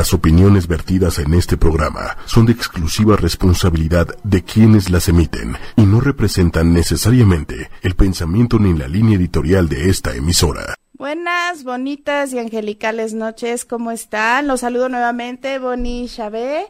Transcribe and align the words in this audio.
Las 0.00 0.14
opiniones 0.14 0.66
vertidas 0.66 1.18
en 1.18 1.34
este 1.34 1.58
programa 1.58 2.16
son 2.24 2.46
de 2.46 2.52
exclusiva 2.52 3.16
responsabilidad 3.16 4.06
de 4.24 4.42
quienes 4.42 4.88
las 4.88 5.10
emiten 5.10 5.58
y 5.76 5.82
no 5.82 6.00
representan 6.00 6.72
necesariamente 6.72 7.68
el 7.82 7.94
pensamiento 7.96 8.58
ni 8.58 8.72
la 8.72 8.88
línea 8.88 9.18
editorial 9.18 9.68
de 9.68 9.90
esta 9.90 10.14
emisora. 10.16 10.74
Buenas, 10.94 11.64
bonitas 11.64 12.32
y 12.32 12.38
angelicales 12.38 13.12
noches, 13.12 13.66
¿cómo 13.66 13.90
están? 13.90 14.48
Los 14.48 14.60
saludo 14.60 14.88
nuevamente, 14.88 15.58
Boni 15.58 16.08
Chabé. 16.08 16.68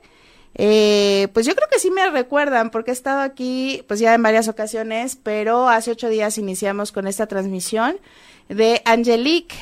Eh, 0.56 1.28
pues 1.32 1.46
yo 1.46 1.54
creo 1.54 1.68
que 1.70 1.78
sí 1.78 1.92
me 1.92 2.10
recuerdan 2.10 2.70
porque 2.70 2.90
he 2.90 2.94
estado 2.94 3.20
aquí 3.20 3.84
pues 3.86 4.00
ya 4.00 4.12
en 4.12 4.24
varias 4.24 4.48
ocasiones, 4.48 5.14
pero 5.14 5.68
hace 5.68 5.92
ocho 5.92 6.08
días 6.08 6.36
iniciamos 6.36 6.90
con 6.90 7.06
esta 7.06 7.28
transmisión 7.28 7.96
de 8.48 8.82
Angelique. 8.84 9.54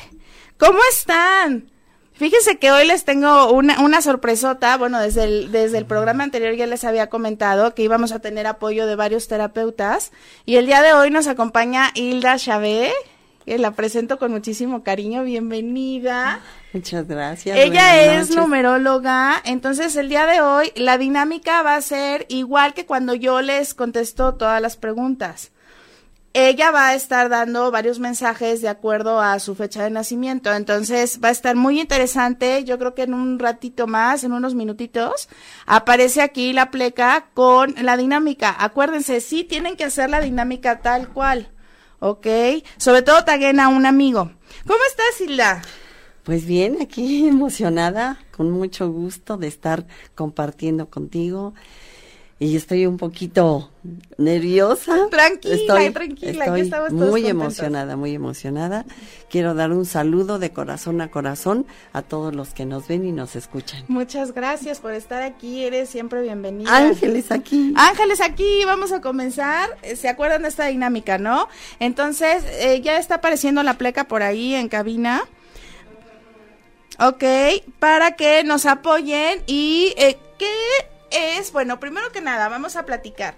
¿Cómo 0.57 0.79
están? 0.91 1.69
Fíjense 2.19 2.57
que 2.57 2.69
hoy 2.69 2.85
les 2.85 3.05
tengo 3.05 3.49
una, 3.53 3.79
una 3.79 4.01
sorpresota. 4.01 4.75
Bueno, 4.75 4.99
desde 4.99 5.23
el, 5.23 5.53
desde 5.53 5.77
el 5.77 5.85
programa 5.85 6.25
anterior 6.25 6.53
ya 6.53 6.67
les 6.67 6.83
había 6.83 7.07
comentado 7.07 7.73
que 7.73 7.81
íbamos 7.81 8.11
a 8.11 8.19
tener 8.19 8.45
apoyo 8.45 8.87
de 8.87 8.97
varios 8.97 9.29
terapeutas. 9.29 10.11
Y 10.45 10.57
el 10.57 10.65
día 10.65 10.81
de 10.81 10.91
hoy 10.91 11.11
nos 11.11 11.27
acompaña 11.27 11.91
Hilda 11.95 12.35
Chabé, 12.35 12.91
que 13.45 13.57
la 13.57 13.71
presento 13.71 14.19
con 14.19 14.33
muchísimo 14.33 14.83
cariño. 14.83 15.23
Bienvenida. 15.23 16.41
Muchas 16.73 17.07
gracias. 17.07 17.57
Ella 17.57 18.19
es 18.19 18.35
numeróloga. 18.35 19.41
Entonces, 19.45 19.95
el 19.95 20.09
día 20.09 20.25
de 20.25 20.41
hoy, 20.41 20.73
la 20.75 20.97
dinámica 20.97 21.61
va 21.61 21.75
a 21.75 21.81
ser 21.81 22.25
igual 22.27 22.73
que 22.73 22.85
cuando 22.85 23.13
yo 23.13 23.41
les 23.41 23.73
contesto 23.73 24.33
todas 24.35 24.61
las 24.61 24.75
preguntas 24.75 25.53
ella 26.33 26.71
va 26.71 26.89
a 26.89 26.95
estar 26.95 27.29
dando 27.29 27.71
varios 27.71 27.99
mensajes 27.99 28.61
de 28.61 28.69
acuerdo 28.69 29.19
a 29.19 29.39
su 29.39 29.55
fecha 29.55 29.83
de 29.83 29.89
nacimiento. 29.89 30.53
Entonces 30.53 31.19
va 31.23 31.29
a 31.29 31.31
estar 31.31 31.55
muy 31.55 31.79
interesante. 31.79 32.63
Yo 32.63 32.77
creo 32.77 32.93
que 32.93 33.03
en 33.03 33.13
un 33.13 33.39
ratito 33.39 33.87
más, 33.87 34.23
en 34.23 34.33
unos 34.33 34.53
minutitos, 34.53 35.29
aparece 35.65 36.21
aquí 36.21 36.53
la 36.53 36.71
pleca 36.71 37.29
con 37.33 37.73
la 37.81 37.97
dinámica. 37.97 38.55
Acuérdense, 38.59 39.21
sí 39.21 39.43
tienen 39.43 39.75
que 39.75 39.85
hacer 39.85 40.09
la 40.09 40.21
dinámica 40.21 40.81
tal 40.81 41.09
cual. 41.09 41.49
¿Ok? 41.99 42.27
Sobre 42.77 43.01
todo 43.01 43.25
taguen 43.25 43.59
a 43.59 43.67
un 43.67 43.85
amigo. 43.85 44.31
¿Cómo 44.65 44.79
estás, 44.87 45.21
Hilda? 45.21 45.61
Pues 46.23 46.45
bien, 46.45 46.77
aquí 46.81 47.27
emocionada, 47.27 48.19
con 48.31 48.51
mucho 48.51 48.89
gusto 48.91 49.37
de 49.37 49.47
estar 49.47 49.87
compartiendo 50.15 50.89
contigo 50.89 51.53
y 52.39 52.55
estoy 52.55 52.85
un 52.85 52.95
poquito 52.95 53.69
nerviosa. 54.17 55.09
Tranquila, 55.11 55.55
estoy, 55.55 55.89
tranquila, 55.91 56.45
estoy 56.45 56.61
estamos 56.61 56.93
muy 56.93 57.27
emocionada, 57.27 57.97
muy 57.97 58.15
emocionada. 58.15 58.85
Quiero 59.29 59.53
dar 59.53 59.73
un 59.73 59.85
saludo 59.85 60.39
de 60.39 60.51
corazón 60.51 61.01
a 61.01 61.11
corazón 61.11 61.67
a 61.91 62.01
todos 62.01 62.33
los 62.33 62.53
que 62.53 62.65
nos 62.65 62.87
ven 62.87 63.05
y 63.05 63.11
nos 63.11 63.35
escuchan. 63.35 63.83
Muchas 63.89 64.33
gracias 64.33 64.79
por 64.79 64.93
estar 64.93 65.21
aquí, 65.21 65.65
eres 65.65 65.89
siempre 65.89 66.21
bienvenida. 66.21 66.75
Ángeles 66.75 67.29
aquí. 67.29 67.73
Ángeles 67.75 68.21
aquí, 68.21 68.63
vamos 68.65 68.93
a 68.93 69.01
comenzar. 69.01 69.69
Eh, 69.81 69.97
¿Se 69.97 70.07
acuerdan 70.07 70.43
de 70.43 70.47
esta 70.47 70.67
dinámica, 70.67 71.17
no? 71.17 71.49
Entonces, 71.81 72.45
eh, 72.61 72.79
ya 72.81 72.97
está 72.99 73.15
apareciendo 73.15 73.63
la 73.63 73.73
pleca 73.73 74.05
por 74.05 74.23
ahí 74.23 74.55
en 74.55 74.69
cabina. 74.69 75.23
Ok, 76.99 77.23
para 77.79 78.15
que 78.15 78.43
nos 78.45 78.65
apoyen 78.65 79.41
y 79.45 79.93
eh, 79.97 80.17
¿qué 80.37 80.47
es, 81.11 81.51
bueno, 81.51 81.79
primero 81.79 82.11
que 82.11 82.21
nada, 82.21 82.49
vamos 82.49 82.75
a 82.75 82.85
platicar. 82.85 83.35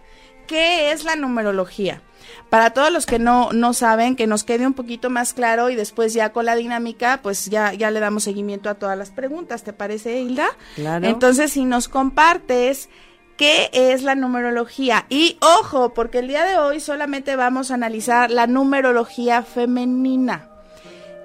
¿Qué 0.48 0.92
es 0.92 1.04
la 1.04 1.16
numerología? 1.16 2.02
Para 2.50 2.72
todos 2.72 2.92
los 2.92 3.06
que 3.06 3.20
no, 3.20 3.52
no 3.54 3.74
saben, 3.74 4.16
que 4.16 4.28
nos 4.28 4.44
quede 4.44 4.68
un 4.68 4.74
poquito 4.74 5.10
más 5.10 5.34
claro 5.34 5.70
y 5.70 5.76
después 5.76 6.14
ya 6.14 6.32
con 6.32 6.46
la 6.46 6.56
dinámica, 6.56 7.22
pues 7.24 7.46
ya, 7.46 7.74
ya 7.74 7.92
le 7.92 8.00
damos 8.00 8.24
seguimiento 8.24 8.70
a 8.70 8.76
todas 8.76 8.98
las 8.98 9.12
preguntas. 9.12 9.64
¿Te 9.64 9.74
parece, 9.74 10.20
Hilda? 10.20 10.48
Claro. 10.76 11.08
Entonces, 11.08 11.54
si 11.54 11.66
nos 11.66 11.88
compartes 11.88 12.90
qué 13.38 13.70
es 13.74 14.04
la 14.04 14.14
numerología. 14.16 15.06
Y 15.10 15.38
ojo, 15.42 15.94
porque 15.94 16.20
el 16.20 16.28
día 16.28 16.44
de 16.44 16.58
hoy 16.58 16.80
solamente 16.80 17.36
vamos 17.36 17.72
a 17.72 17.74
analizar 17.74 18.30
la 18.30 18.46
numerología 18.46 19.44
femenina. 19.44 20.51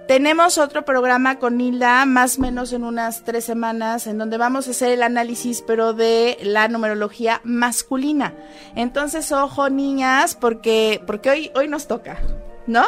Tenemos 0.07 0.57
otro 0.59 0.85
programa 0.85 1.41
con 1.41 1.61
Hilda, 1.61 2.07
más 2.07 2.39
o 2.39 2.43
menos 2.43 2.73
en 2.73 2.85
unas 2.85 3.25
tres 3.25 3.45
semanas, 3.45 4.07
en 4.07 4.19
donde 4.19 4.39
vamos 4.39 4.69
a 4.69 4.71
hacer 4.71 4.93
el 4.93 5.03
análisis, 5.03 5.65
pero 5.67 5.95
de 5.95 6.39
la 6.43 6.69
numerología 6.69 7.41
masculina. 7.43 8.33
Entonces, 8.77 9.33
ojo, 9.33 9.69
niñas, 9.69 10.37
porque, 10.37 11.03
porque 11.07 11.31
hoy, 11.31 11.51
hoy 11.57 11.67
nos 11.67 11.89
toca. 11.89 12.21
¿No? 12.69 12.85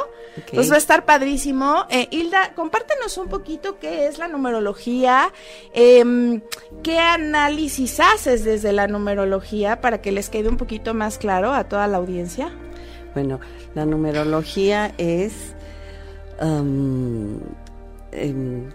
Pues 0.53 0.73
va 0.73 0.75
a 0.75 0.79
estar 0.79 1.05
padrísimo. 1.05 1.87
Eh, 1.89 2.09
Hilda, 2.11 2.53
compártenos 2.55 3.17
un 3.17 3.29
poquito 3.29 3.79
qué 3.79 4.07
es 4.07 4.19
la 4.19 4.27
numerología, 4.27 5.33
eh, 5.73 6.41
qué 6.83 6.99
análisis 6.99 8.01
haces 8.01 8.43
desde 8.45 8.73
la 8.73 8.89
numerología 8.89 9.81
para 9.81 10.03
que 10.03 10.11
les 10.11 10.31
quede 10.31 10.49
un 10.49 10.57
poquito 10.57 10.95
más 10.95 11.19
claro 11.19 11.53
a 11.53 11.69
toda 11.69 11.87
la 11.87 11.99
audiencia. 11.99 12.51
Bueno, 13.15 13.39
la 13.75 13.87
numerología 13.87 14.93
es 14.99 15.55
um, 16.41 17.39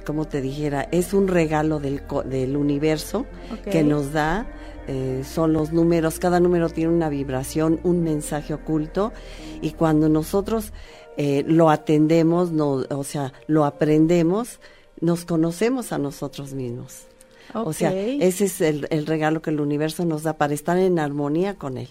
como 0.05 0.25
te 0.25 0.41
dijera, 0.41 0.87
es 0.91 1.13
un 1.13 1.27
regalo 1.27 1.79
del, 1.79 2.03
del 2.25 2.55
universo 2.55 3.25
que 3.69 3.83
nos 3.83 4.13
da, 4.13 4.47
eh, 4.87 5.23
son 5.25 5.53
los 5.53 5.71
números, 5.71 6.19
cada 6.19 6.39
número 6.39 6.69
tiene 6.69 6.93
una 6.93 7.09
vibración, 7.09 7.79
un 7.83 8.03
mensaje 8.03 8.53
oculto, 8.53 9.11
y 9.61 9.71
cuando 9.71 10.09
nosotros 10.09 10.71
eh, 11.17 11.43
lo 11.47 11.69
atendemos, 11.69 12.51
no, 12.51 12.83
o 12.89 13.03
sea, 13.03 13.33
lo 13.47 13.65
aprendemos, 13.65 14.59
nos 14.99 15.25
conocemos 15.25 15.91
a 15.91 15.97
nosotros 15.97 16.53
mismos. 16.53 17.07
O 17.53 17.73
sea, 17.73 17.93
ese 17.93 18.45
es 18.45 18.61
el, 18.61 18.87
el 18.89 19.05
regalo 19.05 19.41
que 19.41 19.51
el 19.51 19.59
universo 19.59 20.05
nos 20.05 20.23
da 20.23 20.33
para 20.33 20.53
estar 20.53 20.77
en 20.77 20.97
armonía 20.97 21.55
con 21.55 21.77
él. 21.77 21.89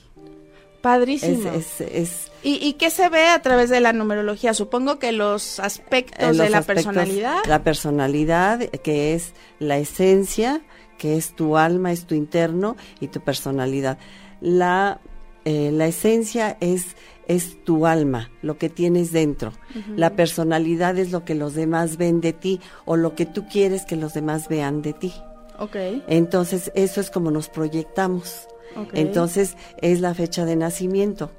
Padrísimo. 0.82 1.50
es, 1.52 1.80
es 1.80 2.32
¿Y, 2.42 2.54
¿Y 2.56 2.72
qué 2.74 2.90
se 2.90 3.08
ve 3.08 3.28
a 3.28 3.40
través 3.40 3.70
de 3.70 3.80
la 3.80 3.92
numerología? 3.92 4.52
Supongo 4.52 4.98
que 4.98 5.12
los 5.12 5.60
aspectos 5.60 6.36
eh, 6.36 6.42
de 6.42 6.50
la 6.50 6.58
aspectos, 6.58 6.86
personalidad. 6.86 7.38
La 7.46 7.62
personalidad, 7.62 8.60
que 8.82 9.14
es 9.14 9.32
la 9.60 9.78
esencia, 9.78 10.60
que 10.98 11.16
es 11.16 11.34
tu 11.34 11.56
alma, 11.56 11.92
es 11.92 12.04
tu 12.06 12.14
interno 12.16 12.76
y 13.00 13.08
tu 13.08 13.20
personalidad. 13.20 13.98
La, 14.40 15.00
eh, 15.44 15.70
la 15.72 15.86
esencia 15.86 16.56
es, 16.60 16.96
es 17.28 17.62
tu 17.62 17.86
alma, 17.86 18.30
lo 18.42 18.58
que 18.58 18.68
tienes 18.68 19.12
dentro. 19.12 19.52
La 19.94 20.16
personalidad 20.16 20.98
es 20.98 21.12
lo 21.12 21.24
que 21.24 21.36
los 21.36 21.54
demás 21.54 21.96
ven 21.96 22.20
de 22.20 22.32
ti 22.32 22.60
o 22.84 22.96
lo 22.96 23.14
que 23.14 23.24
tú 23.24 23.46
quieres 23.46 23.84
que 23.84 23.94
los 23.94 24.14
demás 24.14 24.48
vean 24.48 24.82
de 24.82 24.94
ti. 24.94 25.14
Ok. 25.60 25.76
Entonces, 26.08 26.72
eso 26.74 27.00
es 27.00 27.08
como 27.10 27.30
nos 27.30 27.48
proyectamos. 27.48 28.48
Entonces, 28.92 29.56
es 29.80 30.00
la 30.00 30.14
fecha 30.14 30.44
de 30.44 30.56
nacimiento. 30.56 31.30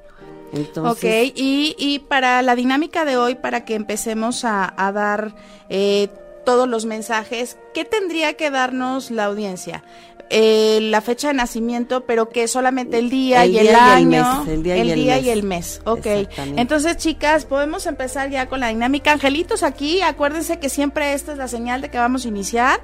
Entonces, 0.53 1.03
ok, 1.03 1.33
y, 1.35 1.75
y 1.79 1.99
para 1.99 2.41
la 2.43 2.55
dinámica 2.55 3.05
de 3.05 3.17
hoy, 3.17 3.35
para 3.35 3.65
que 3.65 3.73
empecemos 3.73 4.45
a, 4.45 4.71
a 4.77 4.91
dar 4.91 5.33
eh, 5.69 6.09
todos 6.45 6.67
los 6.67 6.85
mensajes, 6.85 7.57
¿qué 7.73 7.85
tendría 7.85 8.33
que 8.33 8.51
darnos 8.51 9.09
la 9.09 9.25
audiencia? 9.25 9.83
Eh, 10.29 10.79
la 10.81 11.01
fecha 11.01 11.27
de 11.27 11.33
nacimiento, 11.35 12.05
pero 12.05 12.29
que 12.29 12.47
solamente 12.47 12.97
el 12.97 13.09
día 13.09 13.43
El 13.43 13.51
y 13.51 13.57
el 13.59 13.67
día 13.67 13.71
y 13.71 13.75
el 13.75 14.13
año, 14.15 14.39
mes, 14.39 14.47
el 14.47 14.63
día 14.63 14.77
y 14.77 14.89
el 14.89 14.95
día 14.95 15.15
mes. 15.15 15.25
y 15.25 15.29
el 15.29 15.43
mes. 15.43 15.81
Ok, 15.85 16.07
entonces 16.55 16.97
chicas, 16.97 17.45
podemos 17.45 17.85
empezar 17.85 18.29
ya 18.29 18.47
con 18.47 18.59
la 18.59 18.69
dinámica. 18.69 19.11
Angelitos 19.11 19.61
aquí, 19.63 20.01
acuérdense 20.01 20.59
que 20.59 20.69
siempre 20.69 21.13
esta 21.13 21.33
es 21.33 21.37
la 21.37 21.47
señal 21.47 21.81
de 21.81 21.89
que 21.89 21.97
vamos 21.97 22.25
a 22.25 22.29
iniciar. 22.29 22.79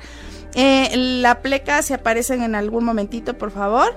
Eh, 0.54 0.90
la 0.96 1.42
pleca, 1.42 1.82
si 1.82 1.94
aparecen 1.94 2.44
en 2.44 2.56
algún 2.56 2.84
momentito, 2.84 3.38
por 3.38 3.52
favor. 3.52 3.96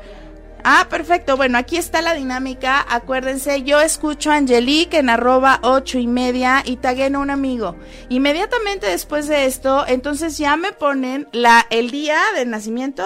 Ah, 0.65 0.87
perfecto. 0.89 1.37
Bueno, 1.37 1.59
aquí 1.59 1.77
está 1.77 2.03
la 2.03 2.15
dinámica. 2.15 2.87
Acuérdense, 2.89 3.63
yo 3.63 3.81
escucho 3.81 4.31
a 4.31 4.37
Angelique 4.37 4.99
en 4.99 5.11
arroba 5.11 5.59
ocho 5.63 5.99
y 5.99 6.07
media 6.07 6.63
y 6.65 6.77
taguen 6.77 7.17
a 7.17 7.19
un 7.19 7.31
amigo. 7.31 7.77
Inmediatamente 8.09 8.87
después 8.87 9.27
de 9.27 9.47
esto, 9.47 9.85
entonces 9.87 10.39
ya 10.39 10.57
me 10.57 10.73
ponen 10.73 11.29
la, 11.33 11.67
el 11.71 11.91
día 11.91 12.21
de 12.37 12.47
nacimiento, 12.47 13.05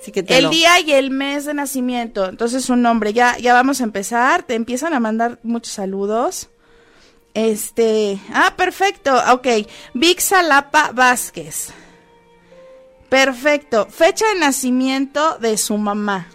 sí 0.00 0.12
que 0.12 0.22
te 0.22 0.38
el 0.38 0.48
día 0.48 0.80
y 0.80 0.92
el 0.92 1.10
mes 1.10 1.44
de 1.44 1.52
nacimiento. 1.52 2.26
Entonces 2.26 2.64
su 2.64 2.76
nombre. 2.76 3.12
Ya, 3.12 3.36
ya 3.36 3.52
vamos 3.52 3.82
a 3.82 3.84
empezar. 3.84 4.42
Te 4.42 4.54
empiezan 4.54 4.94
a 4.94 5.00
mandar 5.00 5.38
muchos 5.42 5.74
saludos. 5.74 6.48
Este, 7.34 8.18
ah, 8.32 8.54
perfecto. 8.56 9.14
Ok. 9.30 9.46
Vic 9.92 10.20
Salapa 10.20 10.92
Vázquez. 10.92 11.68
Perfecto. 13.10 13.86
Fecha 13.90 14.26
de 14.32 14.40
nacimiento 14.40 15.38
de 15.38 15.58
su 15.58 15.76
mamá. 15.76 16.28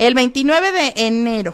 El 0.00 0.14
29 0.14 0.72
de 0.72 1.06
enero. 1.06 1.52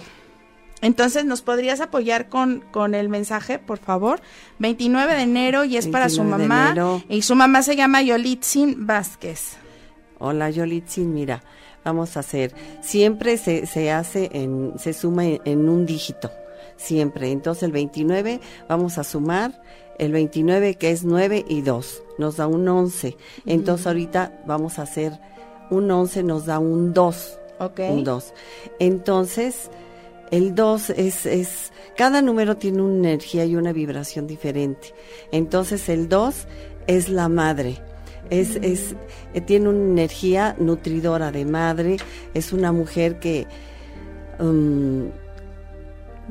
Entonces, 0.81 1.25
¿nos 1.25 1.43
podrías 1.43 1.81
apoyar 1.81 2.29
con, 2.29 2.63
con 2.71 2.95
el 2.95 3.09
mensaje, 3.09 3.59
por 3.59 3.79
favor? 3.79 4.21
29 4.61 5.15
de 5.15 5.23
enero 5.23 5.65
y 5.65 5.77
es 5.77 5.89
para 5.89 6.09
su 6.09 6.19
29 6.21 6.43
de 6.45 6.49
mamá. 6.49 6.71
enero. 6.71 7.03
Y 7.09 7.23
su 7.23 7.35
mamá 7.35 7.63
se 7.63 7.75
llama 7.75 8.03
Yolitzin 8.03 8.87
Vázquez. 8.87 9.57
Hola 10.21 10.49
Yolitzin, 10.49 11.13
mira, 11.13 11.43
vamos 11.85 12.17
a 12.17 12.21
hacer, 12.21 12.55
siempre 12.83 13.37
se, 13.37 13.67
se 13.67 13.91
hace 13.91 14.31
en, 14.33 14.75
se 14.79 14.93
suma 14.93 15.25
en, 15.25 15.41
en 15.45 15.69
un 15.69 15.85
dígito, 15.85 16.31
siempre. 16.77 17.33
Entonces 17.33 17.65
el 17.65 17.73
29 17.73 18.41
vamos 18.69 18.97
a 18.99 19.03
sumar 19.03 19.61
el 19.99 20.13
29 20.13 20.77
que 20.77 20.93
es 20.93 21.03
9 21.03 21.47
y 21.49 21.63
2, 21.63 22.03
nos 22.19 22.37
da 22.37 22.47
un 22.47 22.69
11. 22.69 23.17
Entonces 23.45 23.89
ahorita 23.89 24.41
vamos 24.47 24.79
a 24.79 24.83
hacer 24.83 25.19
un 25.69 25.91
11, 25.91 26.23
nos 26.23 26.47
da 26.47 26.61
un 26.61 26.95
2. 26.95 27.41
Un 27.59 28.05
2. 28.05 28.35
Entonces, 28.79 29.71
el 30.31 30.55
2 30.55 30.91
es, 30.91 31.27
es, 31.27 31.73
cada 31.97 32.23
número 32.23 32.57
tiene 32.57 32.83
una 32.83 33.09
energía 33.09 33.45
y 33.45 33.57
una 33.57 33.73
vibración 33.73 34.27
diferente. 34.27 34.95
Entonces 35.33 35.89
el 35.89 36.09
2 36.09 36.47
es 36.87 37.09
la 37.09 37.29
madre. 37.29 37.79
Es, 38.29 38.57
es, 38.57 38.97
eh, 39.35 39.41
tiene 39.41 39.69
una 39.69 39.85
energía 39.85 40.57
nutridora 40.59 41.31
de 41.31 41.45
madre, 41.45 41.97
es 42.35 42.53
una 42.53 42.73
mujer 42.73 43.21
que 43.21 43.47
um, 44.41 45.11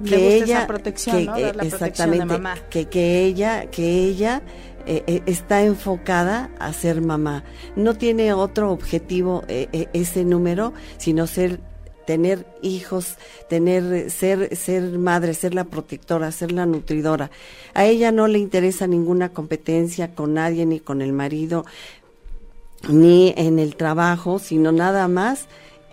que 0.04 0.36
ella 0.36 0.68
protección, 0.68 1.19
que, 1.19 1.25
¿no? 1.25 1.38
eh, 1.38 1.54
protección 1.54 1.62
de 1.62 1.68
exactamente 1.68 2.25
mamá. 2.25 2.56
que 2.69 2.89
que 2.89 3.24
ella 3.24 3.68
que 3.72 4.04
ella 4.04 4.42
eh, 4.85 5.03
eh, 5.07 5.23
está 5.25 5.63
enfocada 5.63 6.51
a 6.59 6.71
ser 6.73 7.01
mamá. 7.01 7.43
No 7.75 7.95
tiene 7.95 8.33
otro 8.33 8.71
objetivo 8.71 9.43
eh, 9.47 9.67
eh, 9.73 9.87
ese 9.93 10.23
número 10.23 10.73
sino 10.97 11.27
ser 11.27 11.59
tener 12.05 12.45
hijos 12.61 13.17
tener 13.49 14.11
ser 14.11 14.55
ser 14.55 14.83
madre 14.99 15.33
ser 15.33 15.55
la 15.55 15.63
protectora 15.63 16.31
ser 16.31 16.51
la 16.51 16.65
nutridora. 16.65 17.31
A 17.73 17.85
ella 17.85 18.11
no 18.11 18.27
le 18.27 18.37
interesa 18.37 18.85
ninguna 18.85 19.29
competencia 19.29 20.13
con 20.13 20.35
nadie 20.35 20.65
ni 20.65 20.79
con 20.79 21.01
el 21.01 21.13
marido 21.13 21.65
ni 22.88 23.33
en 23.38 23.57
el 23.57 23.75
trabajo 23.75 24.38
sino 24.38 24.71
nada 24.71 25.07
más 25.07 25.47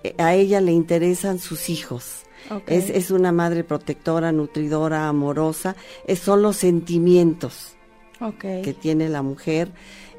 eh, 0.04 0.14
a 0.18 0.34
ella 0.34 0.60
le 0.60 0.72
interesan 0.72 1.38
sus 1.38 1.70
hijos. 1.70 2.18
Es, 2.66 2.90
es 2.90 3.10
una 3.10 3.32
madre 3.32 3.64
protectora, 3.64 4.32
nutridora, 4.32 5.08
amorosa. 5.08 5.74
Es, 6.06 6.18
son 6.18 6.42
los 6.42 6.56
sentimientos 6.56 7.76
Que 8.62 8.74
tiene 8.74 9.08
la 9.08 9.22
mujer. 9.22 9.70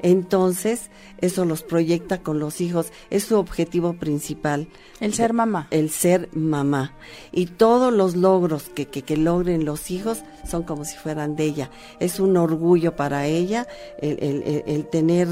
Entonces, 0.02 0.90
eso 1.22 1.44
los 1.46 1.62
proyecta 1.62 2.18
con 2.18 2.38
los 2.38 2.60
hijos. 2.60 2.92
Es 3.10 3.24
su 3.24 3.36
objetivo 3.38 3.94
principal. 3.94 4.68
El 5.00 5.14
ser 5.14 5.32
mamá. 5.32 5.66
El 5.70 5.88
ser 5.90 6.28
mamá. 6.34 6.92
Y 7.32 7.46
todos 7.46 7.92
los 7.92 8.14
logros 8.16 8.64
que, 8.68 8.86
que, 8.86 9.02
que 9.02 9.16
logren 9.16 9.64
los 9.64 9.90
hijos 9.90 10.22
son 10.46 10.62
como 10.64 10.84
si 10.84 10.96
fueran 10.98 11.36
de 11.36 11.44
ella. 11.44 11.70
Es 12.00 12.20
un 12.20 12.36
orgullo 12.36 12.94
para 12.96 13.26
ella 13.26 13.66
el, 13.98 14.18
el- 14.22 14.42
el- 14.42 14.62
el 14.66 14.86
tener 14.88 15.28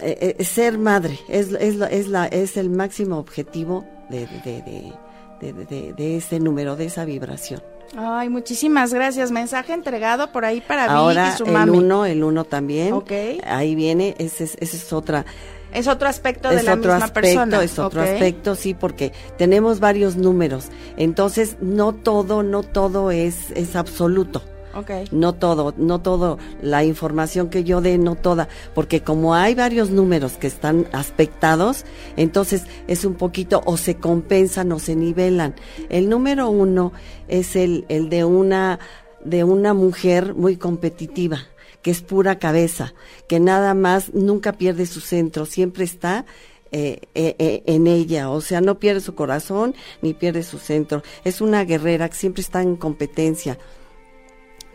eh, 0.00 0.34
eh, 0.38 0.44
ser 0.44 0.78
madre 0.78 1.18
es, 1.28 1.52
es, 1.52 1.76
la- 1.76 1.86
es, 1.86 2.08
la, 2.08 2.26
es 2.26 2.56
el 2.56 2.70
máximo 2.70 3.18
objetivo 3.18 3.84
de, 4.10 4.26
de, 4.26 4.62
de, 4.62 4.92
de, 5.40 5.52
de- 5.52 5.64
de- 5.66 5.92
de 5.92 6.16
ese 6.16 6.38
número, 6.40 6.76
de 6.76 6.86
esa 6.86 7.04
vibración. 7.04 7.62
Ay, 7.96 8.28
muchísimas 8.28 8.92
gracias. 8.92 9.30
Mensaje 9.30 9.72
entregado 9.72 10.32
por 10.32 10.44
ahí 10.44 10.60
para 10.60 10.86
Ahora 10.86 11.24
Vicky 11.24 11.34
y 11.34 11.38
su 11.38 11.44
el 11.46 11.52
mami. 11.52 11.78
uno, 11.78 12.06
el 12.06 12.24
uno 12.24 12.44
también, 12.44 12.92
Ok. 12.92 13.12
ahí 13.46 13.74
viene, 13.74 14.14
ese 14.18 14.44
es, 14.44 14.56
ese 14.60 14.76
es 14.76 14.92
otra, 14.92 15.24
Es 15.72 15.88
otro 15.88 16.08
aspecto 16.08 16.48
de 16.50 16.56
es 16.56 16.64
la 16.64 16.74
otro 16.74 16.92
misma 16.92 17.06
aspecto, 17.06 17.20
persona. 17.20 17.62
es 17.62 17.78
otro 17.78 18.00
Ok. 18.02 18.08
aspecto, 18.08 18.54
sí, 18.54 18.74
porque 18.74 19.12
tenemos 19.38 19.80
varios 19.80 20.16
números, 20.16 20.66
entonces 20.96 21.56
no 21.60 21.92
todo, 21.94 22.42
no 22.42 22.62
todo 22.62 23.10
es, 23.10 23.50
es 23.56 23.74
absoluto. 23.76 24.42
Ok. 24.76 24.90
No 25.12 25.34
todo, 25.34 25.74
no 25.76 26.00
todo, 26.00 26.38
la 26.60 26.84
información 26.84 27.48
que 27.48 27.64
yo 27.64 27.80
dé, 27.80 27.96
no 27.98 28.16
toda, 28.16 28.48
porque 28.74 29.02
como 29.02 29.34
hay 29.34 29.54
varios 29.54 29.90
números 29.90 30.32
que 30.32 30.46
están 30.46 30.86
aspectados, 30.92 31.84
entonces 32.16 32.64
es 32.88 33.04
un 33.04 33.14
poquito 33.14 33.62
o 33.66 33.76
se 33.76 33.96
compensan 33.96 34.72
o 34.72 34.78
se 34.78 34.96
nivelan. 34.96 35.54
El 35.90 36.08
número 36.08 36.48
uno 36.50 36.92
es 37.28 37.56
el, 37.56 37.84
el 37.88 38.08
de 38.08 38.24
una, 38.24 38.80
de 39.24 39.44
una 39.44 39.74
mujer 39.74 40.34
muy 40.34 40.56
competitiva, 40.56 41.38
que 41.82 41.90
es 41.90 42.02
pura 42.02 42.38
cabeza, 42.38 42.94
que 43.28 43.38
nada 43.38 43.74
más 43.74 44.12
nunca 44.12 44.52
pierde 44.54 44.86
su 44.86 45.00
centro, 45.00 45.46
siempre 45.46 45.84
está 45.84 46.24
eh, 46.72 47.02
eh, 47.14 47.36
eh, 47.38 47.62
en 47.66 47.86
ella, 47.86 48.30
o 48.30 48.40
sea, 48.40 48.60
no 48.60 48.80
pierde 48.80 49.00
su 49.00 49.14
corazón 49.14 49.76
ni 50.02 50.12
pierde 50.12 50.42
su 50.42 50.58
centro. 50.58 51.04
Es 51.22 51.40
una 51.40 51.64
guerrera 51.64 52.08
que 52.08 52.16
siempre 52.16 52.40
está 52.40 52.62
en 52.62 52.74
competencia 52.74 53.58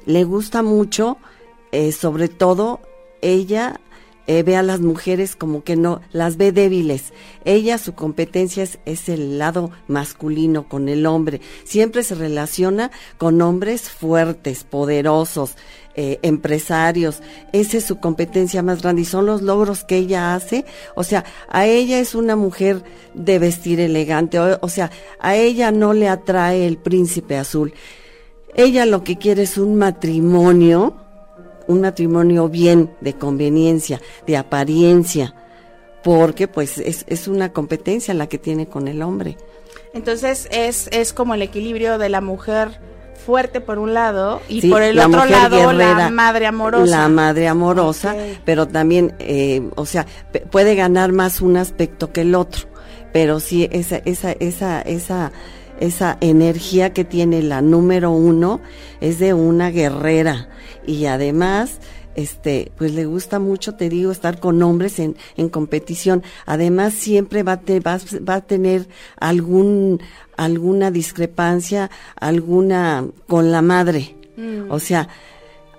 le 0.06 0.24
gusta 0.24 0.64
mucho, 0.64 1.18
eh, 1.72 1.92
sobre 1.92 2.28
todo, 2.28 2.80
ella 3.22 3.80
eh, 4.32 4.44
ve 4.44 4.56
a 4.56 4.62
las 4.62 4.80
mujeres 4.80 5.36
como 5.36 5.64
que 5.64 5.76
no, 5.76 6.02
las 6.12 6.38
ve 6.38 6.52
débiles. 6.52 7.14
Ella, 7.46 7.80
su 7.80 7.96
competencia 7.96 8.64
es, 8.86 9.10
el 9.10 9.40
lado 9.40 9.72
masculino 9.88 10.70
con 10.70 10.88
el 10.88 11.08
hombre. 11.08 11.42
Siempre 11.64 12.04
se 12.04 12.14
relaciona 12.14 12.92
con 13.18 13.42
hombres 13.42 13.90
fuertes, 13.90 14.66
poderosos, 14.66 15.56
eh, 15.96 16.20
empresarios. 16.22 17.24
Esa 17.54 17.78
es 17.78 17.86
su 17.86 18.00
competencia 18.00 18.62
más 18.62 18.84
grande 18.84 19.02
y 19.02 19.06
son 19.06 19.26
los 19.26 19.42
logros 19.42 19.84
que 19.84 19.98
ella 19.98 20.36
hace. 20.36 20.64
O 20.94 21.04
sea, 21.04 21.26
a 21.50 21.66
ella 21.66 22.00
es 22.00 22.14
una 22.14 22.36
mujer 22.36 22.84
de 23.16 23.40
vestir 23.40 23.80
elegante. 23.80 24.38
O 24.40 24.70
sea, 24.70 24.92
a 25.20 25.38
ella 25.38 25.72
no 25.72 25.94
le 25.94 26.08
atrae 26.08 26.68
el 26.68 26.78
príncipe 26.78 27.36
azul. 27.36 27.74
Ella 28.56 28.86
lo 28.86 29.04
que 29.04 29.18
quiere 29.18 29.44
es 29.44 29.58
un 29.58 29.76
matrimonio, 29.76 30.96
un 31.68 31.82
matrimonio 31.82 32.50
bien, 32.50 32.92
de 33.02 33.14
conveniencia, 33.14 34.02
de 34.26 34.38
apariencia, 34.38 35.36
porque 36.04 36.48
pues 36.48 36.78
es, 36.78 37.06
es 37.08 37.28
una 37.28 37.54
competencia 37.54 38.14
la 38.14 38.28
que 38.28 38.38
tiene 38.38 38.68
con 38.68 38.88
el 38.88 39.02
hombre. 39.02 39.38
Entonces 39.94 40.48
es, 40.52 40.88
es 40.92 41.14
como 41.14 41.34
el 41.34 41.42
equilibrio 41.42 41.98
de 41.98 42.10
la 42.10 42.22
mujer 42.22 42.80
fuerte 43.26 43.62
por 43.62 43.80
un 43.80 43.94
lado 43.94 44.42
y 44.48 44.62
Sí, 44.62 44.70
por 44.70 44.82
el 44.82 44.96
la 44.96 45.08
otro 45.08 45.26
lado 45.26 45.74
la 45.74 46.10
madre 46.10 46.48
amorosa. 46.48 46.86
La 46.86 47.10
madre 47.10 47.48
amorosa, 47.48 48.16
pero 48.46 48.68
también, 48.68 49.16
eh, 49.20 49.70
o 49.76 49.86
sea, 49.86 50.06
puede 50.50 50.76
ganar 50.76 51.12
más 51.12 51.42
un 51.42 51.58
aspecto 51.58 52.12
que 52.12 52.22
el 52.22 52.34
otro, 52.36 52.68
pero 53.12 53.40
sí 53.40 53.68
esa, 53.72 53.98
esa, 53.98 54.32
esa, 54.32 54.82
esa, 54.82 55.32
esa 55.80 56.18
energía 56.22 56.94
que 56.94 57.04
tiene 57.06 57.42
la 57.42 57.62
número 57.62 58.12
uno 58.12 58.60
es 59.02 59.20
de 59.20 59.34
una 59.34 59.72
guerrera 59.72 60.50
y 60.86 61.06
además, 61.06 61.80
este, 62.16 62.72
pues 62.78 62.94
le 62.94 63.06
gusta 63.06 63.40
mucho, 63.40 63.76
te 63.76 63.90
digo, 63.90 64.12
estar 64.12 64.40
con 64.40 64.62
hombres 64.64 65.00
en, 65.00 65.16
en 65.38 65.50
competición. 65.50 66.24
Además, 66.46 66.94
siempre 66.94 67.44
va 67.44 67.54
a, 67.54 67.60
te- 67.62 67.80
va, 67.80 67.98
va 68.28 68.36
a 68.36 68.42
tener 68.42 68.88
algún, 69.20 70.02
alguna 70.36 70.92
discrepancia, 70.92 71.90
alguna 72.20 73.06
con 73.28 73.52
la 73.52 73.62
madre. 73.62 74.16
O 74.70 74.80
sea, 74.80 75.10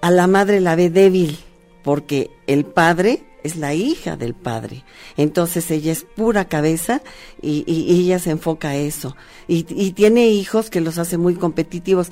a 0.02 0.10
la 0.10 0.26
madre 0.26 0.60
la 0.60 0.76
ve 0.76 0.90
débil 0.90 1.38
porque 1.82 2.30
el 2.46 2.64
padre 2.64 3.22
es 3.44 3.56
la 3.56 3.74
hija 3.74 4.16
del 4.16 4.34
padre. 4.34 4.84
Entonces 5.16 5.70
ella 5.70 5.92
es 5.92 6.04
pura 6.04 6.46
cabeza 6.46 7.02
y, 7.40 7.64
y- 7.66 8.00
ella 8.00 8.18
se 8.18 8.30
enfoca 8.30 8.68
a 8.70 8.76
eso. 8.76 9.16
Y, 9.48 9.66
y 9.68 9.92
tiene 9.92 10.28
hijos 10.28 10.70
que 10.70 10.80
los 10.80 10.98
hace 10.98 11.16
muy 11.18 11.34
competitivos. 11.34 12.10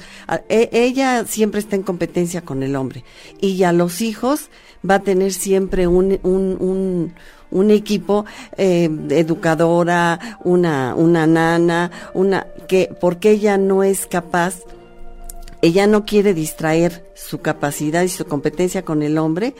E- 0.48 0.68
ella 0.72 1.24
siempre 1.26 1.60
está 1.60 1.76
en 1.76 1.82
competencia 1.82 2.42
con 2.42 2.62
el 2.62 2.76
hombre. 2.76 3.04
Y 3.40 3.62
a 3.62 3.72
los 3.72 4.00
hijos 4.00 4.50
va 4.88 4.96
a 4.96 5.00
tener 5.02 5.32
siempre 5.32 5.86
un, 5.86 6.18
un, 6.22 6.56
un, 6.60 7.14
un 7.50 7.70
equipo 7.70 8.24
eh, 8.56 8.88
educadora, 9.10 10.38
una, 10.44 10.94
una 10.94 11.26
nana, 11.26 11.90
una 12.14 12.46
que 12.68 12.90
porque 13.00 13.30
ella 13.30 13.56
no 13.58 13.82
es 13.82 14.06
capaz 14.06 14.56
ella 15.60 15.88
no 15.88 16.04
quiere 16.04 16.34
distraer 16.34 17.04
su 17.16 17.40
capacidad 17.40 18.04
y 18.04 18.08
su 18.08 18.24
competencia 18.26 18.84
con 18.84 19.02
el 19.02 19.18
hombre 19.18 19.54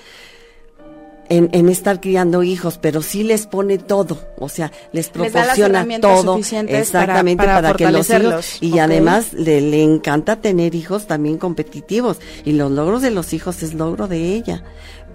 en, 1.30 1.48
en 1.52 1.68
estar 1.68 2.00
criando 2.00 2.42
hijos, 2.42 2.78
pero 2.80 3.02
sí 3.02 3.22
les 3.22 3.46
pone 3.46 3.78
todo, 3.78 4.18
o 4.38 4.48
sea, 4.48 4.72
les 4.92 5.10
proporciona 5.10 5.80
todo 6.00 6.36
para- 6.68 6.78
exactamente 6.80 7.44
para 7.44 7.54
para, 7.62 7.76
que 7.76 7.84
los 7.98 8.06
hijos 8.26 8.58
y 8.62 8.78
además 8.78 9.32
le, 9.34 9.60
le 9.60 9.82
encanta 9.82 10.36
tener 10.36 10.74
hijos 10.74 11.06
también 11.06 11.36
competitivos 11.38 12.18
y 12.44 12.52
los 12.52 12.70
logros 12.70 13.02
de 13.02 13.10
los 13.10 13.32
hijos 13.32 13.62
es 13.62 13.74
logro 13.74 14.08
de 14.08 14.34
ella 14.34 14.62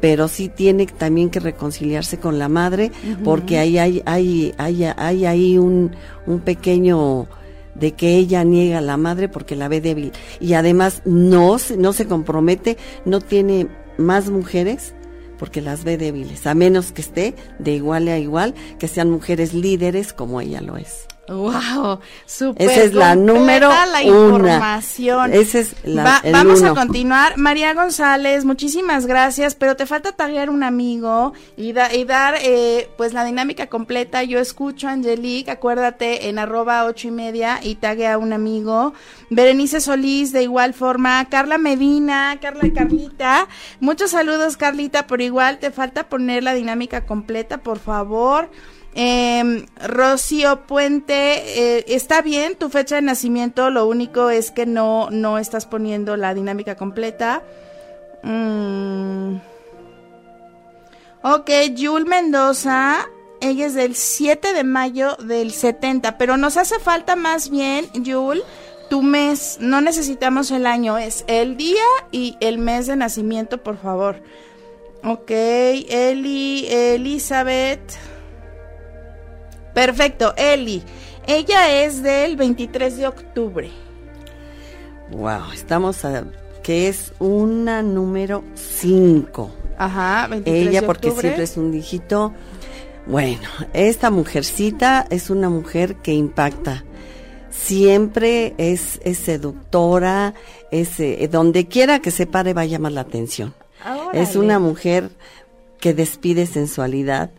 pero 0.01 0.27
sí 0.27 0.49
tiene 0.49 0.85
también 0.85 1.29
que 1.29 1.39
reconciliarse 1.39 2.17
con 2.19 2.37
la 2.37 2.49
madre 2.49 2.91
porque 3.23 3.57
ahí 3.57 3.77
hay 3.77 4.01
hay 4.05 4.53
hay 4.57 4.83
hay 4.83 5.25
ahí 5.25 5.57
un 5.57 5.95
un 6.27 6.41
pequeño 6.41 7.27
de 7.75 7.93
que 7.93 8.17
ella 8.17 8.43
niega 8.43 8.79
a 8.79 8.81
la 8.81 8.97
madre 8.97 9.29
porque 9.29 9.55
la 9.55 9.67
ve 9.67 9.81
débil 9.81 10.11
y 10.39 10.53
además 10.53 11.01
no 11.05 11.57
se- 11.57 11.77
no 11.77 11.93
se 11.93 12.05
compromete 12.05 12.77
no 13.05 13.19
tiene 13.21 13.67
más 13.97 14.29
mujeres 14.29 14.93
porque 15.43 15.59
las 15.59 15.83
ve 15.83 15.97
débiles 15.97 16.47
a 16.47 16.53
menos 16.55 16.93
que 16.93 17.01
esté 17.01 17.35
de 17.59 17.73
igual 17.73 18.07
a 18.07 18.17
igual 18.17 18.55
que 18.79 18.87
sean 18.87 19.11
mujeres 19.11 19.53
líderes 19.53 20.13
como 20.13 20.39
ella 20.39 20.61
lo 20.61 20.77
es 20.77 21.05
Wow, 21.27 21.99
super 22.25 22.69
Esa 22.69 22.83
es 22.83 22.93
la 22.93 23.15
número 23.15 23.69
la 23.69 24.03
información. 24.03 25.33
Esa 25.33 25.59
es 25.59 25.75
la 25.83 26.21
Vamos 26.31 26.61
a 26.63 26.73
continuar. 26.73 27.37
María 27.37 27.73
González, 27.73 28.43
muchísimas 28.43 29.05
gracias, 29.05 29.55
pero 29.55 29.77
te 29.77 29.85
falta 29.85 30.11
taguear 30.11 30.49
un 30.49 30.63
amigo 30.63 31.31
y, 31.55 31.69
y 31.69 32.03
dar 32.03 32.35
eh, 32.41 32.89
pues 32.97 33.13
la 33.13 33.23
dinámica 33.23 33.67
completa. 33.67 34.23
Yo 34.23 34.37
escucho 34.37 34.89
a 34.89 34.91
Angelique, 34.91 35.49
acuérdate, 35.49 36.27
en 36.27 36.39
arroba 36.39 36.83
ocho 36.83 37.07
y 37.07 37.11
media 37.11 37.59
y 37.63 37.75
taguea 37.75 38.15
a 38.15 38.17
un 38.17 38.33
amigo. 38.33 38.93
Berenice 39.29 39.79
Solís, 39.79 40.33
de 40.33 40.43
igual 40.43 40.73
forma. 40.73 41.23
Carla 41.29 41.57
Medina, 41.57 42.37
Carla 42.41 42.67
y 42.67 42.71
Carlita. 42.71 43.47
Muchos 43.79 44.11
saludos, 44.11 44.57
Carlita, 44.57 45.07
por 45.07 45.21
igual 45.21 45.59
te 45.59 45.71
falta 45.71 46.09
poner 46.09 46.43
la 46.43 46.53
dinámica 46.53 47.05
completa, 47.05 47.59
por 47.59 47.79
favor. 47.79 48.49
Eh, 48.95 49.65
Rocío 49.87 50.67
Puente, 50.67 51.77
eh, 51.77 51.85
está 51.87 52.21
bien 52.21 52.55
tu 52.55 52.69
fecha 52.69 52.95
de 52.95 53.01
nacimiento, 53.01 53.71
lo 53.71 53.87
único 53.87 54.29
es 54.29 54.51
que 54.51 54.65
no, 54.65 55.09
no 55.09 55.39
estás 55.39 55.65
poniendo 55.65 56.15
la 56.15 56.33
dinámica 56.33 56.75
completa. 56.75 57.41
Mm. 58.21 59.37
Ok, 61.23 61.49
Yul 61.73 62.05
Mendoza, 62.05 63.07
ella 63.41 63.65
es 63.65 63.73
del 63.73 63.95
7 63.95 64.53
de 64.53 64.63
mayo 64.63 65.15
del 65.15 65.51
70, 65.51 66.17
pero 66.17 66.37
nos 66.37 66.57
hace 66.57 66.79
falta 66.79 67.15
más 67.15 67.49
bien, 67.49 67.87
Yul, 67.93 68.43
tu 68.89 69.01
mes, 69.01 69.57
no 69.59 69.81
necesitamos 69.81 70.51
el 70.51 70.67
año, 70.67 70.97
es 70.99 71.23
el 71.27 71.57
día 71.57 71.83
y 72.11 72.37
el 72.41 72.59
mes 72.59 72.85
de 72.87 72.95
nacimiento, 72.95 73.63
por 73.63 73.77
favor. 73.77 74.21
Ok, 75.03 75.31
Eli, 75.31 76.67
Elizabeth. 76.69 78.12
Perfecto, 79.73 80.33
Eli. 80.37 80.83
Ella 81.25 81.83
es 81.83 82.03
del 82.03 82.35
23 82.35 82.97
de 82.97 83.07
octubre. 83.07 83.71
Wow, 85.11 85.51
estamos 85.53 86.03
a 86.05 86.25
que 86.63 86.87
es 86.87 87.13
una 87.19 87.83
número 87.83 88.43
5. 88.55 89.51
Ajá, 89.77 90.27
23 90.27 90.67
Ella 90.67 90.85
porque 90.85 91.11
siempre 91.11 91.43
es 91.43 91.57
un 91.57 91.71
dígito. 91.71 92.33
Bueno, 93.05 93.49
esta 93.73 94.09
mujercita 94.09 95.05
es 95.09 95.29
una 95.29 95.49
mujer 95.49 95.95
que 95.95 96.13
impacta. 96.13 96.85
Siempre 97.51 98.55
es, 98.57 98.99
seductora, 99.17 100.33
es, 100.71 100.99
eh, 100.99 101.29
donde 101.31 101.67
quiera 101.67 101.99
que 101.99 102.11
se 102.11 102.25
pare 102.25 102.53
va 102.53 102.61
a 102.61 102.65
llamar 102.65 102.93
la 102.93 103.01
atención. 103.01 103.53
Es 104.13 104.35
una 104.35 104.59
mujer 104.59 105.09
que 105.79 105.93
despide 105.93 106.45
sensualidad, 106.45 107.31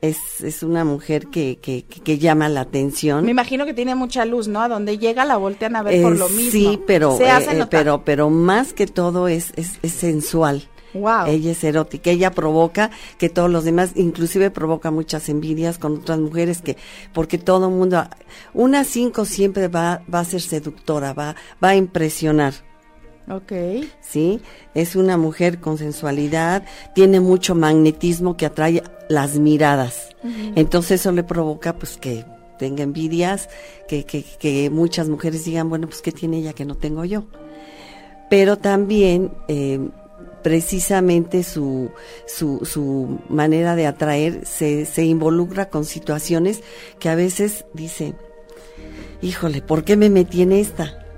es, 0.00 0.40
es 0.40 0.62
una 0.62 0.84
mujer 0.84 1.26
que, 1.26 1.58
que, 1.60 1.84
que, 1.84 2.18
llama 2.18 2.48
la 2.48 2.62
atención. 2.62 3.24
Me 3.24 3.30
imagino 3.30 3.66
que 3.66 3.74
tiene 3.74 3.94
mucha 3.94 4.24
luz, 4.24 4.48
¿no? 4.48 4.62
A 4.62 4.68
donde 4.68 4.98
llega 4.98 5.24
la 5.24 5.36
voltean 5.36 5.76
a 5.76 5.82
ver 5.82 6.02
por 6.02 6.16
lo 6.16 6.28
mismo. 6.28 6.50
Sí, 6.50 6.80
pero, 6.86 7.18
eh, 7.20 7.28
eh, 7.28 7.66
pero, 7.68 8.04
pero 8.04 8.30
más 8.30 8.72
que 8.72 8.86
todo 8.86 9.28
es, 9.28 9.52
es, 9.56 9.78
es 9.82 9.92
sensual. 9.92 10.68
Wow. 10.94 11.26
Ella 11.26 11.52
es 11.52 11.62
erótica, 11.62 12.10
ella 12.10 12.32
provoca 12.32 12.90
que 13.16 13.28
todos 13.28 13.48
los 13.48 13.62
demás, 13.62 13.92
inclusive 13.94 14.50
provoca 14.50 14.90
muchas 14.90 15.28
envidias 15.28 15.78
con 15.78 15.98
otras 15.98 16.18
mujeres 16.18 16.62
que, 16.62 16.76
porque 17.12 17.38
todo 17.38 17.68
el 17.68 17.74
mundo, 17.74 18.04
una 18.54 18.82
cinco 18.82 19.24
siempre 19.24 19.68
va, 19.68 20.02
va 20.12 20.20
a 20.20 20.24
ser 20.24 20.40
seductora, 20.40 21.12
va, 21.12 21.36
va 21.62 21.68
a 21.68 21.76
impresionar. 21.76 22.54
Ok. 23.30 23.52
Sí, 24.00 24.40
es 24.74 24.96
una 24.96 25.16
mujer 25.16 25.60
con 25.60 25.78
sensualidad, 25.78 26.64
tiene 26.94 27.20
mucho 27.20 27.54
magnetismo 27.54 28.36
que 28.36 28.46
atrae 28.46 28.82
las 29.08 29.38
miradas. 29.38 30.08
Entonces 30.56 31.00
eso 31.00 31.12
le 31.12 31.22
provoca 31.22 31.74
pues 31.74 31.96
que 31.96 32.24
tenga 32.58 32.82
envidias, 32.82 33.48
que, 33.88 34.04
que, 34.04 34.22
que, 34.22 34.68
muchas 34.68 35.08
mujeres 35.08 35.44
digan, 35.44 35.70
bueno, 35.70 35.86
pues 35.86 36.02
¿qué 36.02 36.12
tiene 36.12 36.38
ella 36.38 36.52
que 36.52 36.66
no 36.66 36.74
tengo 36.74 37.04
yo? 37.06 37.24
Pero 38.28 38.58
también 38.58 39.32
eh, 39.48 39.80
precisamente 40.42 41.42
su, 41.42 41.90
su, 42.26 42.64
su, 42.64 43.18
manera 43.28 43.76
de 43.76 43.86
atraer 43.86 44.44
se, 44.44 44.84
se 44.84 45.04
involucra 45.04 45.70
con 45.70 45.84
situaciones 45.84 46.62
que 46.98 47.08
a 47.08 47.14
veces 47.14 47.64
dice, 47.72 48.14
híjole, 49.22 49.62
¿por 49.62 49.84
qué 49.84 49.96
me 49.96 50.10
metí 50.10 50.42
en 50.42 50.52
esta? 50.52 51.09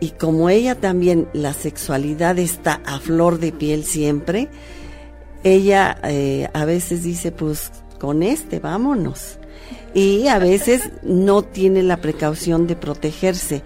Y 0.00 0.10
como 0.10 0.48
ella 0.48 0.74
también 0.76 1.28
la 1.32 1.52
sexualidad 1.52 2.38
está 2.38 2.80
a 2.84 3.00
flor 3.00 3.38
de 3.38 3.52
piel 3.52 3.84
siempre, 3.84 4.48
ella 5.42 5.98
eh, 6.04 6.48
a 6.52 6.64
veces 6.64 7.02
dice, 7.02 7.32
pues 7.32 7.72
con 7.98 8.22
este 8.22 8.60
vámonos. 8.60 9.38
Y 9.94 10.28
a 10.28 10.38
veces 10.38 10.90
no 11.02 11.42
tiene 11.42 11.82
la 11.82 11.98
precaución 11.98 12.66
de 12.66 12.76
protegerse. 12.76 13.62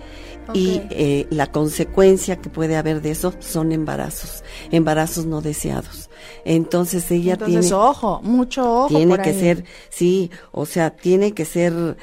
Y 0.55 0.83
eh, 0.91 1.29
la 1.31 1.47
consecuencia 1.47 2.37
que 2.37 2.51
puede 2.51 2.77
haber 2.77 3.01
de 3.01 3.13
eso 3.13 3.33
son 3.39 3.71
embarazos, 3.71 4.43
embarazos 4.73 5.25
no 5.25 5.41
deseados. 5.41 6.11
Entonces 6.45 7.09
ella 7.11 7.35
Entonces, 7.35 7.69
tiene... 7.69 7.75
ojo, 7.75 8.21
mucho 8.23 8.85
ojo. 8.85 8.89
Tiene 8.89 9.19
que 9.19 9.35
ser, 9.35 9.65
sí, 9.89 10.31
o 10.51 10.67
sea, 10.67 10.91
tiene 10.91 11.33
que 11.33 11.45
ser 11.45 11.97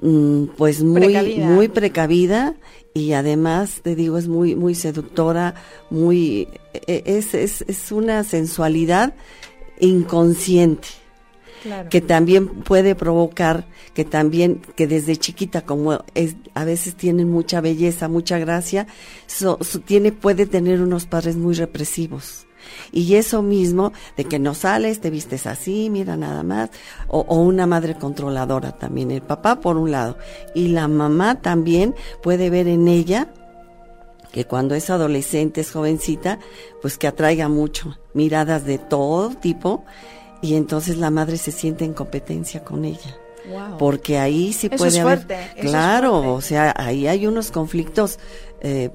mm, 0.00 0.44
pues 0.56 0.82
muy, 0.82 1.36
muy 1.36 1.68
precavida 1.68 2.56
y 2.94 3.12
además 3.12 3.80
te 3.82 3.96
digo 3.96 4.16
es 4.16 4.28
muy 4.28 4.54
muy 4.54 4.74
seductora 4.76 5.56
muy 5.90 6.48
e, 6.72 7.02
es, 7.04 7.34
es, 7.34 7.64
es 7.66 7.92
una 7.92 8.22
sensualidad 8.24 9.14
inconsciente 9.80 10.88
que 11.90 12.00
también 12.00 12.48
puede 12.48 12.94
provocar 12.94 13.66
que 13.94 14.04
también 14.04 14.60
que 14.76 14.86
desde 14.86 15.16
chiquita 15.16 15.62
como 15.62 16.04
es 16.14 16.36
a 16.54 16.64
veces 16.64 16.94
tienen 16.94 17.30
mucha 17.30 17.60
belleza 17.60 18.08
mucha 18.08 18.38
gracia 18.38 18.86
tiene 19.84 20.12
puede 20.12 20.46
tener 20.46 20.80
unos 20.80 21.06
padres 21.06 21.36
muy 21.36 21.54
represivos 21.54 22.46
y 22.92 23.14
eso 23.14 23.42
mismo 23.42 23.92
de 24.16 24.24
que 24.24 24.38
no 24.38 24.54
sales, 24.54 25.00
te 25.00 25.10
vistes 25.10 25.46
así, 25.46 25.90
mira 25.90 26.16
nada 26.16 26.42
más, 26.42 26.70
o, 27.08 27.22
una 27.22 27.66
madre 27.66 27.94
controladora 27.94 28.72
también, 28.72 29.10
el 29.10 29.22
papá 29.22 29.60
por 29.60 29.76
un 29.76 29.90
lado, 29.90 30.18
y 30.54 30.68
la 30.68 30.88
mamá 30.88 31.40
también 31.40 31.94
puede 32.22 32.50
ver 32.50 32.68
en 32.68 32.88
ella 32.88 33.28
que 34.32 34.46
cuando 34.46 34.74
es 34.74 34.90
adolescente, 34.90 35.60
es 35.60 35.70
jovencita, 35.70 36.40
pues 36.82 36.98
que 36.98 37.06
atraiga 37.06 37.48
mucho, 37.48 37.96
miradas 38.14 38.64
de 38.64 38.78
todo 38.78 39.30
tipo, 39.30 39.84
y 40.42 40.56
entonces 40.56 40.96
la 40.96 41.10
madre 41.10 41.38
se 41.38 41.52
siente 41.52 41.84
en 41.84 41.94
competencia 41.94 42.64
con 42.64 42.84
ella. 42.84 43.16
Porque 43.78 44.18
ahí 44.18 44.52
sí 44.52 44.68
puede 44.68 45.00
haber, 45.00 45.26
claro, 45.60 46.34
o 46.34 46.40
sea, 46.40 46.74
ahí 46.76 47.06
hay 47.06 47.26
unos 47.26 47.50
conflictos 47.50 48.18
eh, 48.60 48.90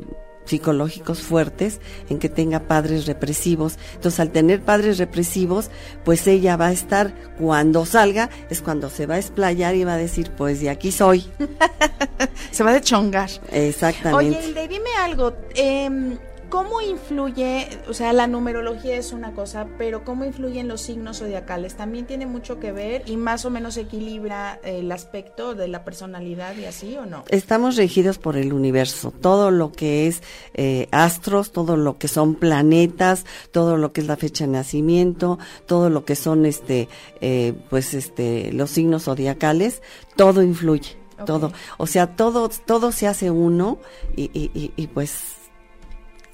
psicológicos 0.50 1.22
fuertes, 1.22 1.80
en 2.10 2.20
que 2.20 2.30
tenga 2.30 2.62
padres 2.68 3.06
represivos. 3.06 3.78
Entonces, 3.96 4.20
al 4.20 4.32
tener 4.32 4.62
padres 4.62 4.98
represivos, 4.98 5.70
pues 6.04 6.28
ella 6.28 6.58
va 6.58 6.68
a 6.68 6.72
estar, 6.72 7.14
cuando 7.38 7.86
salga, 7.86 8.30
es 8.50 8.62
cuando 8.62 8.90
se 8.90 9.06
va 9.06 9.16
a 9.16 9.20
explayar 9.20 9.76
y 9.76 9.84
va 9.84 9.94
a 9.94 9.98
decir, 9.98 10.32
pues 10.32 10.60
de 10.62 10.70
aquí 10.70 10.92
soy. 10.92 11.26
se 12.52 12.64
va 12.64 12.74
a 12.74 12.82
chongar. 12.82 13.30
Exactamente. 13.52 14.40
Oye, 14.40 14.68
dime 14.68 14.90
algo, 15.00 15.36
eh, 15.56 16.18
¿Cómo 16.50 16.82
influye, 16.82 17.68
o 17.88 17.94
sea, 17.94 18.12
la 18.12 18.26
numerología 18.26 18.96
es 18.96 19.14
una 19.14 19.34
cosa, 19.34 19.68
pero 19.78 20.04
cómo 20.04 20.26
influyen 20.26 20.68
los 20.68 20.82
signos 20.82 21.20
zodiacales? 21.20 21.76
También 21.76 22.08
tiene 22.08 22.26
mucho 22.26 22.60
que 22.60 22.72
ver 22.72 23.04
y 23.06 23.18
más 23.18 23.46
o 23.46 23.52
menos 23.52 23.78
equilibra 23.78 24.60
el 24.64 24.92
aspecto 24.92 25.54
de 25.54 25.68
la 25.68 25.84
personalidad 25.84 26.58
y 26.58 26.66
así 26.66 26.98
o 26.98 27.06
no? 27.06 27.24
Estamos 27.30 27.76
regidos 27.76 28.18
por 28.18 28.36
el 28.36 28.52
universo, 28.52 29.12
todo 29.12 29.52
lo 29.52 29.72
que 29.72 30.08
es 30.08 30.24
eh, 30.56 30.88
astros, 30.90 31.52
todo 31.52 31.78
lo 31.78 32.00
que 32.00 32.08
son 32.08 32.34
planetas, 32.34 33.26
todo 33.52 33.78
lo 33.78 33.94
que 33.94 34.02
es 34.02 34.08
la 34.08 34.18
fecha 34.18 34.46
de 34.46 34.52
nacimiento, 34.52 35.38
todo 35.68 35.92
lo 35.92 36.04
que 36.04 36.16
son 36.16 36.48
este, 36.48 36.90
eh, 37.22 37.54
pues 37.70 37.94
este, 37.94 38.52
los 38.54 38.72
signos 38.72 39.04
zodiacales, 39.04 39.84
todo 40.16 40.42
influye. 40.42 40.98
Todo, 41.26 41.52
o 41.78 41.86
sea, 41.86 42.16
todo, 42.16 42.50
todo 42.66 42.94
se 42.94 43.06
hace 43.06 43.30
uno 43.30 43.78
y, 44.16 44.32
y, 44.34 44.72
y 44.78 44.88
pues 44.88 45.39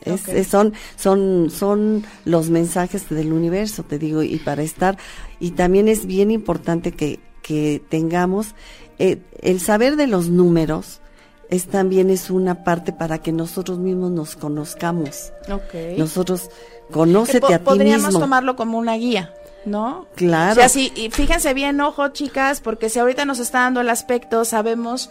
es, 0.06 0.48
son, 0.48 0.74
son, 0.96 1.50
son 1.50 2.06
los 2.26 2.50
mensajes 2.50 3.10
del 3.10 3.34
universo, 3.34 3.84
te 3.84 3.98
digo, 4.00 4.24
y 4.24 4.38
para 4.38 4.64
estar, 4.64 4.98
y 5.40 5.52
también 5.52 5.88
es 5.88 6.06
bien 6.06 6.32
importante 6.32 6.92
que, 6.92 7.20
que 7.42 7.82
tengamos 7.90 8.56
eh, 9.00 9.22
el 9.42 9.60
saber 9.60 9.96
de 9.96 10.08
los 10.08 10.30
números, 10.30 11.02
es 11.50 11.68
también 11.68 12.10
es 12.10 12.30
una 12.30 12.64
parte 12.64 12.92
para 12.92 13.20
que 13.20 13.32
nosotros 13.32 13.78
mismos 13.78 14.12
nos 14.12 14.36
conozcamos. 14.36 15.32
Okay. 15.50 15.98
Nosotros, 15.98 16.50
conócete 16.92 17.54
a 17.54 17.60
ti 17.60 17.66
Podríamos 17.66 18.18
tomarlo 18.18 18.56
como 18.56 18.78
una 18.78 18.96
guía. 18.96 19.34
¿No? 19.66 20.06
Claro. 20.14 20.64
O 20.64 20.70
sea, 20.70 20.82
y 20.82 21.10
fíjense 21.10 21.56
bien, 21.56 21.82
ojo, 21.82 22.10
chicas, 22.10 22.62
porque 22.62 22.88
si 22.88 23.00
ahorita 23.00 23.26
nos 23.26 23.40
está 23.40 23.62
dando 23.62 23.82
el 23.82 23.90
aspecto, 23.90 24.46
sabemos 24.46 25.10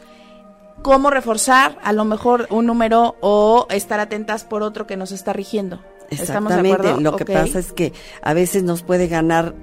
cómo 0.85 1.09
reforzar 1.09 1.79
a 1.83 1.95
lo 1.95 2.05
mejor 2.05 2.47
un 2.51 2.67
número 2.67 3.17
o 3.23 3.67
estar 3.71 4.01
atentas 4.01 4.45
por 4.45 4.63
otro 4.63 4.87
que 4.87 4.99
nos 4.99 5.13
está 5.13 5.33
rigiendo. 5.33 5.81
Exactamente. 6.11 7.01
Lo 7.01 7.17
que 7.17 7.25
pasa 7.25 7.59
es 7.59 7.73
que 7.73 7.95
a 8.21 8.35
veces 8.35 8.65
nos 8.65 8.83
puede 8.83 9.09
ganar 9.09 9.55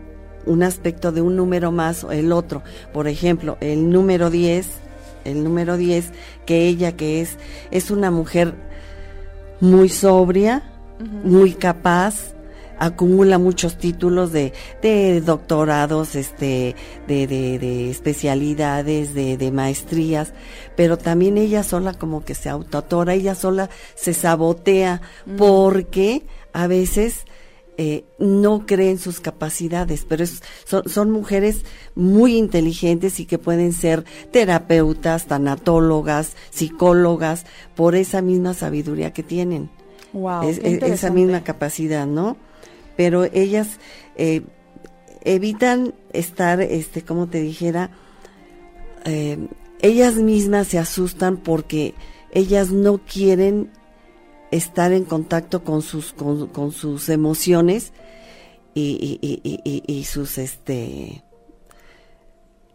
un 0.48 0.64
aspecto 0.64 1.12
de 1.12 1.22
un 1.22 1.36
número 1.36 1.72
más 1.72 2.04
o 2.04 2.12
el 2.12 2.32
otro. 2.32 2.64
Por 2.92 3.08
ejemplo, 3.08 3.56
el 3.62 3.92
número 3.92 4.32
10, 4.32 4.68
el 5.24 5.44
número 5.44 5.78
10, 5.78 6.10
que 6.48 6.68
ella 6.68 6.94
que 6.94 7.22
es, 7.22 7.38
es 7.70 7.92
una 7.92 8.10
mujer 8.10 8.56
muy 9.60 9.90
sobria, 9.90 10.64
muy 11.24 11.54
capaz, 11.54 12.34
acumula 12.82 13.38
muchos 13.38 13.78
títulos 13.78 14.32
de, 14.32 14.54
de 14.82 15.22
doctorados, 15.22 16.16
este, 16.16 16.76
de, 17.08 17.28
de, 17.28 17.60
de 17.60 17.92
especialidades, 17.92 19.14
de, 19.14 19.38
de, 19.38 19.52
maestrías, 19.52 20.34
pero 20.76 20.98
también 20.98 21.38
ella 21.38 21.62
sola 21.62 21.94
como 21.94 22.26
que 22.26 22.34
se 22.34 22.50
autotora, 22.50 23.14
ella 23.14 23.36
sola 23.36 23.70
se 23.94 24.16
sabotea 24.16 25.00
porque 25.38 26.24
a 26.54 26.66
veces 26.66 27.28
eh, 27.78 28.04
no 28.18 28.66
creen 28.66 28.98
sus 28.98 29.20
capacidades, 29.20 30.04
pero 30.10 30.26
son, 30.66 30.90
son, 30.90 31.12
mujeres 31.12 31.64
muy 31.94 32.36
inteligentes 32.36 33.20
y 33.20 33.26
que 33.26 33.38
pueden 33.38 33.74
ser 33.74 34.06
terapeutas, 34.32 35.28
tanatólogas, 35.28 36.36
psicólogas, 36.50 37.46
por 37.76 37.94
esa 37.94 38.24
misma 38.24 38.56
sabiduría 38.56 39.14
que 39.14 39.22
tienen. 39.22 39.70
Wow, 40.14 40.50
esa 40.50 41.12
misma 41.12 41.44
capacidad, 41.44 42.08
¿no? 42.08 42.38
Pero 43.02 43.24
ellas 43.24 43.80
eh, 44.16 44.44
evitan 45.24 45.96
estar, 46.14 46.62
este, 46.62 47.02
como 47.02 47.28
te 47.28 47.42
dijera, 47.42 47.90
eh, 49.06 49.40
ellas 49.82 50.18
mismas 50.18 50.68
se 50.68 50.78
asustan 50.78 51.38
porque 51.38 51.96
ellas 52.32 52.70
no 52.70 53.00
quieren 53.00 53.72
estar 54.52 54.94
en 54.94 55.06
contacto 55.06 55.64
con 55.64 55.82
sus, 55.82 56.14
con, 56.14 56.72
sus 56.72 57.10
emociones 57.10 57.92
y, 58.76 59.18
y, 59.88 60.04
sus, 60.04 60.38
este, 60.38 61.24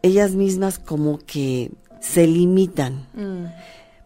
ellas 0.03 0.33
mismas 0.33 0.81
como 0.81 1.19
que 1.19 1.71
se 2.01 2.27
limitan, 2.27 3.07
mm. 3.15 3.45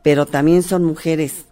pero 0.02 0.26
también 0.26 0.62
son 0.62 0.84
mujeres 0.84 1.46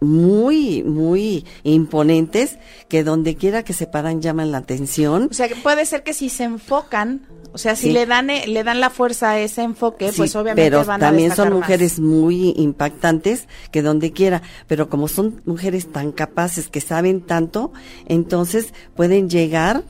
muy, 0.00 0.82
muy 0.84 1.44
imponentes 1.64 2.58
que 2.88 3.02
donde 3.04 3.36
quiera 3.36 3.64
que 3.64 3.72
se 3.72 3.86
paran 3.86 4.22
llaman 4.22 4.52
la 4.52 4.58
atención. 4.58 5.28
O 5.30 5.34
sea, 5.34 5.48
que 5.48 5.56
puede 5.56 5.84
ser 5.86 6.02
que 6.02 6.14
si 6.14 6.28
se 6.28 6.44
enfocan, 6.44 7.26
o 7.52 7.58
sea, 7.58 7.74
si 7.74 7.90
le 7.90 8.06
dan 8.06 8.30
eh, 8.30 8.46
le 8.46 8.62
dan 8.64 8.80
la 8.80 8.90
fuerza 8.90 9.30
a 9.30 9.40
ese 9.40 9.62
enfoque, 9.62 10.12
pues 10.16 10.36
obviamente 10.36 10.70
pero 10.70 10.84
van 10.84 11.00
también 11.00 11.34
son 11.34 11.52
mujeres 11.52 11.98
muy 11.98 12.54
impactantes 12.56 13.48
que 13.70 13.82
donde 13.82 14.12
quiera, 14.12 14.42
pero 14.66 14.88
como 14.88 15.08
son 15.08 15.42
mujeres 15.44 15.90
tan 15.90 16.12
capaces 16.12 16.68
que 16.68 16.80
saben 16.80 17.20
tanto, 17.20 17.72
entonces 18.06 18.74
pueden 18.94 19.28
llegar 19.28 19.82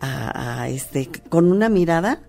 a, 0.00 0.62
a 0.62 0.68
este 0.68 1.08
con 1.28 1.50
una 1.50 1.68
mirada 1.68 2.22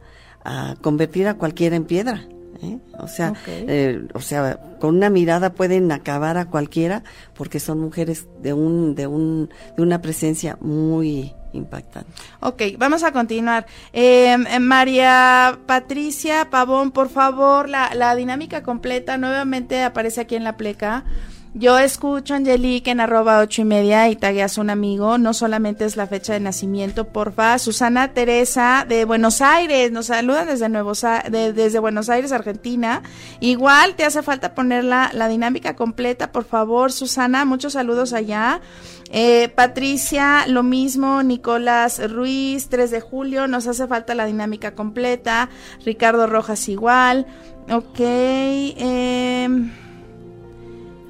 a 0.44 0.76
convertir 0.82 1.28
a 1.28 1.36
cualquiera 1.36 1.76
en 1.76 1.86
piedra. 1.86 2.28
¿Eh? 2.62 2.78
O 2.98 3.08
sea, 3.08 3.34
eh, 3.48 4.08
o 4.14 4.22
sea, 4.22 4.60
con 4.80 4.96
una 4.96 5.10
mirada 5.10 5.54
pueden 5.54 5.92
acabar 5.92 6.38
a 6.38 6.46
cualquiera 6.46 7.04
porque 7.36 7.60
son 7.60 7.80
mujeres 7.80 8.28
de 8.42 8.54
un, 8.54 8.96
de 8.96 9.08
un, 9.08 9.50
de 9.76 9.84
una 9.84 10.02
presencia 10.02 10.58
muy 10.62 11.34
impactante. 11.54 12.12
Ok, 12.42 12.62
vamos 12.78 13.04
a 13.04 13.12
continuar. 13.12 13.66
Eh, 13.94 14.38
María 14.60 15.60
Patricia 15.66 16.50
Pavón, 16.50 16.92
por 16.92 17.10
favor, 17.10 17.70
la, 17.70 17.94
la 17.96 18.16
dinámica 18.16 18.64
completa 18.64 19.18
nuevamente 19.18 19.82
aparece 19.82 20.22
aquí 20.22 20.36
en 20.36 20.44
la 20.44 20.58
pleca. 20.58 21.06
Yo 21.56 21.80
escucho 21.80 22.36
Angelique 22.36 22.92
en 22.92 23.00
arroba 23.00 23.40
ocho 23.40 23.64
y 23.64 23.66
media 23.66 24.08
y 24.08 24.16
tagueas 24.16 24.60
un 24.60 24.70
amigo. 24.70 25.18
No 25.18 25.34
solamente 25.34 25.84
es 25.84 25.98
la 25.98 26.06
fecha 26.06 26.34
de 26.34 26.40
nacimiento, 26.40 27.08
porfa. 27.08 27.58
Susana 27.58 28.14
Teresa 28.14 28.86
de 28.88 29.04
Buenos 29.04 29.42
Aires 29.42 29.92
nos 29.92 30.06
saluda 30.06 30.46
desde, 30.46 30.70
Nuevos, 30.70 31.04
desde 31.32 31.80
Buenos 31.80 32.08
Aires, 32.08 32.32
Argentina. 32.32 33.02
Igual 33.40 33.96
te 33.96 34.06
hace 34.06 34.22
falta 34.22 34.54
poner 34.54 34.84
la, 34.84 35.10
dinámica 35.28 35.76
completa, 35.76 36.32
por 36.32 36.44
favor, 36.44 36.92
Susana. 36.92 37.46
Muchos 37.46 37.74
saludos 37.74 38.14
allá. 38.14 38.62
Eh, 39.12 39.50
Patricia, 39.56 40.46
lo 40.48 40.62
mismo. 40.62 41.24
Nicolás 41.24 42.12
Ruiz, 42.12 42.70
3 42.70 42.92
de 42.92 43.02
julio, 43.02 43.48
nos 43.48 43.66
hace 43.66 43.88
falta 43.88 44.14
la 44.14 44.28
dinámica 44.28 44.76
completa. 44.76 45.50
Ricardo 45.84 46.28
Rojas, 46.28 46.70
igual. 46.70 47.26
Ok. 47.72 48.00
Eh, 48.00 49.50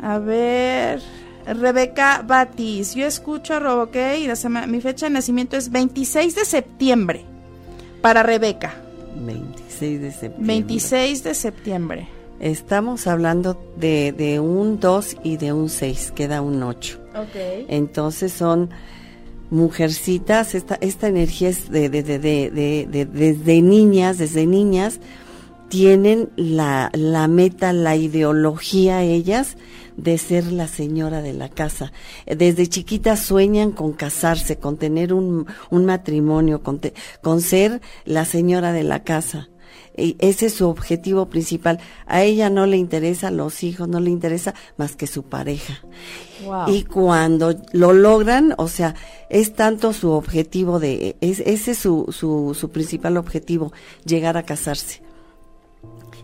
a 0.02 0.20
ver. 0.20 1.02
Rebeca 1.46 2.24
Batis. 2.26 2.96
Yo 2.96 3.06
escucho 3.06 3.56
a 3.56 3.60
Robo, 3.60 3.90
mi 4.68 4.82
fecha 4.82 5.08
de 5.08 5.12
nacimiento 5.12 5.58
es 5.58 5.72
26 5.72 6.36
de 6.36 6.46
septiembre. 6.46 7.26
Para 8.02 8.24
Rebeca. 8.24 8.76
26 9.16 10.02
de 10.02 10.12
septiembre. 10.12 10.48
26 10.54 11.24
de 11.24 11.34
septiembre. 11.34 12.08
Estamos 12.40 13.08
hablando 13.08 13.62
de, 13.76 14.14
de 14.14 14.40
un 14.40 14.80
2 14.80 15.18
y 15.24 15.38
de 15.38 15.52
un 15.52 15.70
6, 15.70 16.14
queda 16.16 16.42
un 16.42 16.64
8. 16.64 17.00
Ok. 17.16 17.66
Entonces 17.68 18.32
son 18.32 18.70
mujercitas, 19.50 20.56
esta, 20.56 20.76
esta 20.80 21.08
energía 21.08 21.50
es 21.50 21.70
de, 21.70 21.90
de, 21.90 22.04
de, 22.04 22.20
de, 22.20 23.06
desde 23.06 23.62
niñas, 23.62 24.20
desde 24.20 24.46
niñas, 24.46 25.00
tienen 25.68 26.30
la, 26.38 26.92
la 26.94 27.28
meta, 27.28 27.74
la 27.74 27.96
ideología 27.96 29.04
ellas 29.04 29.58
de 30.04 30.18
ser 30.18 30.52
la 30.52 30.68
señora 30.68 31.22
de 31.22 31.34
la 31.34 31.50
casa. 31.50 31.92
Desde 32.26 32.68
chiquitas 32.68 33.20
sueñan 33.20 33.72
con 33.72 33.94
casarse, 33.94 34.58
con 34.58 34.78
tener 34.78 35.14
un, 35.14 35.48
un 35.70 35.86
matrimonio, 35.86 36.64
con, 36.64 36.80
con 37.22 37.42
ser 37.42 37.82
la 38.06 38.26
señora 38.26 38.72
de 38.72 38.84
la 38.84 39.04
casa. 39.04 39.50
Y 39.98 40.16
ese 40.20 40.46
es 40.46 40.54
su 40.54 40.68
objetivo 40.68 41.26
principal. 41.26 41.80
A 42.06 42.24
ella 42.24 42.50
no 42.50 42.66
le 42.66 42.78
interesa 42.78 43.32
los 43.32 43.64
hijos, 43.64 43.90
no 43.90 44.00
le 44.00 44.10
interesa 44.10 44.54
más 44.78 44.96
que 44.96 45.08
su 45.08 45.24
pareja. 45.24 45.82
Y 46.68 46.84
cuando 46.84 47.56
lo 47.74 47.92
logran, 47.92 48.54
o 48.58 48.70
sea, 48.70 48.96
es 49.30 49.54
tanto 49.54 49.92
su 49.92 50.12
objetivo 50.12 50.80
de, 50.80 51.18
es, 51.20 51.42
ese 51.42 51.72
es 51.72 51.78
su, 51.78 52.06
su, 52.12 52.56
su 52.58 52.70
principal 52.70 53.18
objetivo, 53.18 53.74
llegar 54.06 54.38
a 54.38 54.44
casarse. 54.44 55.02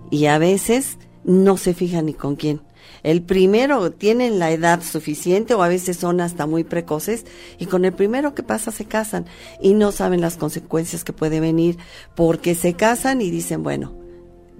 Y 0.10 0.28
a 0.28 0.38
veces 0.38 0.98
no 1.26 1.58
se 1.58 1.74
fija 1.74 2.02
ni 2.02 2.14
con 2.14 2.38
quién. 2.38 2.62
El 3.06 3.22
primero 3.22 3.92
tienen 3.92 4.40
la 4.40 4.50
edad 4.50 4.82
suficiente 4.82 5.54
o 5.54 5.62
a 5.62 5.68
veces 5.68 5.96
son 5.96 6.22
hasta 6.22 6.48
muy 6.48 6.64
precoces 6.64 7.24
y 7.60 7.68
con 7.68 7.86
el 7.86 7.94
primero 7.94 8.34
que 8.34 8.42
pasa 8.42 8.72
se 8.72 8.86
casan 8.86 9.28
y 9.62 9.76
no 9.76 9.92
saben 9.92 10.22
las 10.22 10.38
consecuencias 10.38 11.04
que 11.04 11.14
puede 11.14 11.40
venir 11.40 11.78
porque 12.16 12.56
se 12.56 12.74
casan 12.74 13.22
y 13.22 13.30
dicen, 13.30 13.62
bueno, 13.62 13.94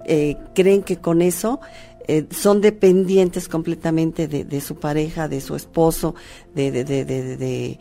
eh, 0.04 0.36
creen 0.54 0.84
que 0.84 0.98
con 0.98 1.22
eso 1.22 1.58
eh, 2.06 2.26
son 2.30 2.60
dependientes 2.60 3.48
completamente 3.48 4.28
de, 4.28 4.60
su 4.60 4.76
pareja, 4.76 5.26
de 5.26 5.40
su 5.40 5.56
esposo, 5.56 6.14
de, 6.54 6.70
de, 6.70 6.84
de, 7.04 7.80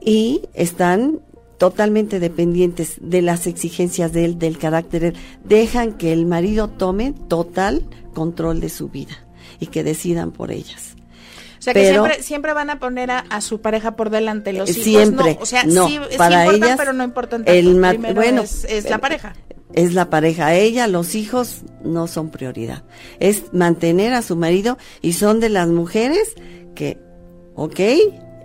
y 0.00 0.42
están 0.54 1.18
totalmente 1.58 2.20
dependientes 2.20 2.98
de 3.00 3.20
las 3.20 3.48
exigencias 3.48 4.12
de 4.12 4.26
él, 4.26 4.38
del 4.38 4.58
carácter 4.58 5.14
dejan 5.42 5.94
que 5.94 6.12
el 6.12 6.24
marido 6.24 6.68
tome 6.68 7.14
total 7.26 7.82
control 8.14 8.60
de 8.60 8.68
su 8.68 8.88
vida 8.88 9.26
y 9.62 9.66
que 9.68 9.84
decidan 9.84 10.32
por 10.32 10.50
ellas. 10.50 10.96
O 11.60 11.62
sea, 11.62 11.72
que 11.72 11.88
siempre, 11.88 12.20
siempre 12.24 12.52
van 12.52 12.68
a 12.68 12.80
poner 12.80 13.12
a, 13.12 13.40
su 13.40 13.60
pareja 13.60 13.94
por 13.94 14.10
delante, 14.10 14.52
los 14.52 14.68
hijos 14.68 14.82
siempre, 14.82 15.34
no. 15.36 15.40
O 15.40 15.46
sea, 15.46 15.62
no, 15.62 15.86
sí, 15.86 16.00
para 16.18 16.46
ellas, 16.46 16.74
pero 16.76 16.92
no 16.92 17.04
importa 17.04 17.36
el 17.46 17.78
bueno, 18.12 18.42
es, 18.42 18.90
la 18.90 18.98
pareja. 18.98 19.36
Es 19.72 19.94
la 19.94 20.10
pareja. 20.10 20.52
Ella, 20.54 20.88
los 20.88 21.14
hijos 21.14 21.60
no 21.84 22.08
son 22.08 22.30
prioridad. 22.30 22.82
Es 23.20 23.52
mantener 23.52 24.12
a 24.14 24.22
su 24.22 24.34
marido 24.34 24.76
y 25.00 25.12
son 25.12 25.38
de 25.38 25.50
las 25.50 25.68
mujeres 25.68 26.34
que, 26.74 26.98
ok, 27.54 27.78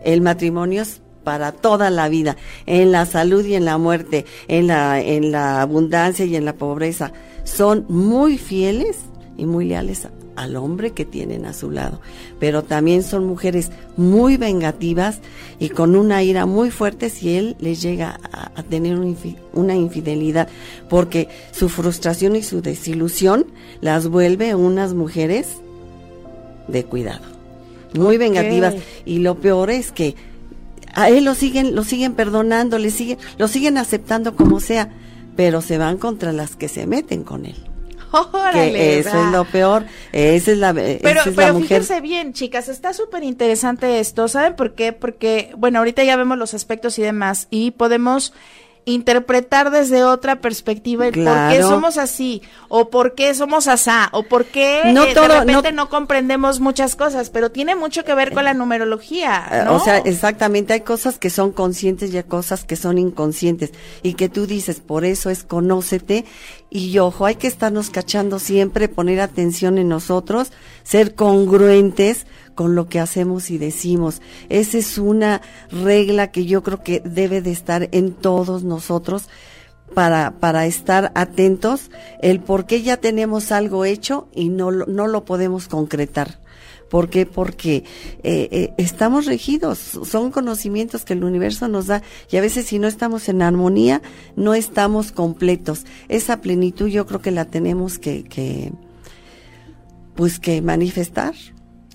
el 0.04 0.22
matrimonio 0.22 0.84
es 0.84 1.02
para 1.24 1.54
toda 1.54 1.90
la 1.90 2.10
vida, 2.10 2.38
en 2.68 2.92
la 2.92 3.08
salud 3.08 3.44
y 3.44 3.56
en 3.56 3.66
la 3.66 3.80
muerte, 3.80 4.28
en 4.48 4.68
la, 4.68 5.02
en 5.02 5.32
la 5.32 5.62
abundancia 5.62 6.24
y 6.26 6.36
en 6.36 6.46
la 6.46 6.54
pobreza. 6.54 7.14
Son 7.46 7.88
muy 7.90 8.38
fieles 8.38 8.98
y 9.38 9.48
muy 9.48 9.66
leales 9.66 10.06
al 10.38 10.56
hombre 10.56 10.92
que 10.92 11.04
tienen 11.04 11.46
a 11.46 11.54
su 11.54 11.72
lado. 11.72 12.00
Pero 12.40 12.64
también 12.64 13.04
son 13.04 13.26
mujeres 13.26 13.72
muy 13.98 14.38
vengativas 14.38 15.20
y 15.60 15.70
con 15.70 15.96
una 15.96 16.24
ira 16.24 16.46
muy 16.46 16.72
fuerte 16.72 17.10
si 17.10 17.36
él 17.36 17.58
les 17.60 17.82
llega 17.82 18.20
a, 18.32 18.64
tener 18.64 18.98
una 19.54 19.76
infidelidad, 19.76 20.48
porque 20.90 21.28
su 21.52 21.70
frustración 21.70 22.36
y 22.36 22.44
su 22.44 22.62
desilusión 22.62 23.46
las 23.82 24.08
vuelve 24.08 24.56
unas 24.56 24.94
mujeres 24.94 25.48
de 26.68 26.84
cuidado, 26.86 27.26
muy 27.94 28.18
vengativas. 28.18 28.76
Y 29.06 29.20
lo 29.20 29.36
peor 29.36 29.72
es 29.72 29.92
que 29.92 30.16
a 30.94 31.10
él 31.10 31.26
lo 31.26 31.34
siguen, 31.34 31.76
lo 31.76 31.84
siguen 31.84 32.14
perdonando, 32.14 32.78
le 32.78 32.92
siguen, 32.92 33.18
lo 33.38 33.48
siguen 33.48 33.78
aceptando 33.78 34.36
como 34.36 34.60
sea, 34.60 34.92
pero 35.36 35.62
se 35.62 35.78
van 35.78 35.98
contra 35.98 36.32
las 36.32 36.56
que 36.56 36.68
se 36.68 36.86
meten 36.86 37.24
con 37.24 37.46
él 37.46 37.56
que 38.54 39.00
eso 39.00 39.26
es 39.26 39.32
lo 39.32 39.46
peor. 39.46 39.86
Esa 40.12 40.52
es 40.52 40.58
la, 40.58 40.74
pero, 40.74 41.22
pero 41.36 41.60
fíjense 41.60 42.02
bien, 42.02 42.34
chicas, 42.34 42.70
está 42.70 42.94
súper 42.94 43.24
interesante 43.24 44.00
esto. 44.00 44.28
¿Saben 44.28 44.56
por 44.56 44.74
qué? 44.74 44.94
Porque, 44.94 45.52
bueno, 45.58 45.80
ahorita 45.80 46.04
ya 46.04 46.16
vemos 46.16 46.38
los 46.38 46.54
aspectos 46.54 46.98
y 47.00 47.02
demás 47.02 47.48
y 47.50 47.72
podemos 47.72 48.34
interpretar 48.88 49.70
desde 49.70 50.06
otra 50.06 50.40
perspectiva 50.40 51.08
el 51.08 51.14
por 51.14 51.50
qué 51.50 51.62
somos 51.62 51.98
así 51.98 52.42
o 52.70 52.90
por 52.90 53.16
qué 53.16 53.34
somos 53.34 53.68
asá 53.68 54.08
o 54.14 54.24
por 54.24 54.46
qué 54.46 54.82
no 54.94 55.04
eh, 55.04 55.14
de 55.14 55.28
repente 55.28 55.74
no, 55.74 55.90
comprendemos 55.90 56.62
muchas 56.62 56.96
cosas, 56.96 57.30
pero 57.30 57.52
tiene 57.52 57.76
mucho 57.76 58.06
que 58.06 58.16
ver 58.16 58.34
con 58.34 58.46
la 58.46 58.54
numerología. 58.54 59.46
Eh, 59.52 59.66
o 59.70 59.80
sea, 59.82 59.98
exactamente, 59.98 60.72
hay 60.72 60.82
cosas 60.82 61.20
que 61.20 61.30
son 61.30 61.52
conscientes 61.52 62.14
y 62.14 62.18
hay 62.18 62.24
cosas 62.24 62.64
que 62.64 62.78
son 62.78 62.98
inconscientes 62.98 63.74
y 64.04 64.14
que 64.14 64.30
tú 64.30 64.48
dices, 64.48 64.80
por 64.80 65.04
eso 65.04 65.30
es 65.30 65.44
conócete 65.44 66.24
y 66.70 66.98
ojo, 67.00 67.26
hay 67.26 67.36
que 67.36 67.48
estarnos 67.48 67.90
cachando 67.90 68.40
siempre, 68.40 68.88
poner 68.88 69.20
atención 69.20 69.78
en 69.78 69.90
nosotros, 69.90 70.54
ser 70.84 71.14
congruentes 71.14 72.26
con 72.58 72.74
lo 72.74 72.90
que 72.90 73.00
hacemos 73.00 73.52
y 73.52 73.60
decimos. 73.60 74.20
Esa 74.50 74.80
es 74.80 74.98
una 74.98 75.44
regla 75.70 76.32
que 76.32 76.46
yo 76.46 76.64
creo 76.64 76.82
que 76.82 77.00
debe 77.00 77.44
de 77.44 77.52
estar 77.52 77.88
en 77.92 78.14
todos 78.14 78.64
nosotros 78.64 79.30
para, 79.94 80.40
para 80.40 80.66
estar 80.66 81.12
atentos 81.14 81.92
el 82.20 82.40
por 82.40 82.66
qué 82.66 82.82
ya 82.82 82.98
tenemos 82.98 83.52
algo 83.52 83.86
hecho 83.86 84.28
y 84.34 84.50
no, 84.50 84.72
no 84.72 85.06
lo 85.06 85.24
podemos 85.24 85.68
concretar. 85.68 86.40
¿Por 86.90 87.10
qué? 87.10 87.28
Porque 87.28 87.84
eh, 88.24 88.50
eh, 88.52 88.74
estamos 88.78 89.28
regidos, 89.28 89.78
son 89.78 90.32
conocimientos 90.32 91.06
que 91.06 91.14
el 91.14 91.24
universo 91.24 91.68
nos 91.68 91.86
da 91.86 92.02
y 92.32 92.38
a 92.38 92.42
veces 92.42 92.66
si 92.66 92.80
no 92.80 92.88
estamos 92.88 93.30
en 93.30 93.44
armonía, 93.44 94.02
no 94.36 94.56
estamos 94.56 95.12
completos. 95.12 95.86
Esa 96.08 96.42
plenitud 96.42 96.88
yo 96.88 97.06
creo 97.06 97.22
que 97.22 97.32
la 97.32 97.46
tenemos 97.46 98.00
que, 98.00 98.24
que 98.24 98.72
pues 100.16 100.40
que 100.40 100.64
manifestar. 100.64 101.36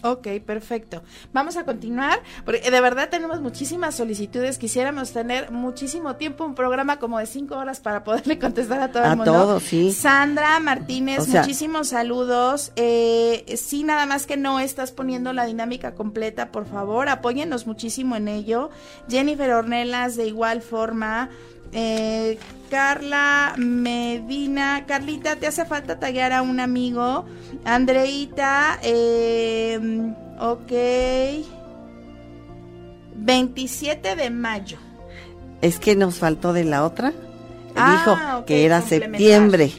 Ok, 0.02 0.26
perfecto. 0.44 1.02
Vamos 1.32 1.56
a 1.56 1.64
continuar, 1.64 2.20
porque 2.44 2.70
de 2.70 2.80
verdad 2.80 3.08
tenemos 3.08 3.40
muchísimas 3.40 3.94
solicitudes. 3.94 4.58
Quisiéramos 4.58 5.12
tener 5.12 5.52
muchísimo 5.52 6.16
tiempo, 6.16 6.44
un 6.44 6.56
programa 6.56 6.98
como 6.98 7.18
de 7.18 7.26
cinco 7.26 7.56
horas 7.56 7.80
para 7.80 8.02
poderle 8.02 8.38
contestar 8.38 8.80
a 8.80 8.90
todo 8.90 9.04
el 9.04 9.16
mundo. 9.16 9.32
A 9.32 9.42
todos, 9.42 9.62
sí. 9.62 9.92
Sandra 9.92 10.58
Martínez, 10.58 11.28
muchísimos 11.28 11.88
saludos. 11.88 12.72
Eh, 12.76 13.44
sí, 13.56 13.84
nada 13.84 14.06
más 14.06 14.26
que 14.26 14.36
no 14.36 14.58
estás 14.58 14.90
poniendo 14.90 15.32
la 15.32 15.46
dinámica 15.46 15.94
completa, 15.94 16.50
por 16.50 16.66
favor, 16.66 17.08
apóyennos 17.08 17.66
muchísimo 17.66 18.16
en 18.16 18.26
ello. 18.26 18.70
Jennifer 19.08 19.52
Ornelas, 19.52 20.16
de 20.16 20.26
igual 20.26 20.62
forma. 20.62 21.30
Eh, 21.72 22.38
Carla 22.70 23.54
Medina, 23.56 24.84
Carlita, 24.86 25.36
te 25.36 25.46
hace 25.46 25.64
falta 25.64 25.98
tallar 25.98 26.32
a 26.32 26.42
un 26.42 26.60
amigo. 26.60 27.24
Andreita, 27.64 28.78
eh, 28.82 29.78
ok. 30.38 30.72
27 33.14 34.16
de 34.16 34.30
mayo. 34.30 34.78
Es 35.60 35.78
que 35.78 35.94
nos 35.96 36.18
faltó 36.18 36.52
de 36.52 36.64
la 36.64 36.84
otra. 36.84 37.12
Ah, 37.76 37.92
Dijo 37.92 38.44
que 38.46 38.64
era 38.64 38.80
septiembre. 38.82 39.72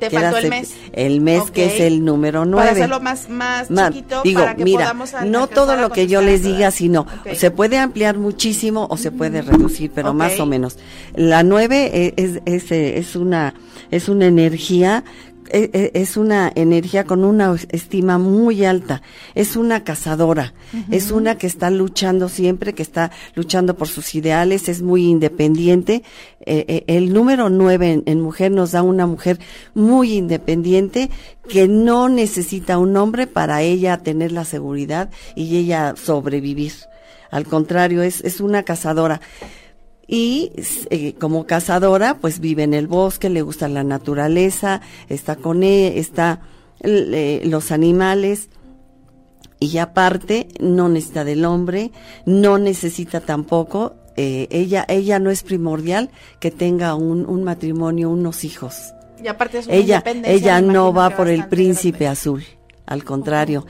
Te 0.00 0.10
faltó 0.10 0.38
el 0.38 0.48
mes. 0.48 0.74
El 0.92 1.20
mes 1.20 1.50
que 1.50 1.66
es 1.66 1.80
el 1.80 2.04
número 2.04 2.46
9. 2.46 2.56
Para 2.56 2.72
hacerlo 2.72 3.00
más, 3.00 3.28
más, 3.28 3.68
chiquito, 3.68 4.22
digo, 4.24 4.40
para 4.40 4.56
que 4.56 4.64
mira, 4.64 4.94
no 5.24 5.46
todo 5.46 5.76
lo 5.76 5.90
que 5.90 6.06
yo 6.06 6.22
les 6.22 6.42
diga, 6.42 6.70
sino 6.70 7.06
se 7.34 7.50
puede 7.50 7.78
ampliar 7.78 8.16
muchísimo 8.16 8.86
o 8.90 8.96
se 8.96 9.12
puede 9.12 9.42
reducir, 9.42 9.90
pero 9.94 10.14
más 10.14 10.40
o 10.40 10.46
menos. 10.46 10.78
La 11.14 11.42
9 11.42 12.14
es, 12.16 12.40
es, 12.46 12.72
es, 12.72 13.16
una, 13.16 13.54
es 13.90 14.08
una 14.08 14.26
energía 14.26 15.04
e, 15.04 15.28
e, 15.28 15.29
es 15.52 16.16
una 16.16 16.50
energía 16.54 17.04
con 17.04 17.24
una 17.24 17.54
estima 17.70 18.18
muy 18.18 18.64
alta, 18.64 19.02
es 19.34 19.56
una 19.56 19.84
cazadora, 19.84 20.54
es 20.90 21.10
una 21.10 21.38
que 21.38 21.46
está 21.46 21.70
luchando 21.70 22.28
siempre, 22.28 22.74
que 22.74 22.82
está 22.82 23.10
luchando 23.34 23.76
por 23.76 23.88
sus 23.88 24.14
ideales, 24.14 24.68
es 24.68 24.82
muy 24.82 25.06
independiente. 25.06 26.02
Eh, 26.46 26.64
eh, 26.68 26.84
el 26.86 27.12
número 27.12 27.50
nueve 27.50 28.02
en, 28.04 28.20
mujer 28.20 28.50
nos 28.50 28.72
da 28.72 28.82
una 28.82 29.06
mujer 29.06 29.38
muy 29.74 30.14
independiente 30.14 31.10
que 31.48 31.68
no 31.68 32.08
necesita 32.08 32.78
un 32.78 32.96
hombre 32.96 33.26
para 33.26 33.62
ella 33.62 33.98
tener 33.98 34.32
la 34.32 34.44
seguridad 34.44 35.10
y 35.34 35.56
ella 35.56 35.94
sobrevivir. 35.96 36.72
Al 37.30 37.46
contrario, 37.46 38.02
es, 38.02 38.22
es 38.22 38.40
una 38.40 38.64
cazadora 38.64 39.20
y 40.10 40.50
eh, 40.90 41.14
como 41.20 41.46
cazadora 41.46 42.18
pues 42.18 42.40
vive 42.40 42.64
en 42.64 42.74
el 42.74 42.88
bosque, 42.88 43.30
le 43.30 43.42
gusta 43.42 43.68
la 43.68 43.84
naturaleza, 43.84 44.80
está 45.08 45.36
con 45.36 45.62
él, 45.62 45.92
está 45.96 46.40
los 46.82 47.70
animales 47.70 48.48
y 49.60 49.78
aparte 49.78 50.48
no 50.58 50.88
necesita 50.88 51.22
del 51.22 51.44
hombre, 51.44 51.92
no 52.26 52.58
necesita 52.58 53.20
tampoco, 53.20 53.94
eh, 54.16 54.48
ella, 54.50 54.84
ella 54.88 55.20
no 55.20 55.30
es 55.30 55.44
primordial 55.44 56.10
que 56.40 56.50
tenga 56.50 56.96
un, 56.96 57.24
un 57.24 57.44
matrimonio, 57.44 58.10
unos 58.10 58.42
hijos. 58.42 58.92
Y 59.22 59.28
aparte 59.28 59.58
es 59.58 59.68
ella, 59.68 60.02
ella 60.24 60.60
no 60.60 60.92
va 60.92 61.10
por 61.10 61.28
el 61.28 61.46
príncipe 61.46 62.08
azul, 62.08 62.42
al 62.84 63.04
contrario. 63.04 63.64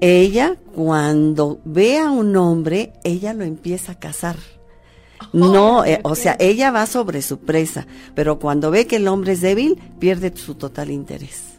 Ella 0.00 0.56
cuando 0.74 1.60
ve 1.64 1.98
a 1.98 2.10
un 2.10 2.34
hombre, 2.36 2.94
ella 3.04 3.32
lo 3.32 3.44
empieza 3.44 3.92
a 3.92 3.98
casar 4.00 4.36
no, 5.32 5.84
eh, 5.84 6.00
o 6.02 6.14
sea, 6.14 6.36
ella 6.38 6.70
va 6.70 6.86
sobre 6.86 7.22
su 7.22 7.38
presa, 7.38 7.86
pero 8.14 8.38
cuando 8.38 8.70
ve 8.70 8.86
que 8.86 8.96
el 8.96 9.08
hombre 9.08 9.32
es 9.32 9.40
débil, 9.40 9.80
pierde 9.98 10.32
su 10.36 10.54
total 10.54 10.90
interés. 10.90 11.52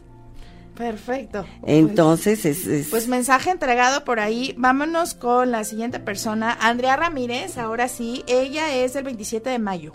Perfecto. 0.76 1.44
Entonces 1.64 2.44
es, 2.44 2.88
Pues 2.90 3.06
mensaje 3.06 3.50
entregado 3.50 4.04
por 4.04 4.18
ahí. 4.18 4.54
Vámonos 4.58 5.14
con 5.14 5.52
la 5.52 5.64
siguiente 5.64 6.00
persona, 6.00 6.56
Andrea 6.60 6.96
Ramírez, 6.96 7.58
ahora 7.58 7.88
sí, 7.88 8.24
ella 8.26 8.74
es 8.74 8.96
el 8.96 9.04
27 9.04 9.50
de 9.50 9.58
mayo. 9.58 9.92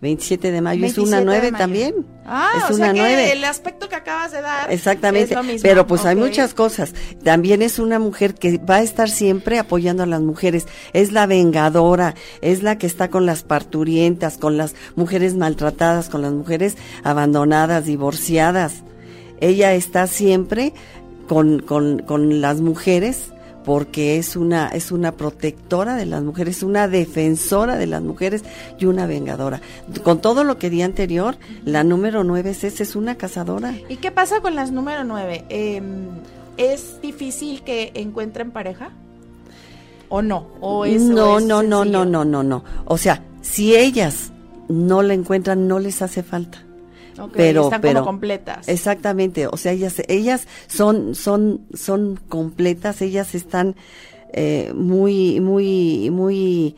27 0.00 0.52
de 0.52 0.60
mayo 0.60 0.84
es 0.84 0.98
una 0.98 1.22
9 1.22 1.52
también. 1.52 2.06
Ah, 2.26 2.50
es 2.56 2.70
o 2.70 2.74
una 2.74 2.92
sea 2.92 3.04
que 3.04 3.32
el 3.32 3.44
aspecto 3.44 3.88
que 3.88 3.94
acabas 3.94 4.32
de 4.32 4.42
dar. 4.42 4.70
Exactamente. 4.70 5.30
Es 5.32 5.36
lo 5.36 5.42
mismo. 5.42 5.62
Pero 5.62 5.86
pues 5.86 6.04
hay 6.04 6.16
muchas 6.16 6.54
cosas. 6.54 6.92
También 7.24 7.62
es 7.62 7.78
una 7.78 7.98
mujer 7.98 8.34
que 8.34 8.58
va 8.58 8.76
a 8.76 8.82
estar 8.82 9.08
siempre 9.08 9.58
apoyando 9.58 10.02
a 10.02 10.06
las 10.06 10.20
mujeres. 10.20 10.66
Es 10.92 11.12
la 11.12 11.26
vengadora, 11.26 12.14
es 12.42 12.62
la 12.62 12.76
que 12.76 12.86
está 12.86 13.08
con 13.08 13.24
las 13.24 13.42
parturientas, 13.42 14.36
con 14.36 14.58
las 14.58 14.74
mujeres 14.96 15.34
maltratadas, 15.34 16.08
con 16.08 16.20
las 16.20 16.32
mujeres 16.32 16.76
abandonadas, 17.02 17.86
divorciadas. 17.86 18.82
Ella 19.40 19.72
está 19.74 20.06
siempre 20.06 20.74
con, 21.26 21.60
con, 21.60 22.00
con 22.00 22.40
las 22.40 22.60
mujeres 22.60 23.30
porque 23.66 24.16
es 24.16 24.36
una, 24.36 24.68
es 24.68 24.92
una 24.92 25.10
protectora 25.16 25.96
de 25.96 26.06
las 26.06 26.22
mujeres, 26.22 26.62
una 26.62 26.86
defensora 26.86 27.76
de 27.76 27.88
las 27.88 28.00
mujeres 28.00 28.44
y 28.78 28.86
una 28.86 29.06
vengadora. 29.06 29.60
Con 30.04 30.20
todo 30.20 30.44
lo 30.44 30.56
que 30.56 30.70
di 30.70 30.82
anterior, 30.82 31.36
la 31.64 31.82
número 31.82 32.22
nueve 32.22 32.50
es 32.50 32.62
esa, 32.62 32.84
es 32.84 32.94
una 32.94 33.16
cazadora. 33.16 33.74
¿Y 33.88 33.96
qué 33.96 34.12
pasa 34.12 34.40
con 34.40 34.54
las 34.54 34.70
número 34.70 35.02
nueve? 35.02 35.44
Em, 35.48 36.06
¿Es 36.56 37.00
difícil 37.02 37.64
que 37.64 37.90
encuentren 37.94 38.52
pareja? 38.52 38.90
¿O 40.10 40.22
no? 40.22 40.46
¿O 40.60 40.84
es, 40.84 41.02
no, 41.02 41.40
no, 41.40 41.64
no, 41.64 41.84
no, 41.84 42.04
no, 42.04 42.24
no, 42.24 42.44
no. 42.44 42.64
O 42.84 42.96
sea, 42.96 43.24
si 43.42 43.74
ellas 43.74 44.30
no 44.68 45.02
la 45.02 45.14
encuentran, 45.14 45.66
no 45.66 45.80
les 45.80 46.02
hace 46.02 46.22
falta 46.22 46.65
pero 47.32 47.64
están 47.64 47.80
pero 47.80 48.00
como 48.00 48.10
completas. 48.12 48.68
Exactamente, 48.68 49.46
o 49.46 49.56
sea, 49.56 49.72
ellas 49.72 50.02
ellas 50.08 50.46
son 50.66 51.14
son 51.14 51.66
son 51.74 52.20
completas, 52.28 53.02
ellas 53.02 53.34
están 53.34 53.76
eh, 54.32 54.72
muy 54.74 55.40
muy 55.40 56.10
muy 56.10 56.76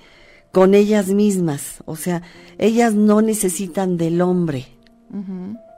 con 0.52 0.74
ellas 0.74 1.08
mismas, 1.08 1.82
o 1.84 1.96
sea, 1.96 2.22
ellas 2.58 2.94
no 2.94 3.22
necesitan 3.22 3.96
del 3.96 4.20
hombre. 4.20 4.66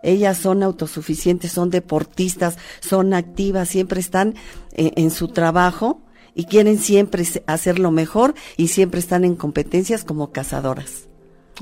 Ellas 0.02 0.38
son 0.38 0.62
autosuficientes, 0.62 1.52
son 1.52 1.70
deportistas, 1.70 2.56
son 2.80 3.14
activas, 3.14 3.68
siempre 3.68 4.00
están 4.00 4.34
eh, 4.72 4.92
en 4.96 5.10
su 5.10 5.28
trabajo 5.28 6.00
y 6.34 6.44
quieren 6.44 6.78
siempre 6.78 7.24
hacer 7.46 7.78
lo 7.78 7.90
mejor 7.90 8.34
y 8.56 8.68
siempre 8.68 8.98
están 8.98 9.24
en 9.24 9.36
competencias 9.36 10.04
como 10.04 10.32
cazadoras. 10.32 11.09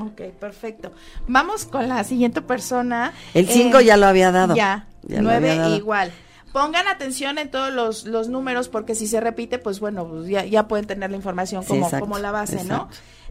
Ok, 0.00 0.20
perfecto. 0.38 0.92
Vamos 1.26 1.64
con 1.64 1.88
la 1.88 2.04
siguiente 2.04 2.42
persona. 2.42 3.12
El 3.34 3.48
5 3.48 3.78
eh, 3.78 3.84
ya 3.84 3.96
lo 3.96 4.06
había 4.06 4.30
dado. 4.30 4.54
Ya, 4.54 4.86
9 5.02 5.76
igual. 5.76 6.12
Pongan 6.52 6.88
atención 6.88 7.38
en 7.38 7.50
todos 7.50 7.72
los, 7.72 8.04
los, 8.04 8.28
números 8.28 8.68
porque 8.68 8.94
si 8.94 9.06
se 9.06 9.20
repite, 9.20 9.58
pues 9.58 9.80
bueno, 9.80 10.06
pues 10.08 10.28
ya, 10.28 10.44
ya 10.44 10.66
pueden 10.66 10.86
tener 10.86 11.10
la 11.10 11.16
información 11.16 11.64
como, 11.64 11.90
como 11.90 12.18
la 12.18 12.30
base, 12.30 12.64
¿no? 12.64 12.88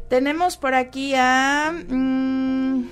Tenemos 0.08 0.56
por 0.56 0.76
aquí 0.76 1.14
a 1.16 1.74
mm, 1.90 2.88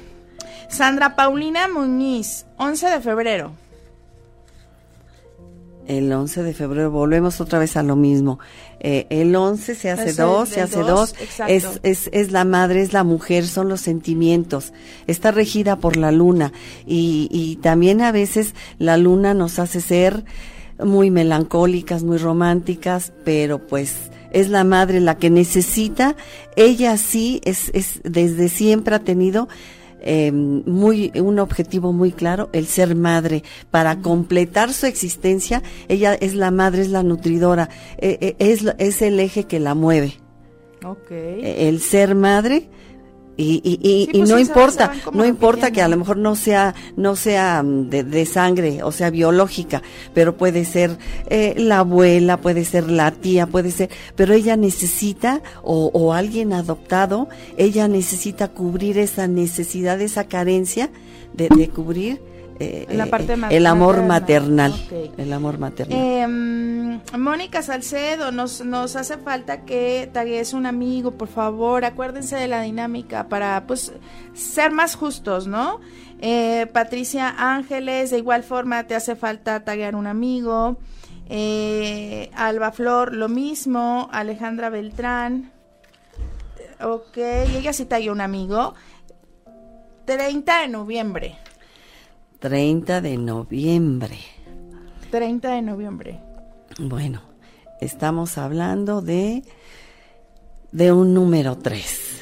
Sandra 0.68 1.16
Paulina 1.16 1.68
Muñiz, 1.68 2.46
11 2.58 2.90
de 2.90 3.02
febrero 3.02 3.65
el 5.88 6.12
11 6.12 6.44
de 6.44 6.54
febrero 6.54 6.92
volvemos 6.92 7.42
otra 7.42 7.60
vez 7.60 7.78
a 7.78 7.84
lo 7.84 7.96
mismo. 7.96 8.40
Eh, 8.80 9.08
el 9.10 9.36
11 9.36 9.76
se 9.76 9.90
hace 9.90 10.14
dos, 10.14 10.50
se 10.50 10.62
hace 10.62 10.80
dos, 10.80 11.16
es, 11.48 11.66
es, 11.84 12.10
es, 12.12 12.32
la 12.32 12.46
madre, 12.46 12.82
es 12.82 12.94
la 12.94 13.04
mujer, 13.04 13.48
son 13.48 13.70
los 13.70 13.82
sentimientos. 13.82 14.74
Está 15.08 15.32
regida 15.32 15.78
por 15.78 15.98
la 15.98 16.12
luna 16.12 16.52
y, 16.86 17.28
y 17.32 17.58
también 17.58 18.02
a 18.02 18.12
veces 18.12 18.54
la 18.78 18.98
luna 18.98 19.34
nos 19.34 19.60
hace 19.60 19.82
ser 19.82 20.26
muy 20.84 21.12
melancólicas, 21.12 22.04
muy 22.04 22.18
románticas, 22.18 23.14
pero 23.24 23.66
pues 23.66 24.12
es 24.36 24.50
la 24.50 24.66
madre 24.66 25.00
la 25.00 25.18
que 25.18 25.30
necesita, 25.30 26.18
ella 26.58 26.98
sí 26.98 27.40
es, 27.46 27.72
es 27.74 28.02
desde 28.04 28.50
siempre 28.50 28.94
ha 28.96 29.00
tenido 29.00 29.48
eh, 30.06 30.32
muy 30.32 31.12
un 31.16 31.40
objetivo 31.40 31.92
muy 31.92 32.12
claro, 32.12 32.50
el 32.54 32.68
ser 32.68 32.96
madre. 32.96 33.44
Para 33.72 34.00
completar 34.02 34.72
su 34.72 34.86
existencia, 34.86 35.64
ella 35.88 36.14
es 36.14 36.36
la 36.36 36.52
madre, 36.52 36.84
es 36.84 36.90
la 36.90 37.04
nutridora, 37.04 37.70
eh, 37.98 38.18
eh, 38.22 38.36
es, 38.40 38.64
es 38.78 39.02
el 39.02 39.20
eje 39.20 39.44
que 39.46 39.60
la 39.60 39.76
mueve. 39.76 40.14
Okay. 40.84 41.68
El 41.68 41.82
ser 41.82 42.14
madre 42.14 42.70
y, 43.38 43.62
y, 43.64 43.80
y, 43.82 44.06
Sí, 44.06 44.10
pues 44.14 44.30
no 44.30 44.36
sí, 44.38 44.42
importa, 44.44 44.92
no 45.14 45.26
importa 45.26 45.72
que 45.72 45.82
a 45.82 45.88
lo 45.88 45.98
mejor 45.98 46.18
no 46.18 46.36
sea, 46.36 46.74
no 46.96 47.16
sea 47.16 47.64
mm, 47.64 47.90
de, 47.90 48.04
de 48.04 48.26
sangre, 48.26 48.84
o 48.84 48.92
sea, 48.92 49.10
biológica, 49.10 49.82
pero 50.14 50.38
puede 50.38 50.66
ser 50.66 50.98
eh, 51.30 51.54
la 51.58 51.80
abuela, 51.80 52.38
puede 52.38 52.66
ser 52.66 52.90
la 52.90 53.12
tía, 53.12 53.48
puede 53.48 53.72
ser, 53.72 53.90
pero 54.16 54.34
ella 54.34 54.56
necesita, 54.56 55.42
o, 55.64 55.92
o 55.94 56.14
alguien 56.14 56.54
adoptado, 56.54 57.28
ella 57.58 57.88
necesita 57.88 58.48
cubrir 58.48 58.98
esa 58.98 59.28
necesidad, 59.28 60.00
esa 60.02 60.26
carencia 60.26 60.90
de, 61.34 61.50
de 61.50 61.70
cubrir 61.70 62.22
eh, 62.60 62.88
La 62.90 63.06
eh, 63.06 63.08
parte 63.08 63.34
el 63.50 63.66
amor 63.66 64.02
materna. 64.04 64.70
maternal, 64.70 65.14
el 65.18 65.34
amor 65.34 65.58
maternal. 65.58 66.00
Em, 66.00 67.02
Mónica 67.18 67.62
Salcedo, 67.62 68.32
nos, 68.32 68.64
nos 68.64 68.96
hace 68.96 69.18
falta 69.18 69.66
que 69.66 70.10
tagues 70.12 70.54
un 70.54 70.66
amigo, 70.66 71.12
por 71.12 71.28
favor. 71.28 71.86
Acuérdense 71.86 72.36
de 72.36 72.48
la 72.48 72.62
dinámica 72.62 73.28
para 73.28 73.66
pues 73.68 73.94
ser 74.34 74.72
más 74.72 74.96
justos, 74.96 75.48
¿no? 75.48 75.82
Eh, 76.22 76.68
Patricia 76.72 77.34
Ángeles, 77.38 78.12
de 78.12 78.20
igual 78.20 78.44
forma 78.44 78.86
te 78.86 78.96
hace 78.96 79.16
falta 79.16 79.64
taguear 79.64 79.96
un 79.96 80.08
amigo. 80.08 80.78
Alba 82.36 82.72
Flor, 82.72 83.14
lo 83.14 83.28
mismo. 83.28 84.08
Alejandra 84.12 84.70
Beltrán. 84.70 85.52
Ok, 86.82 87.18
ella 87.18 87.74
sí 87.74 87.86
tagueó 87.86 88.12
un 88.12 88.22
amigo. 88.22 88.74
30 90.06 90.62
de 90.62 90.68
noviembre. 90.68 91.38
30 92.50 93.02
de 93.02 93.18
noviembre. 93.18 94.20
30 95.10 95.50
de 95.56 95.62
noviembre. 95.64 96.20
Bueno, 96.78 97.24
estamos 97.82 98.38
hablando 98.38 99.02
de 99.02 99.42
de 100.72 100.92
un 100.92 101.16
número 101.16 101.58
3. 101.58 102.22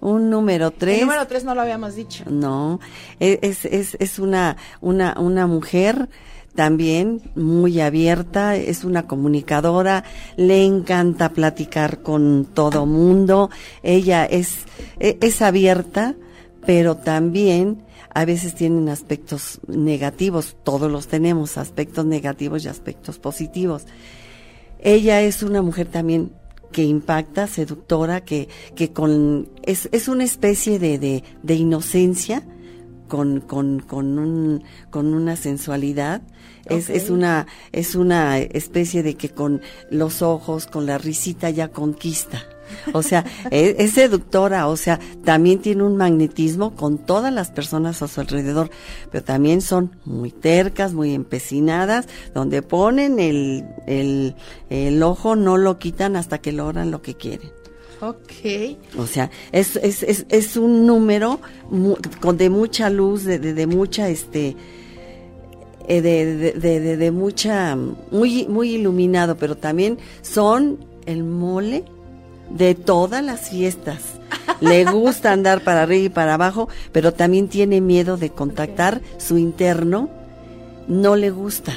Un 0.00 0.30
número 0.30 0.72
3. 0.72 0.96
El 0.96 1.06
número 1.06 1.28
3 1.28 1.44
no 1.44 1.54
lo 1.54 1.60
habíamos 1.60 1.94
dicho. 1.94 2.24
No, 2.28 2.80
e- 3.20 3.38
es, 3.42 3.64
es, 3.64 3.96
es 4.00 4.18
una, 4.18 4.56
una, 4.80 5.14
una 5.20 5.46
mujer 5.46 6.08
también 6.56 7.20
muy 7.36 7.80
abierta, 7.80 8.56
es 8.56 8.82
una 8.82 9.06
comunicadora, 9.06 10.02
le 10.36 10.64
encanta 10.64 11.28
platicar 11.28 12.02
con 12.02 12.46
todo 12.52 12.84
mundo, 12.84 13.48
ella 13.84 14.24
es, 14.24 14.64
e- 14.98 15.18
es 15.20 15.40
abierta, 15.40 16.16
pero 16.66 16.96
también 16.96 17.84
a 18.14 18.24
veces 18.24 18.54
tienen 18.54 18.88
aspectos 18.88 19.60
negativos, 19.66 20.56
todos 20.64 20.90
los 20.90 21.08
tenemos, 21.08 21.56
aspectos 21.56 22.04
negativos 22.04 22.64
y 22.64 22.68
aspectos 22.68 23.18
positivos. 23.18 23.86
Ella 24.78 25.22
es 25.22 25.42
una 25.42 25.62
mujer 25.62 25.86
también 25.88 26.32
que 26.72 26.82
impacta, 26.82 27.46
seductora, 27.46 28.24
que, 28.24 28.48
que 28.74 28.92
con, 28.92 29.48
es, 29.62 29.88
es 29.92 30.08
una 30.08 30.24
especie 30.24 30.78
de, 30.78 30.98
de, 30.98 31.24
de 31.42 31.54
inocencia, 31.54 32.42
con, 33.08 33.40
con, 33.40 33.80
con, 33.80 34.18
un, 34.18 34.64
con 34.90 35.12
una 35.12 35.36
sensualidad. 35.36 36.22
Es, 36.64 36.88
es, 36.88 37.10
una, 37.10 37.46
es 37.72 37.94
una 37.94 38.38
especie 38.38 39.02
de 39.02 39.16
que 39.16 39.28
con 39.28 39.60
los 39.90 40.22
ojos, 40.22 40.66
con 40.66 40.86
la 40.86 40.96
risita 40.96 41.50
ya 41.50 41.68
conquista. 41.68 42.42
O 42.92 43.02
sea, 43.02 43.24
es, 43.50 43.76
es 43.78 43.92
seductora, 43.92 44.68
o 44.68 44.76
sea, 44.76 44.98
también 45.24 45.60
tiene 45.60 45.82
un 45.82 45.96
magnetismo 45.96 46.74
con 46.74 46.98
todas 46.98 47.32
las 47.32 47.50
personas 47.50 48.02
a 48.02 48.08
su 48.08 48.20
alrededor, 48.20 48.70
pero 49.10 49.24
también 49.24 49.60
son 49.60 49.90
muy 50.04 50.30
tercas, 50.30 50.92
muy 50.92 51.14
empecinadas, 51.14 52.06
donde 52.34 52.62
ponen 52.62 53.18
el, 53.20 53.64
el, 53.86 54.34
el 54.70 55.02
ojo, 55.02 55.36
no 55.36 55.56
lo 55.56 55.78
quitan 55.78 56.16
hasta 56.16 56.38
que 56.38 56.52
logran 56.52 56.90
lo 56.90 57.02
que 57.02 57.14
quieren. 57.14 57.50
Ok. 58.00 58.78
O 58.98 59.06
sea, 59.06 59.30
es, 59.52 59.76
es, 59.76 60.02
es, 60.02 60.26
es 60.28 60.56
un 60.56 60.86
número 60.86 61.38
mu- 61.70 61.96
con 62.20 62.36
de 62.36 62.50
mucha 62.50 62.90
luz, 62.90 63.22
de, 63.22 63.38
de, 63.38 63.54
de 63.54 63.66
mucha, 63.68 64.08
este, 64.08 64.56
eh, 65.86 66.00
de, 66.00 66.36
de, 66.36 66.52
de, 66.52 66.80
de- 66.80 66.96
de 66.96 67.10
mucha, 67.12 67.76
muy, 68.10 68.46
muy 68.48 68.74
iluminado, 68.74 69.36
pero 69.36 69.56
también 69.56 69.98
son 70.20 70.78
el 71.06 71.22
mole 71.22 71.84
de 72.52 72.74
todas 72.74 73.24
las 73.24 73.50
fiestas. 73.50 74.00
Le 74.60 74.84
gusta 74.92 75.32
andar 75.32 75.62
para 75.62 75.82
arriba 75.82 76.04
y 76.06 76.08
para 76.08 76.34
abajo, 76.34 76.68
pero 76.92 77.12
también 77.12 77.48
tiene 77.48 77.80
miedo 77.80 78.16
de 78.16 78.30
contactar 78.30 79.00
su 79.18 79.38
interno. 79.38 80.08
No 80.88 81.16
le 81.16 81.30
gusta, 81.30 81.72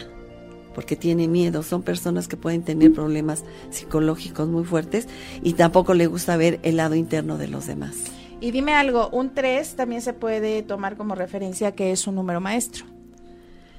porque 0.73 0.95
tiene 0.95 1.27
miedo. 1.27 1.63
Son 1.63 1.83
personas 1.83 2.27
que 2.27 2.38
pueden 2.38 2.63
tener 2.63 2.93
problemas 2.93 3.43
psicológicos 3.69 4.47
muy 4.47 4.63
fuertes 4.63 5.07
y 5.41 5.53
tampoco 5.53 5.93
le 5.93 6.07
gusta 6.07 6.38
ver 6.38 6.59
el 6.63 6.77
lado 6.77 6.95
interno 6.95 7.38
de 7.38 7.47
los 7.47 7.67
demás. 7.67 7.95
Y 8.41 8.51
dime 8.51 8.73
algo, 8.73 9.09
un 9.09 9.33
3 9.33 9.75
también 9.75 10.01
se 10.01 10.13
puede 10.13 10.61
tomar 10.61 10.97
como 10.97 11.15
referencia 11.15 11.71
que 11.73 11.91
es 11.91 12.05
un 12.05 12.15
número 12.15 12.41
maestro. 12.41 12.85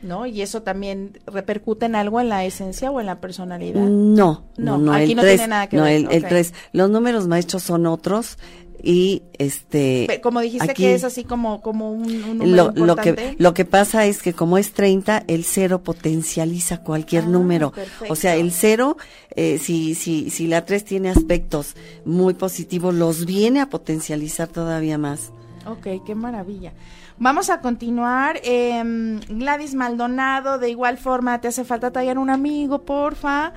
¿No? 0.02 0.26
Y 0.26 0.42
eso 0.42 0.62
también 0.62 1.18
repercute 1.26 1.86
en 1.86 1.94
algo 1.96 2.20
en 2.20 2.28
la 2.28 2.44
esencia 2.44 2.90
o 2.90 3.00
en 3.00 3.06
la 3.06 3.20
personalidad. 3.20 3.80
No, 3.80 4.44
no, 4.56 4.78
No, 4.78 4.92
aquí 4.92 5.12
el 5.12 5.16
no 5.16 5.22
tres, 5.22 5.36
tiene 5.36 5.48
nada 5.48 5.68
que 5.68 5.76
no, 5.76 5.84
ver, 5.84 5.92
el, 5.96 6.12
el 6.12 6.24
tres. 6.26 6.52
Los 6.72 6.90
números 6.90 7.26
maestros 7.26 7.62
son 7.62 7.86
otros 7.86 8.38
y 8.82 9.22
este 9.38 10.20
Como 10.22 10.40
dijiste 10.40 10.70
aquí- 10.70 10.82
que 10.82 10.94
es 10.94 11.02
así 11.02 11.24
como, 11.24 11.62
como 11.62 11.90
un, 11.92 12.02
un 12.12 12.38
número 12.38 12.72
lo, 12.76 12.84
lo 12.86 12.94
que 12.96 13.34
lo 13.38 13.54
que 13.54 13.64
pasa 13.64 14.04
es 14.04 14.20
que 14.20 14.34
como 14.34 14.58
es 14.58 14.72
30 14.72 15.24
el 15.28 15.44
cero 15.44 15.82
potencializa 15.82 16.82
cualquier 16.82 17.24
Ah, 17.24 17.28
número 17.28 17.72
perfecto. 17.72 18.12
o 18.12 18.16
sea 18.16 18.36
el 18.36 18.52
cero 18.52 18.98
eh, 19.34 19.58
si 19.58 19.94
si 19.94 20.28
si 20.28 20.46
la 20.46 20.66
3 20.66 20.84
tiene 20.84 21.08
aspectos 21.08 21.74
muy 22.04 22.34
positivos 22.34 22.94
los 22.94 23.24
viene 23.24 23.60
a 23.60 23.70
potencializar 23.70 24.48
todavía 24.48 24.98
más 24.98 25.32
Ok, 25.68 26.04
qué 26.06 26.14
maravilla. 26.14 26.72
Vamos 27.18 27.48
a 27.50 27.60
continuar. 27.60 28.40
em, 28.44 29.20
Gladys 29.28 29.74
Maldonado, 29.74 30.58
de 30.58 30.68
igual 30.70 30.98
forma, 30.98 31.40
te 31.40 31.48
hace 31.48 31.64
falta 31.64 31.90
tallar 31.90 32.18
un 32.18 32.30
amigo, 32.30 32.82
porfa. 32.82 33.52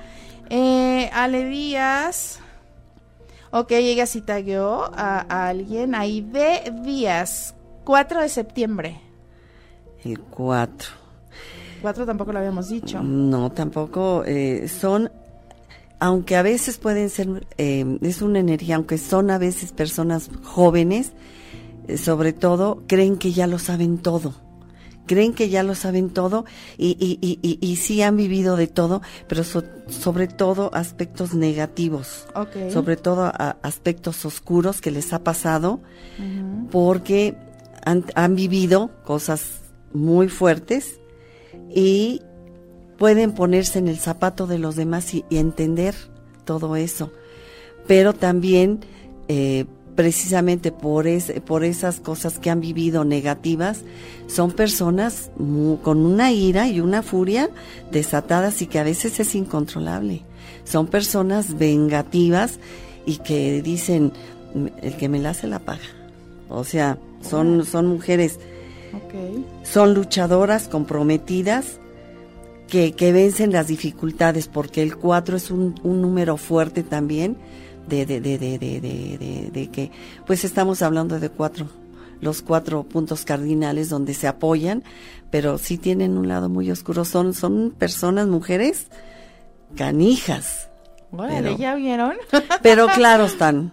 Eh, 0.48 1.10
Ale 1.12 1.44
Díaz. 1.44 2.40
Ok, 3.52 3.72
ella 3.72 4.06
sí 4.06 4.20
tagueó 4.20 4.84
a, 4.94 5.26
a 5.28 5.48
alguien. 5.48 5.94
Aide 5.94 6.72
Díaz, 6.84 7.54
4 7.84 8.20
de 8.22 8.28
septiembre. 8.28 9.00
el 10.04 10.18
4 10.20 10.88
4 11.82 12.06
tampoco 12.06 12.32
lo 12.32 12.38
habíamos 12.38 12.68
dicho. 12.68 13.02
No, 13.02 13.50
tampoco 13.52 14.22
eh, 14.26 14.68
son, 14.68 15.10
aunque 15.98 16.36
a 16.36 16.42
veces 16.42 16.76
pueden 16.78 17.08
ser, 17.10 17.46
eh, 17.58 17.98
es 18.02 18.20
una 18.22 18.38
energía, 18.38 18.76
aunque 18.76 18.98
son 18.98 19.30
a 19.30 19.38
veces 19.38 19.72
personas 19.72 20.30
jóvenes, 20.44 21.08
eh, 21.08 21.14
sobre 21.96 22.32
todo, 22.32 22.82
creen 22.86 23.16
que 23.16 23.32
ya 23.32 23.46
lo 23.46 23.58
saben 23.58 23.98
todo. 23.98 24.34
Creen 25.06 25.32
que 25.34 25.48
ya 25.48 25.64
lo 25.64 25.74
saben 25.74 26.10
todo 26.10 26.44
y, 26.78 26.96
y, 27.00 27.18
y, 27.20 27.40
y, 27.42 27.58
y 27.66 27.76
sí 27.76 28.00
han 28.00 28.16
vivido 28.16 28.54
de 28.54 28.68
todo, 28.68 29.02
pero 29.26 29.42
so- 29.42 29.64
sobre 29.88 30.28
todo 30.28 30.70
aspectos 30.72 31.34
negativos, 31.34 32.26
sobre 32.70 32.96
todo 32.96 33.24
a- 33.24 33.56
aspectos 33.62 34.24
oscuros 34.24 34.80
que 34.80 34.92
les 34.92 35.12
ha 35.12 35.24
pasado 35.24 35.80
porque 36.70 37.34
han, 37.84 38.04
han 38.14 38.36
vivido 38.36 38.90
cosas 39.04 39.62
muy 39.92 40.28
fuertes 40.28 41.00
y 41.74 42.22
pueden 42.96 43.32
ponerse 43.32 43.78
en 43.80 43.88
el 43.88 43.98
zapato 43.98 44.46
de 44.46 44.58
los 44.58 44.76
demás 44.76 45.12
y, 45.14 45.24
y 45.28 45.38
entender 45.38 45.94
todo 46.44 46.76
eso. 46.76 47.10
Pero 47.88 48.12
también, 48.12 48.80
eh, 49.28 49.64
precisamente 49.96 50.72
por, 50.72 51.06
es- 51.06 51.32
por 51.46 51.64
esas 51.64 52.00
cosas 52.00 52.38
que 52.38 52.50
han 52.50 52.60
vivido 52.60 53.04
negativas, 53.04 53.82
son 54.26 54.52
personas 54.52 55.30
con 55.82 55.98
una 55.98 56.32
ira 56.32 56.68
y 56.68 56.80
una 56.80 57.02
furia 57.02 57.50
desatadas 57.90 58.62
y 58.62 58.66
que 58.66 58.78
a 58.78 58.84
veces 58.84 59.18
es 59.20 59.34
incontrolable. 59.34 60.22
Son 60.64 60.86
personas 60.86 61.58
vengativas 61.58 62.58
y 63.06 63.16
que 63.18 63.60
dicen, 63.62 64.12
el 64.82 64.96
que 64.96 65.08
me 65.08 65.18
la 65.18 65.30
hace 65.30 65.46
la 65.46 65.58
paga. 65.58 65.80
O 66.48 66.64
sea, 66.64 66.98
son, 67.22 67.64
son 67.64 67.86
mujeres, 67.86 68.38
son 69.64 69.94
luchadoras, 69.94 70.68
comprometidas, 70.68 71.78
que, 72.68 72.92
que 72.92 73.10
vencen 73.12 73.50
las 73.52 73.66
dificultades, 73.66 74.46
porque 74.46 74.82
el 74.82 74.96
4 74.96 75.36
es 75.36 75.50
un, 75.50 75.74
un 75.82 76.00
número 76.00 76.36
fuerte 76.36 76.82
también, 76.84 77.36
de, 77.88 78.06
de, 78.06 78.20
de, 78.20 78.38
de, 78.38 78.58
de, 78.58 78.80
de, 78.80 79.18
de- 79.18 79.50
de 79.52 79.68
que, 79.70 79.90
pues 80.26 80.44
estamos 80.44 80.82
hablando 80.82 81.18
de 81.20 81.28
cuatro, 81.30 81.66
los 82.20 82.42
cuatro 82.42 82.82
puntos 82.84 83.24
cardinales 83.24 83.88
donde 83.88 84.14
se 84.14 84.28
apoyan, 84.28 84.82
pero 85.30 85.58
sí 85.58 85.78
tienen 85.78 86.16
un 86.18 86.28
lado 86.28 86.48
muy 86.48 86.70
oscuro, 86.70 87.04
son, 87.04 87.34
son 87.34 87.70
personas, 87.76 88.26
mujeres, 88.28 88.86
canijas, 89.76 90.68
Órale, 91.12 91.42
pero, 91.42 91.56
¿ya 91.58 91.74
vieron? 91.74 92.14
pero 92.62 92.86
claro 92.88 93.24
están. 93.24 93.72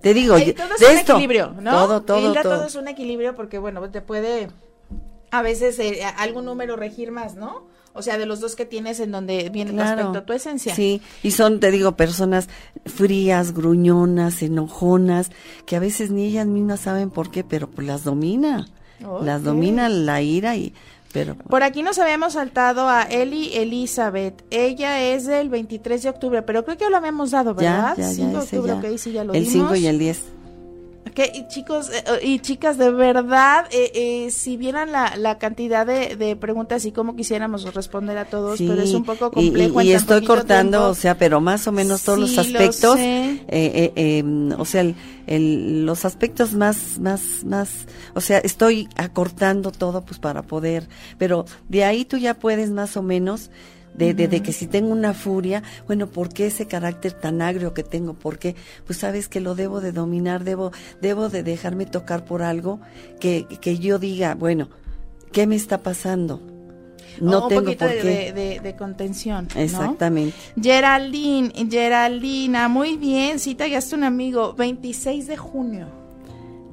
Te 0.00 0.14
digo, 0.14 0.38
yo- 0.38 0.54
todo 0.54 0.72
es 0.74 0.80
de 0.80 0.86
un 0.86 0.92
esto, 0.92 1.12
equilibrio, 1.12 1.54
¿no? 1.60 1.70
todo, 1.72 2.00
todo, 2.02 2.18
Hilda, 2.28 2.42
todo. 2.42 2.64
es 2.64 2.74
un 2.74 2.88
equilibrio 2.88 3.34
porque, 3.34 3.58
bueno, 3.58 3.86
te 3.90 4.00
puede 4.00 4.48
a 5.30 5.42
veces 5.42 5.78
eh, 5.78 6.02
algún 6.16 6.46
número 6.46 6.76
regir 6.76 7.12
más, 7.12 7.34
¿no? 7.34 7.64
O 7.92 8.02
sea, 8.02 8.18
de 8.18 8.26
los 8.26 8.40
dos 8.40 8.54
que 8.56 8.64
tienes 8.66 9.00
en 9.00 9.10
donde 9.10 9.50
viene 9.50 9.72
tu 9.72 9.76
Claro. 9.76 10.00
aspecto, 10.08 10.22
tu 10.24 10.32
esencia. 10.32 10.74
Sí, 10.74 11.00
y 11.24 11.32
son, 11.32 11.58
te 11.60 11.70
digo, 11.72 11.96
personas 11.96 12.48
frías, 12.86 13.52
gruñonas, 13.52 14.42
enojonas, 14.42 15.30
que 15.66 15.76
a 15.76 15.80
veces 15.80 16.10
ni 16.10 16.24
ellas 16.26 16.46
mismas 16.46 16.80
saben 16.80 17.10
por 17.10 17.30
qué, 17.30 17.44
pero 17.44 17.68
pues 17.68 17.86
las 17.86 18.04
domina. 18.04 18.68
Las 19.22 19.42
domina 19.42 19.88
la 19.88 20.20
ira 20.20 20.56
y, 20.56 20.74
pero 21.12 21.34
Por 21.34 21.62
aquí 21.62 21.82
nos 21.82 21.98
habíamos 21.98 22.34
saltado 22.34 22.86
a 22.88 23.02
Eli 23.04 23.50
Elizabeth. 23.54 24.44
Ella 24.50 25.02
es 25.02 25.24
del 25.26 25.48
23 25.48 26.02
de 26.02 26.10
octubre, 26.10 26.42
pero 26.42 26.64
creo 26.64 26.76
que 26.76 26.88
lo 26.90 26.96
habíamos 26.98 27.30
dado, 27.30 27.54
¿verdad? 27.54 27.94
ya, 27.96 28.02
ya, 28.04 28.08
5 28.10 28.20
ya, 28.32 28.38
de 28.38 28.44
ese 28.44 28.56
octubre, 28.58 28.72
ya. 28.82 28.90
ok, 28.90 28.98
sí, 28.98 29.12
ya 29.12 29.24
lo 29.24 29.32
el 29.32 29.46
5 29.46 29.64
dimos. 29.64 29.78
y 29.78 29.86
el 29.86 29.98
10. 29.98 30.22
Ok, 31.20 31.34
y 31.36 31.48
chicos 31.48 31.90
eh, 31.90 32.02
y 32.22 32.38
chicas, 32.38 32.78
de 32.78 32.90
verdad, 32.90 33.66
eh, 33.70 33.90
eh, 33.94 34.30
si 34.30 34.56
vieran 34.56 34.92
la, 34.92 35.16
la 35.16 35.38
cantidad 35.38 35.86
de, 35.86 36.16
de 36.16 36.36
preguntas 36.36 36.84
y 36.84 36.92
cómo 36.92 37.16
quisiéramos 37.16 37.74
responder 37.74 38.16
a 38.18 38.24
todos, 38.26 38.58
Sí, 38.58 38.66
pero 38.68 38.82
es 38.82 38.94
un 38.94 39.04
poco 39.04 39.30
complejo. 39.30 39.82
Y, 39.82 39.92
estoy 39.92 40.24
cortando, 40.24 40.78
tiempo. 40.78 40.90
o 40.90 40.94
sea, 40.94 41.16
pero 41.18 41.40
más 41.40 41.66
o 41.66 41.72
menos 41.72 42.02
todos 42.02 42.18
los 42.18 42.30
Sí, 42.30 42.38
aspectos, 42.38 42.98
eh, 42.98 43.40
eh, 43.48 43.92
eh, 43.96 44.54
o 44.58 44.64
sea, 44.64 44.80
el, 44.82 44.94
el- 45.26 45.84
los 45.86 46.04
aspectos 46.04 46.54
más, 46.54 46.98
más, 46.98 47.44
más, 47.44 47.70
o 48.14 48.20
sea, 48.20 48.38
estoy 48.38 48.88
acortando 48.96 49.72
todo, 49.72 50.02
pues 50.02 50.18
para 50.20 50.42
poder, 50.42 50.88
pero 51.18 51.44
de 51.68 51.84
ahí 51.84 52.04
tú 52.04 52.16
ya 52.18 52.34
puedes 52.34 52.70
más 52.70 52.96
o 52.96 53.02
menos. 53.02 53.50
De, 53.94 54.14
de, 54.14 54.28
de 54.28 54.40
que 54.42 54.52
si 54.52 54.66
tengo 54.66 54.92
una 54.92 55.12
furia, 55.14 55.62
bueno, 55.86 56.06
¿por 56.06 56.28
qué 56.30 56.46
ese 56.46 56.66
carácter 56.66 57.12
tan 57.12 57.42
agrio 57.42 57.74
que 57.74 57.82
tengo? 57.82 58.14
¿Por 58.14 58.38
qué? 58.38 58.54
Pues 58.86 58.98
sabes 59.00 59.28
que 59.28 59.40
lo 59.40 59.54
debo 59.54 59.80
de 59.80 59.92
dominar, 59.92 60.44
debo, 60.44 60.72
debo 61.02 61.28
de 61.28 61.42
dejarme 61.42 61.84
tocar 61.86 62.24
por 62.24 62.42
algo 62.42 62.80
que, 63.18 63.46
que 63.60 63.78
yo 63.78 63.98
diga, 63.98 64.34
bueno, 64.34 64.68
¿qué 65.32 65.46
me 65.46 65.56
está 65.56 65.78
pasando? 65.82 66.40
No 67.20 67.40
O 67.40 67.42
un 67.42 67.48
tengo 67.48 67.64
poquito 67.64 67.84
por 67.86 67.94
de, 67.94 68.00
qué. 68.00 68.32
de- 68.32 68.32
de- 68.32 68.60
de 68.60 68.76
contención. 68.76 69.48
¿no? 69.54 69.60
Exactamente. 69.60 70.36
Geraldine, 70.58 71.52
Geraldina, 71.68 72.68
muy 72.68 72.96
bien, 72.96 73.38
sí 73.38 73.54
tallaste 73.54 73.96
un 73.96 74.04
amigo, 74.04 74.54
26 74.54 75.26
de 75.26 75.36
junio. 75.36 75.88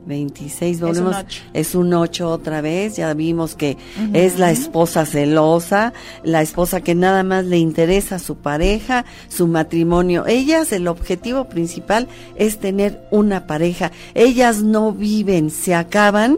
26, 0.08 0.78
Es 0.78 0.82
un 0.82 0.88
volvemos. 0.88 1.26
Es 1.54 1.76
un 1.76 1.94
8 1.94 2.30
otra 2.30 2.62
vez. 2.62 2.96
Ya 2.96 3.14
vimos 3.14 3.56
que 3.56 3.78
es 4.14 4.40
la 4.40 4.52
esposa 4.52 5.06
celosa, 5.06 5.94
la 6.24 6.42
esposa 6.42 6.82
que 6.82 6.96
nada 6.96 7.24
más 7.24 7.46
le 7.46 7.58
interesa 7.58 8.16
a 8.16 8.20
su 8.20 8.38
pareja, 8.38 9.06
su 9.30 9.48
matrimonio. 9.48 10.26
Ellas, 10.26 10.72
el 10.72 10.88
objetivo 10.88 11.50
principal 11.50 12.08
es 12.36 12.58
tener 12.60 13.02
una 13.12 13.46
pareja. 13.48 13.92
Ellas 14.16 14.64
no 14.64 14.92
viven, 14.94 15.50
se 15.52 15.76
acaban. 15.76 16.38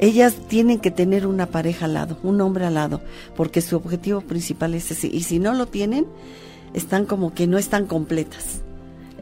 Ellas 0.00 0.34
tienen 0.48 0.78
que 0.78 0.90
tener 0.92 1.26
una 1.26 1.46
pareja 1.46 1.86
al 1.86 1.94
lado, 1.94 2.18
un 2.22 2.40
hombre 2.40 2.64
al 2.66 2.74
lado, 2.74 3.00
porque 3.36 3.60
su 3.60 3.74
objetivo 3.76 4.20
principal 4.20 4.74
es 4.74 4.90
ese. 4.92 5.08
Y 5.08 5.22
si 5.22 5.38
no 5.40 5.54
lo 5.54 5.66
tienen, 5.66 6.06
están 6.72 7.04
como 7.04 7.34
que 7.34 7.46
no 7.48 7.58
están 7.58 7.86
completas. 7.86 8.60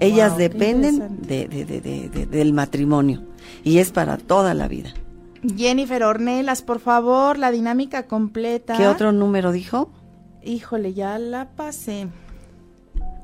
Ellas 0.01 0.33
Wow, 0.33 0.39
dependen 0.39 0.95
interesante. 0.97 1.27
de, 1.27 1.49
de- 1.49 1.65
de- 1.65 1.81
de- 1.81 2.09
de- 2.11 2.27
del 2.27 2.53
matrimonio 2.53 3.23
y 3.67 3.79
es 3.81 3.91
para 3.91 4.17
toda 4.17 4.55
la 4.55 4.69
vida. 4.69 4.91
Jennifer 5.57 6.03
Ornelas, 6.05 6.63
por 6.63 6.79
favor, 6.81 7.37
la 7.37 7.51
dinámica 7.51 8.07
completa. 8.07 8.77
¿Qué 8.77 8.87
otro 8.87 9.11
número 9.13 9.51
dijo? 9.53 9.91
Híjole, 10.43 10.95
ya 10.95 11.19
la 11.19 11.49
pasé. 11.57 12.07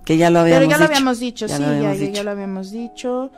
Que 0.05 0.17
ya 0.17 0.31
lo 0.31 0.41
habíamos 0.41 0.59
Pero 0.61 0.71
ya 0.71 0.77
lo 0.79 0.83
dicho. 0.83 0.93
habíamos 0.93 1.19
dicho, 1.21 1.47
Ya 1.47 1.57
sí, 1.57 1.63
lo 1.63 1.69
ya, 1.69 1.75
habíamos 1.77 1.99
ya- 1.99 2.01
dicho. 2.07 2.15
ya 2.17 2.23
lo 2.25 2.31
habíamos 2.33 2.71
dicho. 2.73 3.31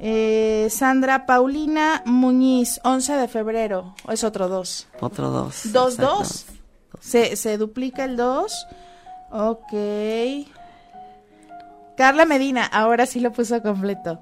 Eh, 0.00 0.66
Sandra 0.70 1.26
Paulina 1.26 2.02
Muñiz, 2.06 2.80
11 2.84 3.12
de 3.14 3.28
febrero, 3.28 3.94
es 4.08 4.24
otro 4.24 4.48
2. 4.48 4.88
Otro 5.00 5.30
dos. 5.30 5.72
¿Dos, 5.72 5.94
exacto. 5.94 6.18
dos? 6.18 6.46
Se, 7.00 7.36
se 7.36 7.56
duplica 7.56 8.04
el 8.04 8.16
2. 8.16 8.66
Ok. 9.30 9.72
Carla 11.96 12.24
Medina, 12.26 12.64
ahora 12.64 13.06
sí 13.06 13.20
lo 13.20 13.32
puso 13.32 13.60
completo. 13.62 14.20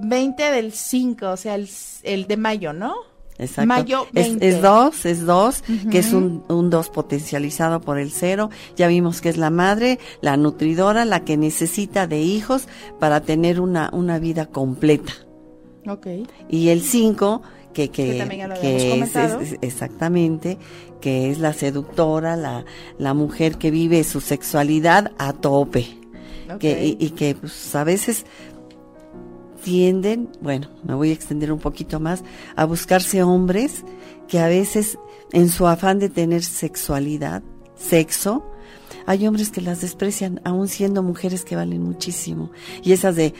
20 0.00 0.42
del 0.50 0.72
5, 0.72 1.30
o 1.30 1.36
sea, 1.36 1.54
el, 1.54 1.68
el 2.02 2.26
de 2.26 2.36
mayo, 2.36 2.72
¿no? 2.72 2.94
Exacto. 3.38 3.68
Mayo 3.68 4.06
Es- 4.14 4.26
20. 4.30 4.48
Es, 4.48 4.62
dos, 4.62 5.06
es 5.06 5.24
dos, 5.24 5.62
que 5.92 5.98
es 5.98 6.12
un, 6.12 6.44
un 6.48 6.70
dos 6.70 6.88
potencializado 6.90 7.80
por 7.80 7.98
el 7.98 8.10
cero. 8.10 8.50
Ya 8.76 8.88
vimos 8.88 9.20
que 9.20 9.28
es 9.28 9.36
la 9.36 9.50
madre, 9.50 10.00
la 10.20 10.36
nutridora, 10.36 11.04
la 11.04 11.24
que 11.24 11.36
necesita 11.36 12.08
de 12.08 12.20
hijos 12.20 12.66
para 12.98 13.20
tener 13.20 13.60
una, 13.60 13.90
una 13.92 14.18
vida 14.18 14.46
completa. 14.46 15.12
Ok. 15.86 16.06
Y 16.48 16.70
el 16.70 16.82
5, 16.82 17.42
que, 17.72 17.90
que, 17.90 18.12
Que 18.12 18.18
también 18.18 18.40
ya 18.40 18.48
lo 18.48 18.60
que 18.60 18.98
es, 19.00 19.14
es- 19.14 19.58
exactamente, 19.62 20.58
que 21.00 21.30
es 21.30 21.38
la 21.38 21.52
seductora, 21.52 22.34
la, 22.36 22.64
la 22.98 23.14
mujer 23.14 23.56
que 23.56 23.70
vive 23.70 24.02
su 24.02 24.20
sexualidad 24.20 25.12
a 25.16 25.32
tope. 25.32 25.86
ok. 26.52 26.58
Que, 26.58 26.86
y, 26.86 26.96
y 27.06 27.10
que 27.10 27.36
pues, 27.36 27.72
a 27.76 27.84
veces 27.84 28.26
tienden, 29.62 30.30
bueno, 30.40 30.68
me 30.84 30.94
voy 30.94 31.10
a 31.10 31.12
extender 31.12 31.52
un 31.52 31.58
poquito 31.58 32.00
más, 32.00 32.24
a 32.56 32.64
buscarse 32.64 33.22
hombres 33.22 33.84
que 34.28 34.38
a 34.38 34.48
veces 34.48 34.98
en 35.32 35.48
su 35.48 35.66
afán 35.66 35.98
de 35.98 36.08
tener 36.08 36.42
sexualidad, 36.42 37.42
sexo, 37.76 38.44
hay 39.06 39.26
hombres 39.26 39.50
que 39.50 39.62
las 39.62 39.80
desprecian, 39.80 40.40
aún 40.44 40.68
siendo 40.68 41.02
mujeres 41.02 41.44
que 41.44 41.56
valen 41.56 41.82
muchísimo. 41.82 42.50
Y 42.82 42.92
esas 42.92 43.16
de, 43.16 43.32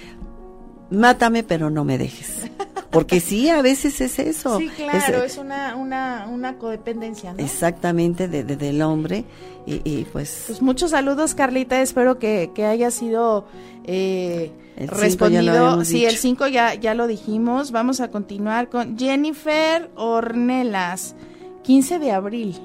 mátame 0.91 1.43
pero 1.43 1.71
no 1.71 1.85
me 1.85 1.99
dejes. 1.99 2.51
Porque 2.91 3.21
sí, 3.21 3.51
a 3.51 3.61
veces 3.61 4.01
es 4.01 4.19
eso. 4.19 4.59
Sí, 4.59 4.69
claro, 4.69 5.23
Es- 5.23 5.33
es, 5.33 5.39
una, 5.39 5.77
una, 5.77 6.27
una 6.31 6.57
codependencia, 6.57 7.35
¿no? 7.35 7.39
exactamente 7.45 8.29
de, 8.29 8.45
de- 8.45 8.57
del 8.57 8.81
hombre. 8.81 9.25
Y, 9.67 9.83
y, 9.85 10.07
pues, 10.11 10.45
Pues 10.47 10.63
muchos 10.63 10.93
saludos, 10.93 11.35
Carlita. 11.35 11.83
Espero 11.83 12.19
que, 12.19 12.51
que 12.55 12.65
haya 12.65 12.91
sido 12.91 13.45
eh, 13.85 14.51
El 14.79 14.89
respondido. 14.89 15.85
Sí, 15.85 15.97
dicho. 15.99 16.09
el 16.09 16.17
5 16.17 16.47
ya, 16.47 16.75
ya 16.77 16.95
lo 16.95 17.07
dijimos. 17.07 17.73
Vamos 17.73 18.01
a 18.01 18.09
continuar 18.09 18.71
con 18.71 18.99
Jennifer 18.99 19.91
Ornelas, 19.95 21.15
15 21.65 21.99
de 21.99 22.11
abril. 22.13 22.59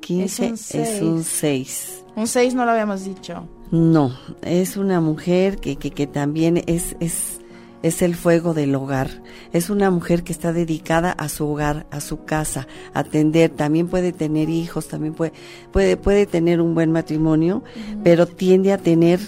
15 0.00 0.46
es 0.48 1.00
un 1.02 1.22
6. 1.22 2.04
Un 2.16 2.26
6 2.26 2.54
no 2.54 2.64
lo 2.64 2.72
habíamos 2.72 3.04
dicho. 3.04 3.46
No, 3.72 4.12
es 4.42 4.76
una 4.76 5.00
mujer 5.00 5.56
que, 5.56 5.76
que, 5.76 5.92
que 5.92 6.06
también 6.06 6.62
es, 6.66 6.94
es, 7.00 7.40
es 7.82 8.02
el 8.02 8.14
fuego 8.14 8.52
del 8.52 8.74
hogar. 8.74 9.22
Es 9.54 9.70
una 9.70 9.90
mujer 9.90 10.24
que 10.24 10.32
está 10.32 10.52
dedicada 10.52 11.10
a 11.10 11.30
su 11.30 11.46
hogar, 11.46 11.86
a 11.90 12.02
su 12.02 12.26
casa, 12.26 12.68
a 12.92 12.98
atender. 13.00 13.48
También 13.48 13.88
puede 13.88 14.12
tener 14.12 14.50
hijos, 14.50 14.88
también 14.88 15.14
puede, 15.14 15.32
puede, 15.72 15.96
puede 15.96 16.26
tener 16.26 16.60
un 16.60 16.74
buen 16.74 16.92
matrimonio, 16.92 17.64
pero 18.04 18.26
tiende 18.26 18.74
a 18.74 18.78
tener 18.78 19.20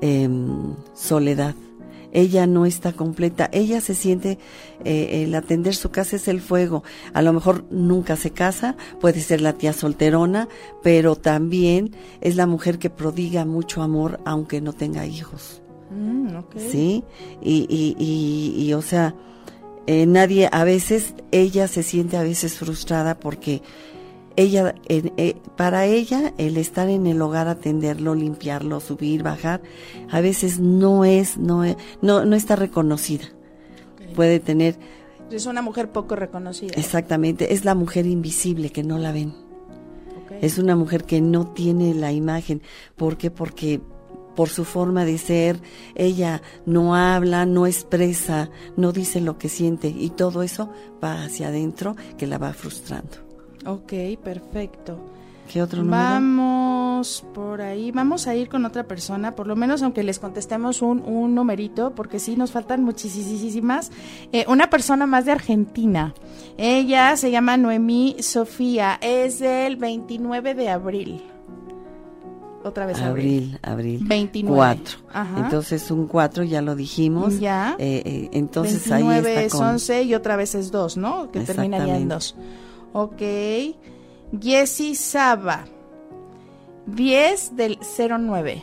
em, 0.00 0.74
soledad. 0.94 1.54
Ella 2.16 2.46
no 2.46 2.64
está 2.64 2.94
completa. 2.94 3.50
Ella 3.52 3.82
se 3.82 3.94
siente, 3.94 4.38
eh, 4.86 5.22
el 5.22 5.34
atender 5.34 5.74
su 5.74 5.90
casa 5.90 6.16
es 6.16 6.28
el 6.28 6.40
fuego. 6.40 6.82
A 7.12 7.20
lo 7.20 7.34
mejor 7.34 7.66
nunca 7.70 8.16
se 8.16 8.30
casa, 8.30 8.74
puede 9.02 9.20
ser 9.20 9.42
la 9.42 9.52
tía 9.52 9.74
solterona, 9.74 10.48
pero 10.82 11.16
también 11.16 11.94
es 12.22 12.36
la 12.36 12.46
mujer 12.46 12.78
que 12.78 12.88
prodiga 12.88 13.44
mucho 13.44 13.82
amor 13.82 14.18
aunque 14.24 14.62
no 14.62 14.72
tenga 14.72 15.04
hijos. 15.04 15.60
Mm. 15.90 16.38
¿Sí? 16.56 17.04
Y, 17.42 17.66
y, 17.68 17.94
y, 17.98 18.64
y, 18.64 18.72
o 18.72 18.80
sea, 18.80 19.14
eh, 19.86 20.06
nadie, 20.06 20.48
a 20.50 20.64
veces, 20.64 21.12
ella 21.32 21.68
se 21.68 21.82
siente 21.82 22.16
a 22.16 22.22
veces 22.22 22.56
frustrada 22.56 23.20
porque 23.20 23.60
ella, 24.36 24.74
eh, 24.88 25.36
para 25.56 25.86
ella, 25.86 26.32
el 26.38 26.56
estar 26.56 26.88
en 26.88 27.06
el 27.06 27.20
hogar, 27.22 27.48
atenderlo, 27.48 28.14
limpiarlo, 28.14 28.80
subir, 28.80 29.22
bajar, 29.22 29.62
a 30.10 30.20
veces 30.20 30.60
no 30.60 31.04
es, 31.04 31.38
no, 31.38 31.64
es- 31.64 31.76
no, 32.02 32.24
no 32.24 32.36
está 32.36 32.54
reconocida. 32.56 33.24
Puede 34.14 34.38
tener, 34.40 34.76
Es 35.30 35.46
una 35.46 35.62
mujer 35.62 35.90
poco 35.90 36.16
reconocida. 36.16 36.74
exactamente, 36.76 37.52
es 37.54 37.64
la 37.64 37.74
mujer 37.74 38.06
invisible 38.06 38.70
que 38.70 38.82
no 38.82 38.98
la 38.98 39.12
ven. 39.12 39.34
Es 40.42 40.58
una 40.58 40.76
mujer 40.76 41.04
que 41.04 41.20
no 41.22 41.46
tiene 41.52 41.94
la 41.94 42.12
imagen. 42.12 42.60
¿Por 42.96 43.16
qué? 43.16 43.30
Porque 43.30 43.80
por 44.34 44.50
su 44.50 44.64
forma 44.66 45.06
de 45.06 45.16
ser, 45.16 45.58
ella 45.94 46.42
no 46.66 46.94
habla, 46.94 47.46
no 47.46 47.66
expresa, 47.66 48.50
no 48.76 48.92
dice 48.92 49.22
lo 49.22 49.38
que 49.38 49.48
siente 49.48 49.88
y 49.88 50.10
todo 50.10 50.42
eso 50.42 50.68
va 51.02 51.24
hacia 51.24 51.48
adentro 51.48 51.96
que 52.18 52.26
la 52.26 52.36
va 52.36 52.52
frustrando. 52.52 53.25
Ok, 53.66 53.92
perfecto. 54.22 54.98
¿Qué 55.52 55.62
otro 55.62 55.82
número? 55.82 56.02
Vamos 56.02 57.24
por 57.34 57.60
ahí, 57.60 57.92
vamos 57.92 58.26
a 58.26 58.34
ir 58.34 58.48
con 58.48 58.64
otra 58.64 58.84
persona, 58.84 59.36
por 59.36 59.46
lo 59.46 59.54
menos 59.54 59.82
aunque 59.82 60.02
les 60.02 60.18
contestemos 60.18 60.82
un, 60.82 61.02
un 61.02 61.34
numerito, 61.34 61.94
porque 61.94 62.18
sí 62.18 62.36
nos 62.36 62.50
faltan 62.50 62.82
muchísimas. 62.82 63.92
Eh, 64.32 64.44
una 64.48 64.70
persona 64.70 65.06
más 65.06 65.24
de 65.24 65.32
Argentina. 65.32 66.14
Ella 66.56 67.16
se 67.16 67.30
llama 67.30 67.56
Noemí 67.56 68.16
Sofía, 68.20 68.98
es 69.00 69.38
del 69.38 69.76
29 69.76 70.54
de 70.54 70.68
abril. 70.68 71.22
otra 72.64 72.86
vez 72.86 73.00
abril. 73.00 73.58
Abril, 73.62 73.98
abril. 74.00 74.00
29. 74.04 74.56
4. 74.56 74.98
Ajá. 75.12 75.40
Entonces 75.44 75.88
un 75.92 76.08
4 76.08 76.42
ya 76.42 76.60
lo 76.60 76.74
dijimos. 76.74 77.38
Ya. 77.38 77.76
Eh, 77.78 78.02
eh, 78.04 78.28
entonces 78.32 78.88
29 78.88 79.28
ahí 79.28 79.36
es 79.36 79.44
está 79.44 79.58
con... 79.58 79.68
11 79.68 80.02
y 80.02 80.14
otra 80.14 80.34
vez 80.34 80.56
es 80.56 80.72
2, 80.72 80.96
¿no? 80.96 81.30
Que 81.30 81.40
terminaría 81.40 81.96
en 81.96 82.08
2. 82.08 82.34
Ok. 82.98 83.20
Jessie 84.40 84.94
Saba. 84.94 85.66
10 86.86 87.54
del 87.54 87.78
09. 87.78 88.62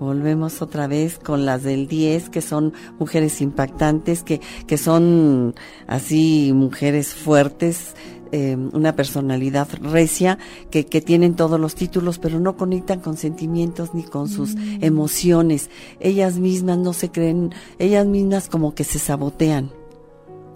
Volvemos 0.00 0.60
otra 0.60 0.88
vez 0.88 1.20
con 1.20 1.46
las 1.46 1.62
del 1.62 1.86
10, 1.86 2.30
que 2.30 2.40
son 2.40 2.72
mujeres 2.98 3.40
impactantes, 3.42 4.24
que, 4.24 4.40
que 4.66 4.76
son 4.76 5.54
así 5.86 6.50
mujeres 6.52 7.14
fuertes, 7.14 7.94
eh, 8.32 8.56
una 8.72 8.96
personalidad 8.96 9.68
recia, 9.80 10.38
que, 10.72 10.84
que 10.84 11.00
tienen 11.00 11.36
todos 11.36 11.60
los 11.60 11.76
títulos, 11.76 12.18
pero 12.18 12.40
no 12.40 12.56
conectan 12.56 12.98
con 12.98 13.16
sentimientos 13.16 13.94
ni 13.94 14.02
con 14.02 14.28
sus 14.28 14.56
Mm. 14.56 14.82
emociones. 14.82 15.70
Ellas 16.00 16.38
mismas 16.38 16.78
no 16.78 16.92
se 16.92 17.12
creen, 17.12 17.54
ellas 17.78 18.04
mismas 18.04 18.48
como 18.48 18.74
que 18.74 18.82
se 18.82 18.98
sabotean. 18.98 19.70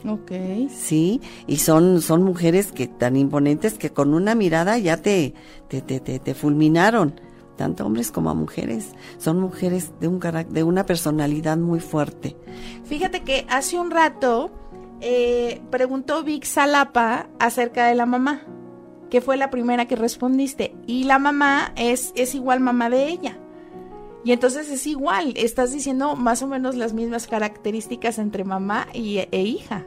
Ok. 0.07 0.33
Sí, 0.71 1.21
y 1.47 1.57
son, 1.57 2.03
son 2.03 2.23
mujeres 2.23 2.73
que 2.73 2.87
tan 2.89 3.17
imponentes 3.17 3.75
que 3.75 3.91
con 3.91 4.13
una 4.13 4.35
mirada 4.35 4.79
ya 4.79 4.99
te, 4.99 5.35
te, 5.69 5.81
te, 5.81 5.99
te, 6.01 6.19
te 6.19 6.35
fulminaron, 6.35 7.21
tanto 7.57 7.87
hombres 7.87 8.11
como 8.11 8.29
a 8.31 8.35
mujeres. 8.35 8.93
Son 9.19 9.41
mujeres 9.41 9.93
de 10.01 10.09
un 10.09 10.21
de 10.51 10.63
una 10.63 10.85
personalidad 10.85 11.57
muy 11.57 11.81
fuerte. 11.81 12.37
Fíjate 12.85 13.23
que 13.23 13.47
hace 13.49 13.79
un 13.79 13.91
rato 13.91 14.51
eh, 15.01 15.63
preguntó 15.71 16.23
Vic 16.23 16.45
Salapa 16.45 17.29
acerca 17.39 17.87
de 17.87 17.95
la 17.95 18.05
mamá, 18.05 18.43
que 19.11 19.23
fue 19.23 19.37
la 19.39 19.51
primera 19.51 19.87
que 19.87 19.97
respondiste. 19.97 20.75
Y 20.87 21.05
la 21.05 21.19
mamá 21.19 21.73
es, 21.77 22.13
es 22.15 22.35
igual 22.35 22.61
mamá 22.61 22.91
de 22.91 23.09
ella. 23.09 23.39
Y 24.25 24.33
entonces 24.33 24.71
es 24.71 24.87
igual, 24.87 25.35
estás 25.37 25.73
diciendo 25.73 26.17
más 26.17 26.43
o 26.43 26.47
menos 26.47 26.77
las 26.77 26.95
mismas 26.95 27.27
características 27.27 28.19
entre 28.19 28.45
mamá 28.45 28.89
y, 28.95 29.19
e 29.19 29.43
hija. 29.43 29.87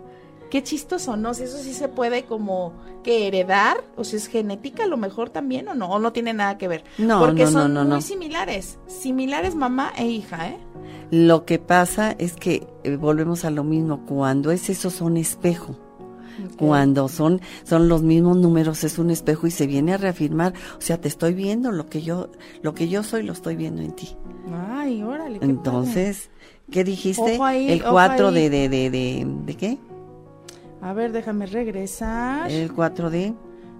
Qué 0.49 0.63
chistoso, 0.63 1.17
¿no? 1.17 1.33
Si 1.33 1.43
eso 1.43 1.57
sí 1.57 1.73
se 1.73 1.87
puede 1.89 2.23
como 2.23 2.73
que 3.03 3.27
heredar, 3.27 3.83
o 3.95 4.03
si 4.03 4.15
es 4.15 4.27
genética, 4.27 4.83
a 4.83 4.87
lo 4.87 4.97
mejor 4.97 5.29
también, 5.29 5.67
o 5.67 5.73
no, 5.73 5.89
o 5.89 5.99
no 5.99 6.13
tiene 6.13 6.33
nada 6.33 6.57
que 6.57 6.67
ver. 6.67 6.83
No, 6.97 7.19
Porque 7.19 7.43
no, 7.43 7.51
son 7.51 7.73
no, 7.73 7.85
muy 7.85 8.01
similares, 8.01 8.79
similares 8.87 9.55
mamá 9.55 9.91
e 9.97 10.07
hija, 10.07 10.49
¿eh? 10.49 10.57
Lo 11.11 11.45
que 11.45 11.57
pasa 11.59 12.15
es 12.17 12.33
que 12.33 12.67
eh, 12.83 12.95
volvemos 12.97 13.45
a 13.45 13.49
lo 13.49 13.63
mismo, 13.63 14.05
cuando 14.05 14.51
es 14.51 14.69
eso 14.69 14.89
son 14.89 15.17
espejo. 15.17 15.75
Cuando 16.57 17.07
son, 17.07 17.41
son 17.63 17.87
los 17.87 18.03
mismos 18.03 18.37
números, 18.37 18.83
es 18.83 18.99
un 18.99 19.09
espejo 19.09 19.47
y 19.47 19.51
se 19.51 19.65
viene 19.65 19.93
a 19.93 19.97
reafirmar. 19.97 20.53
O 20.77 20.81
sea, 20.81 21.01
te 21.01 21.07
estoy 21.07 21.33
viendo 21.33 21.71
lo 21.71 21.87
que 21.87 22.03
yo, 22.03 22.29
lo 22.61 22.75
que 22.75 22.87
yo 22.89 23.01
soy, 23.01 23.23
lo 23.23 23.33
estoy 23.33 23.55
viendo 23.55 23.81
en 23.81 23.93
ti. 23.93 24.15
Ay, 24.69 25.01
órale. 25.01 25.39
qué 25.39 25.45
Entonces, 25.45 26.29
¿qué 26.71 26.83
dijiste? 26.83 27.39
Ahí, 27.41 27.71
el 27.71 27.81
ojo 27.81 27.93
4 27.93 28.27
ahí. 28.27 28.33
de, 28.35 28.49
de, 28.49 28.69
de, 28.69 28.89
de, 28.91 29.27
¿de 29.45 29.53
qué? 29.55 29.77
A 30.81 30.93
ver, 30.93 31.11
déjame 31.11 31.45
regresar. 31.47 32.51
El 32.51 32.71
4 32.71 33.09
de, 33.09 33.33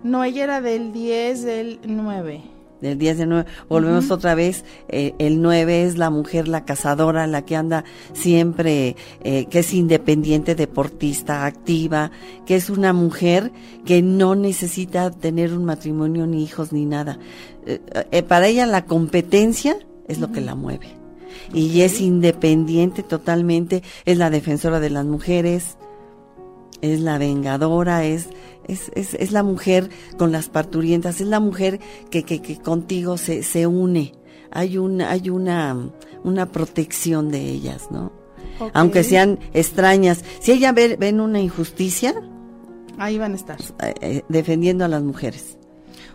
No, 0.03 0.23
ella 0.23 0.43
era 0.43 0.61
del 0.61 0.91
10 0.91 1.43
del 1.43 1.79
9. 1.85 2.41
del 2.81 2.97
10 2.97 3.17
de 3.17 3.25
9. 3.25 3.49
Volvemos 3.69 4.11
otra 4.11 4.35
vez. 4.35 4.63
eh, 4.87 5.13
el 5.19 5.41
9 5.41 5.83
es 5.83 5.97
la 5.97 6.09
mujer, 6.09 6.47
la 6.47 6.63
cazadora, 6.65 7.25
la 7.27 7.43
que 7.43 7.55
anda 7.55 7.83
siempre, 8.13 8.95
eh, 9.23 9.45
que 9.45 9.59
es 9.59 9.73
independiente, 9.73 10.53
deportista, 10.55 11.45
activa, 11.45 12.11
que 12.45 12.55
es 12.55 12.69
una 12.69 12.93
mujer 12.93 13.51
que 13.85 14.01
no 14.01 14.35
necesita 14.35 15.09
tener 15.11 15.53
un 15.53 15.65
matrimonio, 15.65 16.27
ni 16.27 16.43
hijos, 16.43 16.71
ni 16.71 16.85
nada. 16.85 17.17
Eh, 17.65 17.79
eh, 18.11 18.23
para 18.23 18.47
ella 18.47 18.65
la 18.67 18.85
competencia 18.85 19.77
es 20.07 20.19
lo 20.19 20.31
que 20.31 20.41
la 20.41 20.55
mueve. 20.55 20.87
Y 21.53 21.81
es 21.81 22.01
independiente 22.01 23.03
totalmente, 23.03 23.81
es 24.05 24.17
la 24.17 24.29
defensora 24.29 24.79
de 24.79 24.89
las 24.89 25.05
mujeres, 25.05 25.77
es 26.82 26.99
la 27.01 27.17
vengadora, 27.17 28.05
es, 28.05 28.28
es, 28.67 28.91
es, 28.95 29.13
es 29.15 29.32
la 29.32 29.43
mujer 29.43 29.89
con 30.17 30.32
las 30.32 30.49
parturientas, 30.49 31.21
es 31.21 31.28
la 31.28 31.39
mujer 31.39 31.80
que, 32.09 32.23
que, 32.23 32.41
que 32.41 32.57
contigo 32.59 33.17
se, 33.17 33.43
se 33.43 33.67
une. 33.67 34.13
Hay 34.51 34.78
una, 34.78 35.11
hay 35.11 35.30
una, 35.30 35.75
una 36.23 36.51
protección 36.51 37.30
de 37.30 37.41
ellas, 37.41 37.89
¿no? 37.91 38.11
Aunque 38.73 39.03
sean 39.03 39.39
extrañas. 39.53 40.23
Si 40.39 40.51
ella 40.51 40.71
ve, 40.71 40.95
ven 40.99 41.19
una 41.19 41.39
injusticia, 41.39 42.15
Ahí 42.97 43.17
van 43.19 43.34
a 43.34 43.36
estar. 43.36 43.59
eh, 43.84 43.93
eh, 44.01 44.23
defendiendo 44.30 44.84
a 44.86 44.88
las 44.88 45.03
mujeres. 45.03 45.56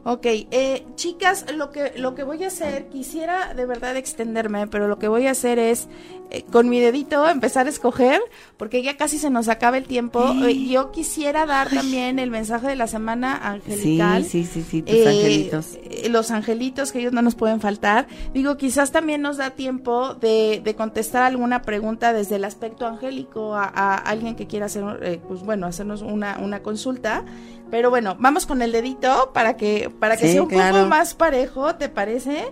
Ok, 0.04 0.26
eh, 0.26 0.84
chicas, 0.96 1.46
lo 1.54 1.70
que, 1.70 1.92
lo 1.96 2.16
que 2.16 2.24
voy 2.24 2.42
a 2.42 2.48
hacer, 2.48 2.88
quisiera 2.88 3.54
de 3.54 3.66
verdad 3.66 3.96
extenderme, 3.96 4.66
pero 4.66 4.88
lo 4.88 4.98
que 4.98 5.06
voy 5.06 5.28
a 5.28 5.30
hacer 5.30 5.60
es 5.60 5.88
eh, 6.30 6.42
con 6.50 6.68
mi 6.68 6.80
dedito 6.80 7.28
empezar 7.28 7.66
a 7.66 7.70
escoger, 7.70 8.20
porque 8.56 8.82
ya 8.82 8.96
casi 8.96 9.18
se 9.18 9.30
nos 9.30 9.48
acaba 9.48 9.78
el 9.78 9.84
tiempo. 9.84 10.24
Eh, 10.44 10.66
yo 10.66 10.90
quisiera 10.90 11.46
dar 11.46 11.70
también 11.70 12.18
el 12.18 12.30
mensaje 12.30 12.66
de 12.66 12.74
la 12.74 12.88
semana 12.88 13.36
angelical. 13.36 14.24
Sí, 14.24 14.42
sí, 14.44 14.62
sí, 14.64 14.66
sí, 14.68 14.82
tus 14.82 14.92
Eh, 14.92 15.08
angelitos. 15.08 15.78
los 16.10 16.32
angelitos, 16.32 16.90
que 16.90 16.98
ellos 16.98 17.12
no 17.12 17.22
nos 17.22 17.36
pueden 17.36 17.60
faltar. 17.60 18.08
Digo, 18.34 18.56
quizás 18.56 18.90
también 18.90 19.22
nos 19.22 19.36
da 19.36 19.50
tiempo 19.50 20.14
de, 20.14 20.60
de 20.64 20.74
contestar 20.74 21.22
alguna 21.22 21.62
pregunta 21.62 22.12
desde 22.12 22.36
el 22.36 22.44
aspecto 22.44 22.88
angélico 22.88 23.54
a, 23.54 23.66
a 23.66 23.96
alguien 23.98 24.34
que 24.34 24.48
quiera 24.48 24.66
hacer, 24.66 25.20
pues 25.28 25.42
bueno, 25.44 25.66
hacernos 25.68 26.02
una, 26.02 26.38
una 26.42 26.60
consulta. 26.60 27.24
Pero 27.72 27.88
bueno, 27.88 28.16
vamos 28.20 28.44
con 28.44 28.60
el 28.60 28.70
dedito 28.70 29.30
para 29.32 29.56
que, 29.56 29.90
para 29.98 30.18
que 30.18 30.26
Sí, 30.26 30.32
sea 30.34 30.42
un 30.42 30.48
claro. 30.50 30.76
poco 30.76 30.88
más 30.90 31.14
parejo, 31.14 31.74
¿te 31.76 31.88
parece? 31.88 32.50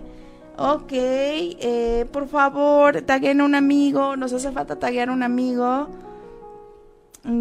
Ok, 0.57 0.89
eh, 0.93 2.07
por 2.11 2.27
favor, 2.27 3.03
taguen 3.03 3.39
a 3.41 3.45
un 3.45 3.53
amigo, 3.53 4.15
nos 4.15 4.33
hace 4.33 4.51
falta 4.51 4.77
taguear 4.79 5.09
a 5.09 5.13
un 5.13 5.21
amigo. 5.21 5.89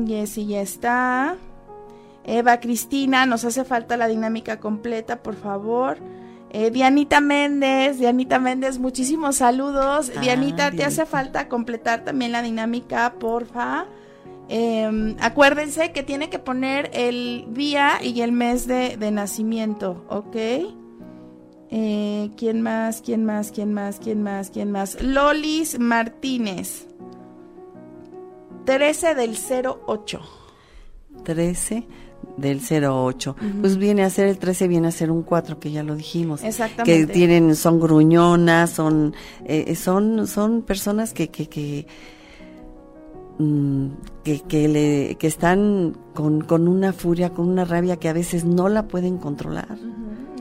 Jessy 0.07 0.47
ya 0.47 0.61
está. 0.61 1.37
Eva 2.25 2.61
Cristina, 2.61 3.25
nos 3.25 3.47
hace 3.47 3.65
falta 3.65 3.97
la 3.97 4.09
dinámica 4.09 4.61
completa, 4.61 5.23
por 5.23 5.37
favor. 5.37 5.97
Eh, 6.51 6.71
Dianita 6.71 7.23
Méndez, 7.23 7.99
Dianita 7.99 8.39
Méndez, 8.39 8.79
muchísimos 8.79 9.37
saludos. 9.37 10.13
Ah, 10.15 10.21
Dianita, 10.21 10.71
te 10.71 10.85
hace 10.85 11.07
falta 11.07 11.49
completar 11.49 12.05
también 12.05 12.33
la 12.33 12.43
dinámica, 12.43 13.15
porfa. 13.19 13.87
Eh, 14.53 15.15
acuérdense 15.21 15.93
que 15.93 16.03
tiene 16.03 16.29
que 16.29 16.41
poner 16.41 16.91
el 16.93 17.47
día 17.51 18.03
y 18.03 18.21
el 18.21 18.33
mes 18.33 18.67
de, 18.67 18.97
de 18.97 19.13
nacimiento, 19.13 20.05
¿ok? 20.09 20.37
Eh, 21.71 22.31
¿Quién 22.37 22.61
más? 22.61 23.01
¿Quién 23.01 23.25
más? 23.25 23.53
¿Quién 23.53 23.73
más? 23.73 24.01
¿Quién 24.01 24.23
más? 24.23 24.51
¿Quién 24.51 24.73
más? 24.73 25.01
Lolis 25.01 25.79
Martínez. 25.79 26.89
13 28.65 29.15
del 29.15 29.37
08. 29.87 30.21
13 31.23 31.87
del 32.37 32.61
08. 32.61 33.37
Pues 33.61 33.77
viene 33.77 34.03
a 34.03 34.11
ser 34.11 34.27
el 34.27 34.39
13, 34.39 34.67
viene 34.67 34.89
a 34.89 34.91
ser 34.91 35.13
un 35.13 35.23
4, 35.23 35.61
que 35.61 35.71
ya 35.71 35.85
lo 35.85 35.95
dijimos. 35.95 36.43
Exactamente. 36.43 37.07
Que 37.07 37.13
tienen, 37.13 37.55
son 37.55 37.79
gruñonas, 37.79 38.71
son, 38.71 39.15
eh, 39.45 39.77
son, 39.77 40.27
son 40.27 40.63
personas 40.63 41.13
que, 41.13 41.29
que, 41.29 41.49
que, 41.49 41.87
que, 44.25 44.41
que, 44.43 44.69
le, 44.69 45.15
que 45.17 45.27
están 45.27 45.97
con, 46.15 46.41
con 46.43 46.69
una 46.69 46.93
furia, 46.93 47.31
con 47.31 47.49
una 47.49 47.65
rabia 47.65 47.97
que 47.97 48.09
a 48.09 48.13
veces 48.13 48.45
no 48.45 48.69
la 48.69 48.87
pueden 48.89 49.19
controlar. 49.19 49.77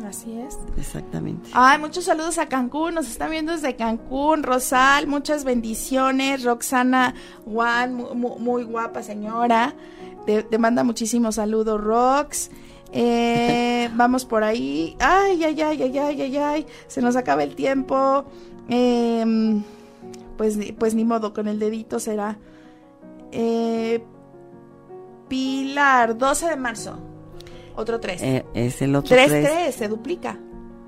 Así 0.08 0.32
es. 0.39 0.58
Exactamente. 0.78 1.50
Ay, 1.54 1.78
muchos 1.80 2.06
saludos 2.06 2.39
a 2.39 2.47
Cancún, 2.47 2.95
nos 2.95 3.08
están 3.08 3.30
viendo 3.30 3.52
desde 3.52 3.76
Cancún, 3.76 4.41
Rosal, 4.43 5.06
muchas 5.08 5.43
bendiciones, 5.43 6.43
Roxana 6.43 7.14
Juan, 7.45 7.93
mu- 7.93 8.16
mu- 8.16 8.39
muy, 8.39 8.64
guapa 8.64 9.04
señora, 9.04 9.76
te, 10.26 10.41
te 10.41 10.58
manda 10.58 10.84
muchísimos 10.84 11.36
saludos, 11.36 11.80
Rox. 11.80 12.50
Eh, 12.91 13.88
vamos 13.95 14.26
por 14.26 14.43
ahí. 14.43 14.95
Ay, 15.00 15.43
ay, 15.43 15.62
ay, 15.62 15.84
ay, 15.84 15.97
ay, 16.00 16.22
ay, 16.24 16.38
ay, 16.38 16.66
se 16.88 17.02
nos 17.04 17.16
acaba 17.16 17.43
el 17.43 17.56
tiempo. 17.56 18.26
Em, 18.68 19.62
pues, 20.38 20.58
pues 20.80 20.95
ni 20.95 21.06
modo, 21.06 21.34
con 21.34 21.47
el 21.47 21.60
dedito 21.60 22.00
será. 22.00 22.38
Eh, 23.32 24.04
Pilar, 25.28 26.18
12 26.18 26.48
de 26.50 26.56
marzo. 26.56 26.98
Otro 27.76 28.00
3. 28.00 28.22
Eh, 28.22 28.46
es 28.54 28.82
el 28.82 28.96
otro 28.96 29.16
3, 29.16 29.28
3. 29.30 29.44
3, 29.46 29.76
se 29.76 29.88
duplica. 29.88 30.38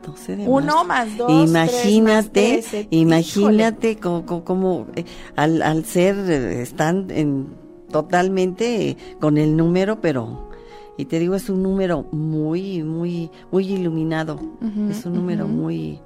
12 0.06 0.36
de 0.38 0.48
Uno 0.48 0.84
marzo. 0.84 0.88
más 0.88 1.18
dos. 1.18 1.32
Imagínate, 1.50 2.02
más 2.02 2.32
tres, 2.32 2.88
imagínate 2.90 3.98
como, 3.98 4.26
como, 4.26 4.44
como, 4.44 4.88
eh, 4.96 5.06
al, 5.36 5.62
al 5.62 5.86
ser, 5.86 6.16
eh, 6.28 6.62
están 6.64 7.12
en, 7.12 7.50
totalmente 7.92 8.90
eh, 8.90 8.98
con 9.20 9.38
el 9.38 9.56
número, 9.56 10.02
pero, 10.02 10.50
y 10.98 11.06
te 11.06 11.20
digo, 11.20 11.36
es 11.36 11.50
un 11.52 11.62
número 11.62 12.08
muy, 12.12 12.82
muy, 12.82 13.30
muy 13.52 13.72
iluminado. 13.72 14.36
Ujú, 14.36 14.90
es 14.90 15.06
un 15.06 15.14
número 15.14 15.46
ujú. 15.46 15.54
muy, 15.54 16.00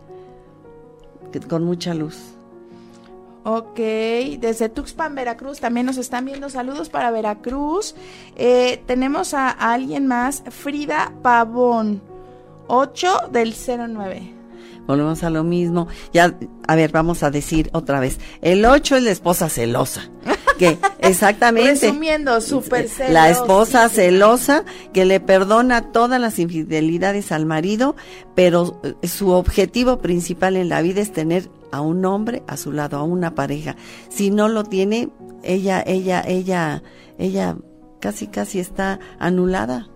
que- 1.31 1.39
con 1.39 1.63
mucha 1.63 1.93
luz. 1.93 2.34
Ok, 3.47 3.77
desde 4.39 4.69
Tuxpan, 4.69 5.13
Veracruz, 5.13 5.59
también 5.59 5.85
nos 5.85 5.97
están 5.97 6.25
viendo. 6.25 6.49
Saludos 6.49 6.89
para 6.89 7.11
Veracruz. 7.11 7.93
Eh, 8.35 8.81
tenemos 8.87 9.35
a, 9.35 9.51
alguien 9.51 10.07
más, 10.07 10.41
Frida 10.49 11.13
Pavón, 11.21 12.01
8 12.65 13.29
del 13.31 13.53
09. 13.53 14.33
volvemos 14.87 15.23
a 15.23 15.29
lo 15.29 15.43
mismo. 15.43 15.87
Ya, 16.11 16.35
a 16.67 16.75
ver, 16.75 16.91
vamos 16.91 17.21
a 17.21 17.29
decir 17.29 17.69
otra 17.73 17.99
vez. 17.99 18.19
El 18.41 18.65
8 18.65 18.95
es 18.95 19.03
la 19.03 19.11
esposa 19.11 19.47
celosa. 19.47 20.09
Que 20.57 20.77
exactamente. 20.99 21.87
Resumiendo, 21.87 22.39
celosa. 22.41 23.09
La 23.09 23.29
esposa 23.29 23.89
celosa 23.89 24.63
que 24.93 25.05
le 25.05 25.19
perdona 25.19 25.91
todas 25.91 26.19
las 26.19 26.39
infidelidades 26.39 27.31
al 27.31 27.45
marido, 27.45 27.95
pero 28.35 28.79
eh, 28.83 29.07
su 29.07 29.31
objetivo 29.31 29.99
principal 29.99 30.55
en 30.55 30.69
la 30.69 30.81
vida 30.81 31.01
es 31.01 31.11
tener 31.11 31.49
a 31.71 31.81
un 31.81 32.05
hombre 32.05 32.43
a 32.47 32.57
su 32.57 32.71
lado, 32.71 32.97
a 32.97 33.03
una 33.03 33.35
pareja. 33.35 33.75
Si 34.09 34.31
no 34.31 34.47
lo 34.47 34.63
tiene, 34.63 35.09
ella, 35.43 35.83
ella, 35.85 36.23
ella, 36.25 36.83
ella 37.17 37.57
casi, 37.99 38.27
casi 38.27 38.59
está 38.59 38.99
anulada, 39.19 39.89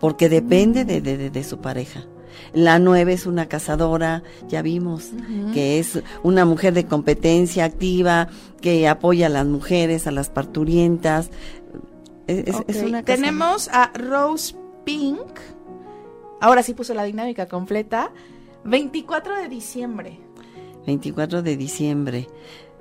porque 0.00 0.28
depende 0.28 0.84
de, 0.84 1.00
de, 1.00 1.30
de 1.30 1.44
su 1.44 1.60
pareja. 1.60 2.06
La 2.54 2.78
nueve 2.78 3.14
es 3.14 3.26
una 3.26 3.46
cazadora, 3.46 4.22
ya 4.48 4.62
vimos, 4.62 5.10
que 5.54 5.78
es 5.78 6.02
una 6.22 6.44
mujer 6.44 6.74
de 6.74 6.84
competencia 6.86 7.64
activa, 7.64 8.28
que 8.60 8.86
apoya 8.88 9.26
a 9.26 9.30
las 9.30 9.46
mujeres, 9.46 10.06
a 10.06 10.10
las 10.10 10.28
parturientas. 10.28 11.30
Es, 12.26 12.54
es 12.66 12.82
una 12.82 13.02
Tenemos 13.02 13.68
a 13.68 13.90
Rose 13.94 14.54
Pink, 14.84 15.38
ahora 16.40 16.62
sí 16.62 16.74
puso 16.74 16.92
la 16.94 17.04
dinámica 17.04 17.46
completa, 17.48 18.12
24 18.64 19.36
de 19.36 19.48
diciembre. 19.48 20.18
24 20.86 21.42
de 21.42 21.56
diciembre. 21.56 22.28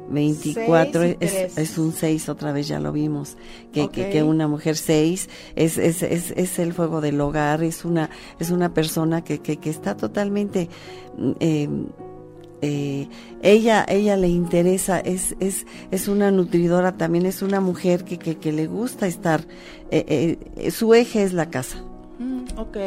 24 0.09 1.03
es, 1.19 1.57
es, 1.57 1.77
un 1.77 1.93
6, 1.93 2.29
otra 2.29 2.51
vez 2.51 2.67
ya 2.67 2.79
lo 2.79 2.91
vimos, 2.91 3.37
que, 3.71 3.89
que, 3.89 4.09
que, 4.09 4.23
una 4.23 4.47
mujer 4.47 4.75
6 4.75 5.29
es, 5.55 5.77
es, 5.77 6.03
es, 6.03 6.31
es 6.31 6.59
el 6.59 6.73
fuego 6.73 7.01
del 7.01 7.19
hogar, 7.21 7.63
es 7.63 7.85
una, 7.85 8.09
es 8.39 8.51
una 8.51 8.73
persona 8.73 9.23
que, 9.23 9.39
que, 9.39 9.57
que 9.57 9.69
está 9.69 9.95
totalmente... 9.95 10.69
Eh, 11.39 11.69
eh, 12.63 13.09
ella 13.41 13.83
ella 13.89 14.15
le 14.17 14.27
interesa 14.27 14.99
es 14.99 15.35
es 15.39 15.65
es 15.89 16.07
una 16.07 16.29
nutridora 16.29 16.95
también 16.95 17.25
es 17.25 17.41
una 17.41 17.59
mujer 17.59 18.03
que 18.03 18.19
que, 18.19 18.37
que 18.37 18.51
le 18.51 18.67
gusta 18.67 19.07
estar 19.07 19.47
eh, 19.89 20.37
su 20.69 20.93
eje 20.93 21.23
es 21.23 21.33
la 21.33 21.49
casa 21.49 21.83
Mm, 22.21 22.45
ok. 22.57 22.77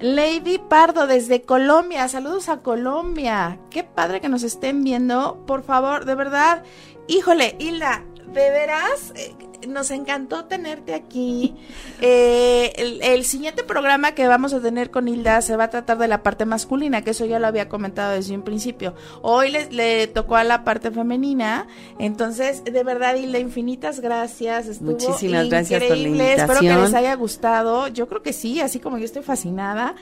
Lady 0.00 0.58
Pardo 0.58 1.06
desde 1.06 1.42
Colombia. 1.42 2.06
Saludos 2.08 2.50
a 2.50 2.58
Colombia. 2.58 3.58
Qué 3.70 3.84
padre 3.84 4.20
que 4.20 4.28
nos 4.28 4.42
estén 4.42 4.84
viendo. 4.84 5.42
Por 5.46 5.62
favor, 5.62 6.04
de 6.04 6.14
verdad. 6.14 6.62
Híjole, 7.08 7.56
Hilda, 7.58 8.04
de 8.26 8.50
veras, 8.50 9.14
eh, 9.16 9.34
nos 9.68 9.90
encantó 9.90 10.44
tenerte 10.44 10.94
aquí. 10.94 11.54
Eh, 12.00 12.72
el, 13.02 13.24
siguiente 13.24 13.62
programa 13.62 14.12
que 14.12 14.26
vamos 14.26 14.52
a 14.54 14.60
tener 14.60 14.90
con 14.90 15.08
Hilda 15.08 15.40
se 15.42 15.56
va 15.56 15.64
a 15.64 15.70
tratar 15.70 15.98
de 15.98 16.08
la 16.08 16.22
parte 16.22 16.46
masculina, 16.46 17.02
que 17.02 17.10
eso 17.10 17.26
ya 17.26 17.38
lo 17.38 17.46
había 17.46 17.68
comentado 17.68 18.12
desde 18.12 18.34
un 18.34 18.42
principio. 18.42 18.94
Hoy 19.22 19.50
le, 19.50 19.70
le 19.70 20.06
tocó 20.06 20.36
a 20.36 20.44
la 20.44 20.64
parte 20.64 20.90
femenina, 20.90 21.66
entonces 21.98 22.64
de 22.64 22.82
verdad 22.84 23.16
Hilda, 23.16 23.38
infinitas 23.38 24.00
gracias. 24.00 24.66
Estuvo 24.66 24.92
Muchísimas 24.92 25.48
gracias 25.48 25.82
por 25.82 25.96
la 25.96 26.08
invitación. 26.08 26.50
Espero 26.50 26.60
que 26.60 26.82
les 26.82 26.94
haya 26.94 27.14
gustado. 27.14 27.88
Yo 27.88 28.08
creo 28.08 28.22
que 28.22 28.32
sí, 28.32 28.60
así 28.60 28.80
como 28.80 28.98
yo 28.98 29.04
estoy 29.04 29.22
fascinada. 29.22 29.94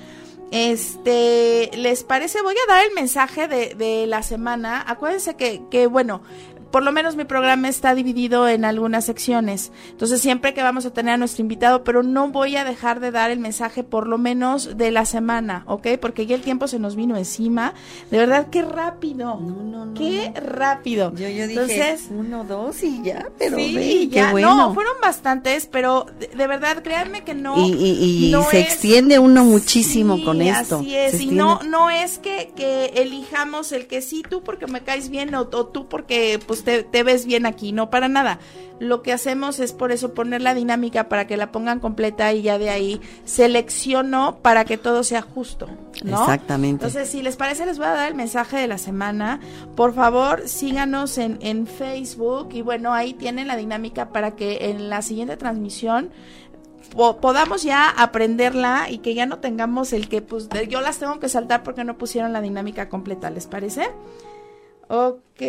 Este, 0.50 1.70
¿les 1.76 2.04
parece? 2.04 2.40
Voy 2.42 2.54
a 2.54 2.72
dar 2.72 2.84
el 2.86 2.94
mensaje 2.94 3.48
de, 3.48 3.74
de 3.74 4.06
la 4.06 4.22
semana. 4.22 4.82
Acuérdense 4.86 5.34
que, 5.34 5.62
que, 5.70 5.86
bueno, 5.86 6.22
por 6.70 6.82
lo 6.82 6.92
menos 6.92 7.16
mi 7.16 7.24
programa 7.24 7.68
está 7.68 7.94
dividido 7.94 8.48
en 8.48 8.64
algunas 8.64 9.04
secciones. 9.06 9.72
Entonces 9.90 10.20
siempre 10.20 10.54
que 10.54 10.62
vamos 10.62 10.84
a 10.86 10.92
tener 10.92 11.14
a 11.14 11.16
nuestro 11.16 11.42
invitado, 11.42 11.84
pero 11.84 12.02
no 12.02 12.28
voy 12.28 12.56
a 12.56 12.64
dejar 12.64 13.00
de 13.00 13.10
dar 13.10 13.30
el 13.30 13.38
mensaje 13.38 13.84
por 13.84 14.06
lo 14.06 14.18
menos 14.18 14.76
de 14.76 14.90
la 14.90 15.04
semana, 15.04 15.64
¿ok? 15.66 15.86
Porque 16.00 16.26
ya 16.26 16.34
el 16.34 16.42
tiempo 16.42 16.68
se 16.68 16.78
nos 16.78 16.96
vino 16.96 17.16
encima. 17.16 17.74
De 18.10 18.18
verdad, 18.18 18.48
qué 18.50 18.62
rápido. 18.62 19.38
No, 19.40 19.62
no, 19.62 19.86
no. 19.86 19.94
Qué 19.94 20.32
rápido. 20.34 21.12
Yo, 21.14 21.28
yo 21.28 21.46
dije 21.46 21.52
Entonces, 21.62 22.08
uno, 22.10 22.44
dos 22.44 22.82
y 22.82 23.02
ya, 23.02 23.28
pero 23.38 23.56
sí, 23.56 23.74
ve, 23.74 24.08
ya. 24.08 24.26
qué 24.26 24.32
bueno. 24.32 24.54
No, 24.56 24.74
fueron 24.74 24.94
bastantes, 25.02 25.66
pero 25.70 26.06
de, 26.18 26.28
de 26.28 26.46
verdad, 26.46 26.82
créanme 26.82 27.24
que 27.24 27.34
no. 27.34 27.56
Y, 27.58 27.72
y, 27.72 28.26
y 28.28 28.30
no 28.32 28.42
se 28.44 28.60
es- 28.60 28.66
extiende 28.74 29.18
uno 29.18 29.44
muchísimo 29.44 30.16
Sí, 30.16 30.24
con 30.24 30.42
esto. 30.42 30.76
Así 30.78 30.94
es, 30.94 31.12
Se 31.12 31.16
y 31.18 31.20
extiende- 31.28 31.36
no, 31.36 31.60
no 31.62 31.90
es 31.90 32.18
que, 32.18 32.52
que 32.56 32.86
elijamos 32.96 33.72
el 33.72 33.86
que 33.86 34.02
sí, 34.02 34.22
tú 34.28 34.42
porque 34.42 34.66
me 34.66 34.82
caes 34.82 35.08
bien 35.10 35.34
o, 35.34 35.40
o 35.42 35.66
tú 35.66 35.88
porque 35.88 36.38
pues 36.46 36.57
te, 36.64 36.82
te 36.82 37.02
ves 37.02 37.26
bien 37.26 37.46
aquí, 37.46 37.72
no 37.72 37.90
para 37.90 38.08
nada. 38.08 38.38
Lo 38.80 39.02
que 39.02 39.12
hacemos 39.12 39.58
es 39.58 39.72
por 39.72 39.90
eso 39.90 40.14
poner 40.14 40.40
la 40.40 40.54
dinámica 40.54 41.08
para 41.08 41.26
que 41.26 41.36
la 41.36 41.50
pongan 41.50 41.80
completa 41.80 42.32
y 42.32 42.42
ya 42.42 42.58
de 42.58 42.70
ahí 42.70 43.00
selecciono 43.24 44.38
para 44.40 44.64
que 44.64 44.78
todo 44.78 45.02
sea 45.02 45.20
justo, 45.22 45.66
¿no? 46.04 46.20
Exactamente. 46.20 46.84
Entonces, 46.86 47.08
si 47.10 47.22
les 47.22 47.34
parece, 47.36 47.66
les 47.66 47.78
voy 47.78 47.86
a 47.86 47.90
dar 47.94 48.08
el 48.08 48.14
mensaje 48.14 48.56
de 48.56 48.68
la 48.68 48.78
semana. 48.78 49.40
Por 49.74 49.94
favor, 49.94 50.46
síganos 50.46 51.18
en, 51.18 51.38
en 51.40 51.66
Facebook 51.66 52.50
y 52.52 52.62
bueno, 52.62 52.92
ahí 52.94 53.14
tienen 53.14 53.48
la 53.48 53.56
dinámica 53.56 54.10
para 54.10 54.36
que 54.36 54.70
en 54.70 54.88
la 54.90 55.02
siguiente 55.02 55.36
transmisión 55.36 56.10
po- 56.94 57.16
podamos 57.16 57.64
ya 57.64 57.90
aprenderla 57.90 58.90
y 58.90 58.98
que 58.98 59.14
ya 59.14 59.26
no 59.26 59.38
tengamos 59.38 59.92
el 59.92 60.08
que 60.08 60.22
pues 60.22 60.48
yo 60.68 60.80
las 60.80 60.98
tengo 60.98 61.18
que 61.18 61.28
saltar 61.28 61.64
porque 61.64 61.82
no 61.82 61.98
pusieron 61.98 62.32
la 62.32 62.40
dinámica 62.40 62.88
completa, 62.88 63.28
¿les 63.30 63.46
parece? 63.48 63.88
Ok, 64.88 65.42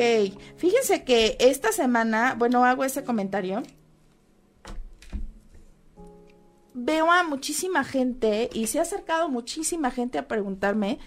fíjense 0.58 1.06
que 1.06 1.38
esta 1.40 1.72
semana, 1.72 2.36
bueno, 2.38 2.66
hago 2.66 2.84
ese 2.84 3.06
comentario. 3.06 3.64
Veo 6.74 7.10
a 7.10 7.24
muchísima 7.24 7.86
gente 7.86 8.50
y 8.54 8.68
se 8.68 8.80
ha 8.80 8.82
acercado 8.82 9.30
muchísima 9.30 9.92
gente 9.92 10.18
a 10.18 10.28
preguntarme 10.28 11.00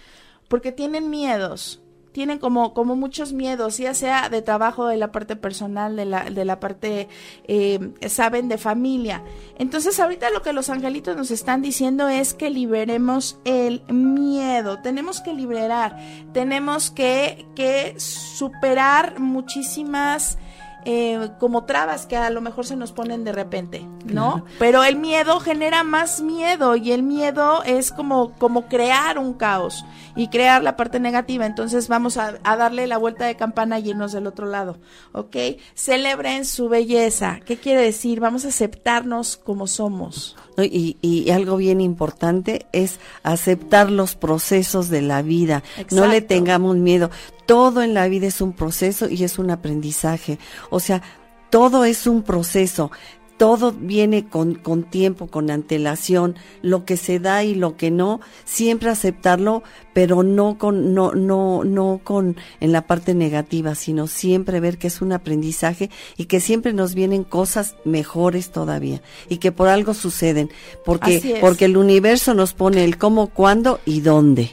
porque 0.47 0.71
tienen 0.71 1.11
miedos, 1.11 1.82
tienen 2.13 2.39
como, 2.39 2.73
como 2.73 2.95
muchos 2.95 3.33
miedos, 3.33 3.77
ya 3.79 3.93
sea 3.93 4.29
de 4.29 4.41
trabajo, 4.41 4.87
de 4.87 4.95
la 4.97 5.11
parte 5.11 5.35
personal, 5.35 5.97
de 5.97 6.05
la, 6.05 6.29
de 6.29 6.45
la 6.45 6.59
parte, 6.59 7.09
eh, 7.47 7.91
saben, 8.07 8.47
de 8.47 8.57
familia. 8.57 9.23
Entonces 9.57 9.99
ahorita 9.99 10.29
lo 10.29 10.41
que 10.41 10.53
los 10.53 10.69
angelitos 10.69 11.17
nos 11.17 11.31
están 11.31 11.61
diciendo 11.61 12.07
es 12.07 12.33
que 12.33 12.49
liberemos 12.49 13.39
el 13.43 13.81
miedo, 13.91 14.79
tenemos 14.81 15.19
que 15.19 15.33
liberar, 15.33 15.97
tenemos 16.31 16.91
que, 16.91 17.47
que 17.55 17.95
superar 17.97 19.19
muchísimas... 19.19 20.37
eh, 20.85 21.29
como 21.39 21.63
trabas 21.63 22.05
que 22.05 22.17
a 22.17 22.29
lo 22.29 22.41
mejor 22.41 22.65
se 22.65 22.75
nos 22.75 22.91
ponen 22.91 23.23
de 23.23 23.31
repente, 23.31 23.87
¿no? 24.05 24.33
Claro. 24.33 24.45
Pero 24.59 24.83
el 24.83 24.97
miedo 24.97 25.39
genera 25.39 25.83
más 25.83 26.21
miedo 26.21 26.75
y 26.75 26.91
el 26.91 27.03
miedo 27.03 27.63
es 27.63 27.91
como, 27.91 28.33
como 28.33 28.67
crear 28.67 29.17
un 29.17 29.33
caos 29.33 29.85
y 30.15 30.27
crear 30.27 30.63
la 30.63 30.75
parte 30.75 30.99
negativa. 30.99 31.45
Entonces 31.45 31.87
vamos 31.87 32.17
a, 32.17 32.39
a 32.43 32.55
darle 32.57 32.87
la 32.87 32.97
vuelta 32.97 33.25
de 33.25 33.35
campana 33.35 33.79
y 33.79 33.89
irnos 33.89 34.11
del 34.11 34.27
otro 34.27 34.45
lado, 34.45 34.77
¿ok? 35.11 35.35
Celebren 35.73 36.45
su 36.45 36.69
belleza. 36.69 37.39
¿Qué 37.45 37.57
quiere 37.57 37.81
decir? 37.81 38.19
Vamos 38.19 38.45
a 38.45 38.49
aceptarnos 38.49 39.37
como 39.37 39.67
somos. 39.67 40.35
¿no? 40.57 40.63
Y, 40.63 40.97
y 41.01 41.29
algo 41.31 41.57
bien 41.57 41.81
importante 41.81 42.67
es 42.71 42.99
aceptar 43.23 43.91
los 43.91 44.15
procesos 44.15 44.89
de 44.89 45.01
la 45.01 45.21
vida. 45.21 45.63
No 45.91 46.07
le 46.07 46.21
tengamos 46.21 46.77
miedo. 46.77 47.09
Todo 47.45 47.81
en 47.81 47.93
la 47.93 48.07
vida 48.07 48.27
es 48.27 48.41
un 48.41 48.53
proceso 48.53 49.09
y 49.09 49.23
es 49.23 49.37
un 49.37 49.51
aprendizaje. 49.51 50.39
O 50.69 50.79
sea, 50.79 51.01
todo 51.49 51.85
es 51.85 52.07
un 52.07 52.23
proceso. 52.23 52.91
Todo 53.37 53.71
viene 53.71 54.27
con, 54.27 54.55
con 54.55 54.83
tiempo, 54.83 55.27
con 55.27 55.49
antelación, 55.49 56.35
lo 56.61 56.85
que 56.85 56.97
se 56.97 57.19
da 57.19 57.43
y 57.43 57.55
lo 57.55 57.77
que 57.77 57.91
no, 57.91 58.21
siempre 58.45 58.89
aceptarlo, 58.89 59.63
pero 59.93 60.23
no 60.23 60.57
con, 60.57 60.93
no, 60.93 61.13
no, 61.13 61.63
no 61.63 62.01
con 62.03 62.37
en 62.59 62.71
la 62.71 62.87
parte 62.87 63.13
negativa, 63.13 63.75
sino 63.75 64.07
siempre 64.07 64.59
ver 64.59 64.77
que 64.77 64.87
es 64.87 65.01
un 65.01 65.11
aprendizaje 65.11 65.89
y 66.15 66.25
que 66.25 66.39
siempre 66.39 66.73
nos 66.73 66.93
vienen 66.93 67.23
cosas 67.23 67.75
mejores 67.85 68.51
todavía 68.51 69.01
y 69.29 69.37
que 69.37 69.51
por 69.51 69.67
algo 69.67 69.93
suceden, 69.93 70.49
porque, 70.85 71.37
porque 71.41 71.65
el 71.65 71.77
universo 71.77 72.33
nos 72.33 72.53
pone 72.53 72.83
el 72.83 72.97
cómo, 72.97 73.27
cuándo 73.27 73.79
y 73.85 74.01
dónde. 74.01 74.51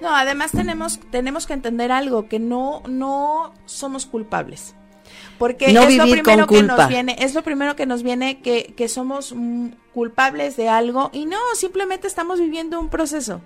No, 0.00 0.14
además 0.14 0.52
tenemos, 0.52 0.98
tenemos 1.10 1.46
que 1.46 1.52
entender 1.52 1.92
algo, 1.92 2.26
que 2.26 2.38
no, 2.38 2.82
no 2.88 3.52
somos 3.66 4.06
culpables. 4.06 4.74
Porque 5.38 5.72
No 5.72 5.82
es 5.82 5.96
lo 5.96 6.04
primero 6.04 6.46
con 6.46 6.56
que 6.56 6.62
nos 6.62 6.88
viene, 6.88 7.16
es 7.18 7.34
lo 7.34 7.42
primero 7.42 7.76
que 7.76 7.86
nos 7.86 8.02
viene 8.02 8.40
que, 8.40 8.74
que 8.76 8.88
somos 8.88 9.34
culpables 9.94 10.56
de 10.56 10.68
algo 10.68 11.10
y 11.12 11.26
no, 11.26 11.36
simplemente 11.54 12.06
estamos 12.06 12.38
viviendo 12.38 12.78
un 12.80 12.88
proceso. 12.88 13.40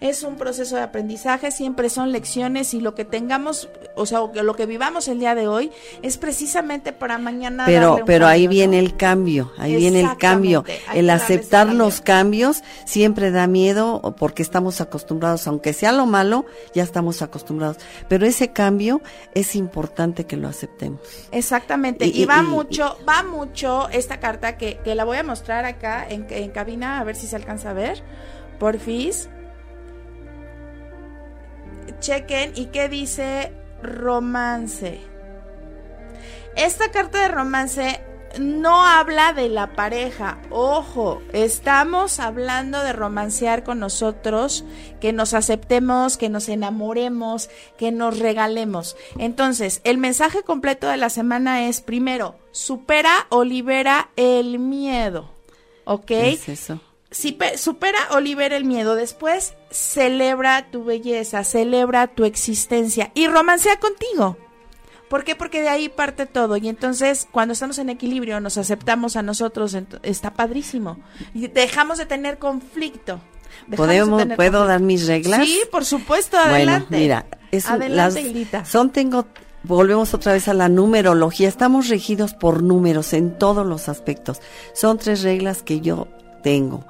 Es 0.00 0.22
un 0.22 0.36
proceso 0.36 0.76
de 0.76 0.80
aprendizaje, 0.82 1.50
siempre 1.50 1.90
son 1.90 2.10
lecciones 2.10 2.72
y 2.72 2.80
lo 2.80 2.94
que 2.94 3.04
tengamos, 3.04 3.68
o 3.96 4.06
sea, 4.06 4.20
lo 4.32 4.56
que 4.56 4.64
vivamos 4.64 5.08
el 5.08 5.18
día 5.18 5.34
de 5.34 5.46
hoy 5.46 5.70
es 6.00 6.16
precisamente 6.16 6.94
para 6.94 7.18
mañana. 7.18 7.64
Pero, 7.66 7.98
pero 8.06 8.26
ahí 8.26 8.46
viene 8.48 8.78
el 8.78 8.96
cambio, 8.96 9.52
ahí 9.58 9.76
viene 9.76 10.00
el 10.00 10.16
cambio. 10.16 10.64
El 10.94 11.10
aceptar 11.10 11.66
cambio. 11.66 11.84
los 11.84 12.00
cambios 12.00 12.62
siempre 12.86 13.30
da 13.30 13.46
miedo 13.46 14.00
porque 14.18 14.40
estamos 14.42 14.80
acostumbrados, 14.80 15.46
aunque 15.46 15.74
sea 15.74 15.92
lo 15.92 16.06
malo, 16.06 16.46
ya 16.72 16.82
estamos 16.82 17.20
acostumbrados. 17.20 17.76
Pero 18.08 18.24
ese 18.24 18.54
cambio 18.54 19.02
es 19.34 19.54
importante 19.54 20.24
que 20.24 20.38
lo 20.38 20.48
aceptemos. 20.48 21.00
Exactamente, 21.30 22.06
y, 22.06 22.10
Y- 22.10 22.22
y- 22.22 22.24
va 22.24 22.38
y- 22.38 22.46
mucho, 22.46 22.96
va 23.06 23.22
mucho 23.22 23.90
esta 23.90 24.18
carta 24.18 24.56
que, 24.56 24.78
que 24.82 24.94
la 24.94 25.04
voy 25.04 25.18
a 25.18 25.22
mostrar 25.24 25.66
acá 25.66 25.89
en, 26.08 26.50
cabina, 26.50 27.00
a 27.00 27.04
ver 27.04 27.16
si 27.16 27.26
se 27.26 27.36
alcanza 27.36 27.70
a 27.70 27.74
ver. 27.74 28.02
Porfis. 28.58 29.28
chequen 31.98 32.52
y 32.54 32.66
qué 32.66 32.88
dice 32.88 33.52
romance. 33.82 35.00
Esta 36.56 36.90
carta 36.90 37.20
de 37.20 37.28
romance 37.28 38.00
no 38.38 38.84
habla 38.84 39.32
de 39.32 39.48
la 39.48 39.74
pareja. 39.74 40.38
Ojo, 40.50 41.22
estamos 41.32 42.20
hablando 42.20 42.82
de 42.82 42.92
romancear 42.92 43.64
con 43.64 43.80
nosotros, 43.80 44.64
que 45.00 45.12
nos 45.12 45.34
aceptemos, 45.34 46.16
que 46.16 46.28
nos 46.28 46.48
enamoremos, 46.48 47.50
que 47.76 47.92
nos 47.92 48.18
regalemos. 48.18 48.96
Entonces, 49.18 49.80
el 49.84 49.98
mensaje 49.98 50.42
completo 50.42 50.88
de 50.88 50.96
la 50.96 51.10
semana 51.10 51.66
es, 51.66 51.80
primero, 51.80 52.36
supera 52.52 53.26
o 53.30 53.44
libera 53.44 54.10
el 54.16 54.58
miedo. 54.58 55.39
¿Ok? 55.90 56.12
Es 56.12 56.48
eso. 56.48 56.80
Si 57.10 57.36
supera 57.56 57.98
o 58.12 58.20
libera 58.20 58.56
el 58.56 58.64
miedo. 58.64 58.94
Después, 58.94 59.54
celebra 59.72 60.70
tu 60.70 60.84
belleza, 60.84 61.42
celebra 61.42 62.06
tu 62.06 62.24
existencia 62.24 63.10
y 63.12 63.26
romancea 63.26 63.80
contigo. 63.80 64.36
¿Por 65.08 65.24
qué? 65.24 65.34
Porque 65.34 65.62
de 65.62 65.68
ahí 65.68 65.88
parte 65.88 66.26
todo. 66.26 66.56
Y 66.56 66.68
entonces, 66.68 67.26
cuando 67.32 67.54
estamos 67.54 67.78
en 67.80 67.90
equilibrio, 67.90 68.38
nos 68.38 68.56
aceptamos 68.56 69.16
a 69.16 69.22
nosotros, 69.22 69.76
está 70.04 70.34
padrísimo. 70.34 71.00
Y 71.34 71.48
dejamos 71.48 71.98
de 71.98 72.06
tener 72.06 72.38
conflicto. 72.38 73.20
¿Podemos, 73.74 74.24
¿Puedo 74.36 74.64
dar 74.66 74.78
mis 74.78 75.08
reglas? 75.08 75.44
Sí, 75.44 75.60
por 75.72 75.84
supuesto, 75.84 76.38
adelante. 76.38 76.86
Bueno, 76.90 77.02
mira, 77.02 77.26
es 77.50 77.68
adelante, 77.68 78.46
son 78.64 78.90
tengo 78.90 79.26
volvemos 79.62 80.14
otra 80.14 80.32
vez 80.32 80.48
a 80.48 80.54
la 80.54 80.68
numerología. 80.68 81.48
Estamos 81.48 81.88
regidos 81.88 82.34
por 82.34 82.62
números 82.62 83.12
en 83.12 83.36
todos 83.38 83.66
los 83.66 83.88
aspectos. 83.88 84.40
Son 84.72 84.98
tres 84.98 85.22
reglas 85.22 85.62
que 85.62 85.80
yo 85.80 86.08
tengo. 86.42 86.84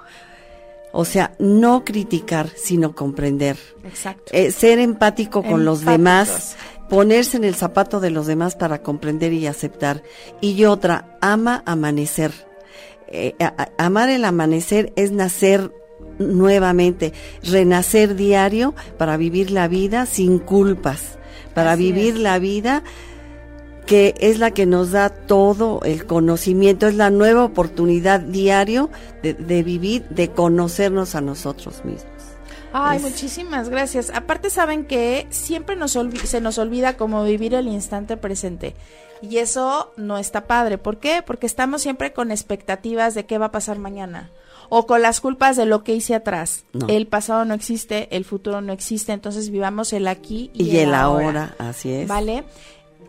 O 0.93 1.05
sea, 1.05 1.35
no 1.39 1.85
criticar, 1.85 2.49
sino 2.57 2.95
comprender. 2.95 3.57
Exacto. 3.85 4.33
Eh, 4.33 4.51
ser 4.51 4.79
empático 4.79 5.43
con 5.43 5.65
los 5.65 5.85
demás, 5.85 6.57
ponerse 6.89 7.37
en 7.37 7.45
el 7.45 7.55
zapato 7.55 8.01
de 8.01 8.11
los 8.11 8.27
demás 8.27 8.57
para 8.57 8.83
comprender 8.83 9.33
y 9.33 9.47
aceptar. 9.47 10.03
Y 10.41 10.65
otra, 10.65 11.17
ama 11.21 11.63
amanecer. 11.65 12.33
Eh, 13.07 13.35
amar 13.79 14.09
el 14.09 14.25
amanecer 14.25 14.93
es 14.97 15.13
nacer 15.13 15.73
nuevamente, 16.19 17.13
renacer 17.43 18.15
diario 18.15 18.75
para 18.99 19.17
vivir 19.17 19.51
la 19.51 19.69
vida 19.69 20.07
sin 20.07 20.39
culpas, 20.39 21.19
para 21.55 21.77
vivir 21.77 22.19
la 22.19 22.39
vida 22.39 22.83
que 23.87 24.15
es 24.21 24.39
la 24.39 24.53
que 24.53 24.67
nos 24.67 24.93
da 24.93 25.09
todo 25.09 25.81
el 25.85 26.07
conocimiento, 26.07 26.87
es 26.87 26.95
la 26.95 27.11
nueva 27.11 27.43
oportunidad 27.43 28.21
diario 28.21 28.89
de, 29.23 29.35
de 29.35 29.63
vivir, 29.65 30.05
de 30.11 30.31
conocernos 30.31 31.17
a 31.17 31.21
nosotros 31.21 31.85
mismos. 31.85 32.21
Ay, 32.73 33.01
muchísimas 33.01 33.69
gracias. 33.69 34.11
Aparte 34.15 34.49
saben 34.49 34.85
que 34.85 35.27
siempre 35.31 35.75
nos 35.75 35.99
se 36.25 36.41
nos 36.41 36.59
olvida 36.59 36.97
cómo 36.97 37.25
vivir 37.25 37.55
el 37.55 37.67
instante 37.67 38.17
presente. 38.17 38.77
Y 39.23 39.39
eso 39.39 39.93
no 39.97 40.19
está 40.19 40.47
padre. 40.47 40.79
¿Por 40.79 40.99
qué? 40.99 41.23
Porque 41.27 41.47
estamos 41.47 41.83
siempre 41.83 42.13
con 42.13 42.31
expectativas 42.31 43.15
de 43.15 43.27
qué 43.27 43.39
va 43.39 43.47
a 43.47 43.53
pasar 43.53 43.79
mañana. 43.79 44.31
O 44.71 44.87
con 44.87 45.03
las 45.03 45.21
culpas 45.21 45.57
de 45.57 45.67
lo 45.67 45.85
que 45.85 45.95
hice 45.95 46.15
atrás. 46.15 46.65
El 46.89 47.07
pasado 47.07 47.45
no 47.45 47.53
existe, 47.55 48.09
el 48.17 48.25
futuro 48.25 48.61
no 48.63 48.73
existe, 48.73 49.13
entonces 49.13 49.51
vivamos 49.51 49.93
el 49.93 50.09
aquí 50.09 50.51
y, 50.55 50.77
el, 50.79 50.95
ahora. 50.95 51.55
Así 51.59 51.93
es. 51.93 52.09
¿Vale? 52.09 52.45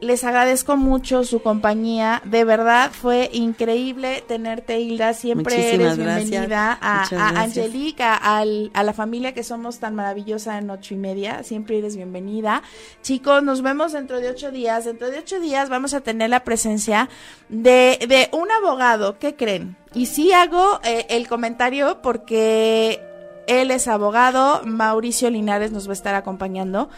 Les 0.02 0.24
agradezco 0.24 0.76
mucho 0.76 1.24
su 1.24 1.41
compañía. 1.41 2.22
De 2.26 2.43
verdad 2.43 2.91
fue 2.91 3.30
increíble 3.32 4.24
tenerte, 4.28 4.80
Hilda. 4.80 5.14
Siempre 5.14 5.76
eres 5.76 5.95
bienvenida 5.95 6.78
a, 6.82 7.04
a 7.04 7.41
Angelica, 7.41 8.16
a, 8.16 8.43
la 8.43 8.93
familia 8.93 9.34
que 9.34 9.43
somos 9.43 9.80
tan 9.80 9.95
maravillosa 9.95 10.58
en 10.58 10.70
ocho 10.72 10.95
y 10.95 10.97
media. 10.97 11.43
Siempre 11.43 11.78
eres 11.78 11.95
bienvenida. 11.95 12.64
Chicos, 13.04 13.43
nos 13.43 13.62
vemos 13.62 13.93
dentro 13.93 14.20
de 14.20 14.30
ocho 14.30 14.52
días. 14.52 14.86
Dentro 14.86 15.10
de 15.12 15.20
ocho 15.20 15.39
días 15.39 15.70
vamos 15.70 15.93
a 15.93 16.02
tener 16.02 16.32
la 16.32 16.43
presencia 16.43 17.08
de, 17.49 17.99
de 18.08 18.30
un 18.32 18.52
abogado. 18.52 19.20
¿Qué 19.20 19.36
creen? 19.36 19.78
Y 19.93 20.08
sí 20.08 20.34
hago 20.34 20.80
eh, 20.84 21.06
el 21.10 21.28
comentario 21.28 22.02
porque 22.02 22.99
él 23.47 23.72
es 23.72 23.88
abogado, 23.88 24.62
Mauricio 24.66 25.30
Linares 25.30 25.72
nos 25.72 25.88
va 25.88 25.91
a 25.91 25.93
estar 25.93 26.16
acompañando, 26.16 26.89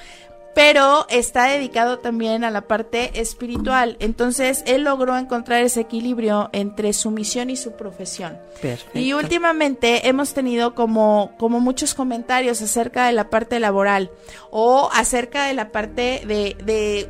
pero 0.54 1.06
está 1.10 1.46
dedicado 1.46 2.00
también 2.00 2.44
a 2.44 2.52
la 2.52 2.62
parte 2.62 3.20
espiritual. 3.20 3.98
Entonces, 4.00 4.64
él 4.68 4.84
logró 4.84 5.18
encontrar 5.18 5.62
ese 5.62 5.82
equilibrio 5.82 6.50
entre 6.54 6.94
su 6.94 7.12
misión 7.12 7.50
y 7.50 7.56
su 7.56 7.74
profesión. 7.74 8.38
Perfecto. 8.62 9.00
Y 9.00 9.14
últimamente 9.14 10.08
hemos 10.08 10.34
tenido 10.34 10.76
como, 10.76 11.32
como 11.38 11.60
muchos 11.60 11.94
comentarios 11.94 12.62
acerca 12.62 13.08
de 13.08 13.14
la 13.14 13.30
parte 13.30 13.60
laboral 13.60 14.12
o 14.52 14.90
acerca 14.94 15.46
de 15.46 15.54
la 15.54 15.72
parte 15.72 16.22
de, 16.26 16.56
de 16.64 17.10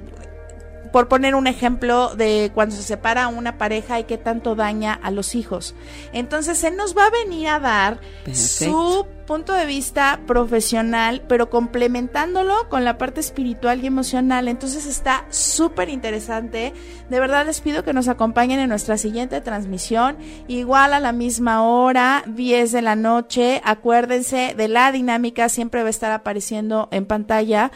por 0.93 1.07
poner 1.07 1.33
un 1.33 1.47
ejemplo 1.47 2.15
de 2.15 2.51
cuando 2.53 2.75
se 2.75 2.83
separa 2.83 3.27
una 3.27 3.57
pareja 3.57 3.99
y 3.99 4.03
qué 4.03 4.19
tanto 4.19 4.53
daña 4.53 4.93
a 4.93 5.09
los 5.09 5.33
hijos. 5.33 5.73
Entonces, 6.13 6.63
él 6.63 6.77
nos 6.77 6.95
va 6.95 7.07
a 7.07 7.09
venir 7.09 7.47
a 7.47 7.59
dar 7.59 7.99
su 8.31 9.07
punto 9.25 9.53
de 9.53 9.65
vista 9.65 10.19
profesional, 10.27 11.23
pero 11.27 11.49
complementándolo 11.49 12.69
con 12.69 12.83
la 12.83 12.97
parte 12.97 13.21
espiritual 13.21 13.83
y 13.83 13.87
emocional. 13.87 14.47
Entonces 14.47 14.85
está 14.85 15.25
súper 15.29 15.89
interesante. 15.89 16.73
De 17.09 17.19
verdad 17.19 17.45
les 17.45 17.61
pido 17.61 17.83
que 17.83 17.93
nos 17.93 18.07
acompañen 18.07 18.59
en 18.59 18.69
nuestra 18.69 18.97
siguiente 18.97 19.41
transmisión, 19.41 20.17
igual 20.47 20.93
a 20.93 20.99
la 20.99 21.11
misma 21.11 21.63
hora, 21.63 22.23
10 22.27 22.71
de 22.71 22.81
la 22.81 22.95
noche. 22.95 23.61
Acuérdense 23.63 24.53
de 24.55 24.67
la 24.67 24.91
dinámica, 24.91 25.49
siempre 25.49 25.81
va 25.81 25.87
a 25.87 25.91
estar 25.91 26.11
apareciendo 26.11 26.89
en 26.91 27.05
pantalla 27.05 27.71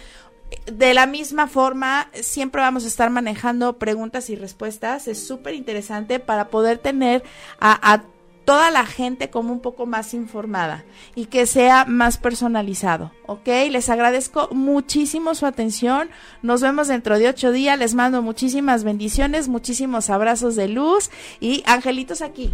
de 0.65 0.93
la 0.93 1.05
misma 1.05 1.47
forma, 1.47 2.09
siempre 2.13 2.61
vamos 2.61 2.83
a 2.83 2.87
estar 2.87 3.09
manejando 3.09 3.77
preguntas 3.77 4.29
y 4.29 4.35
respuestas. 4.35 5.07
Es 5.07 5.25
súper 5.25 5.55
interesante 5.55 6.19
para 6.19 6.49
poder 6.49 6.77
tener 6.77 7.23
a, 7.59 8.03
toda 8.45 8.71
la 8.71 8.85
gente 8.85 9.29
como 9.29 9.51
un 9.51 9.59
poco 9.59 9.85
más 9.85 10.13
informada 10.13 10.85
y 11.15 11.25
que 11.25 11.45
sea 11.45 11.83
más 11.83 12.17
personalizado. 12.17 13.11
¿Ok? 13.25 13.47
Les 13.69 13.89
agradezco 13.89 14.47
muchísimo 14.51 15.35
su 15.35 15.45
atención. 15.45 16.09
Nos 16.41 16.61
vemos 16.61 16.87
dentro 16.87 17.19
de 17.19 17.27
ocho 17.27 17.51
días. 17.51 17.77
Les 17.77 17.93
mando 17.93 18.21
muchísimas 18.21 18.85
bendiciones, 18.85 19.49
muchísimos 19.49 20.09
abrazos 20.09 20.55
de 20.55 20.69
luz 20.69 21.11
y 21.41 21.61
angelitos 21.65 22.21
aquí. 22.21 22.53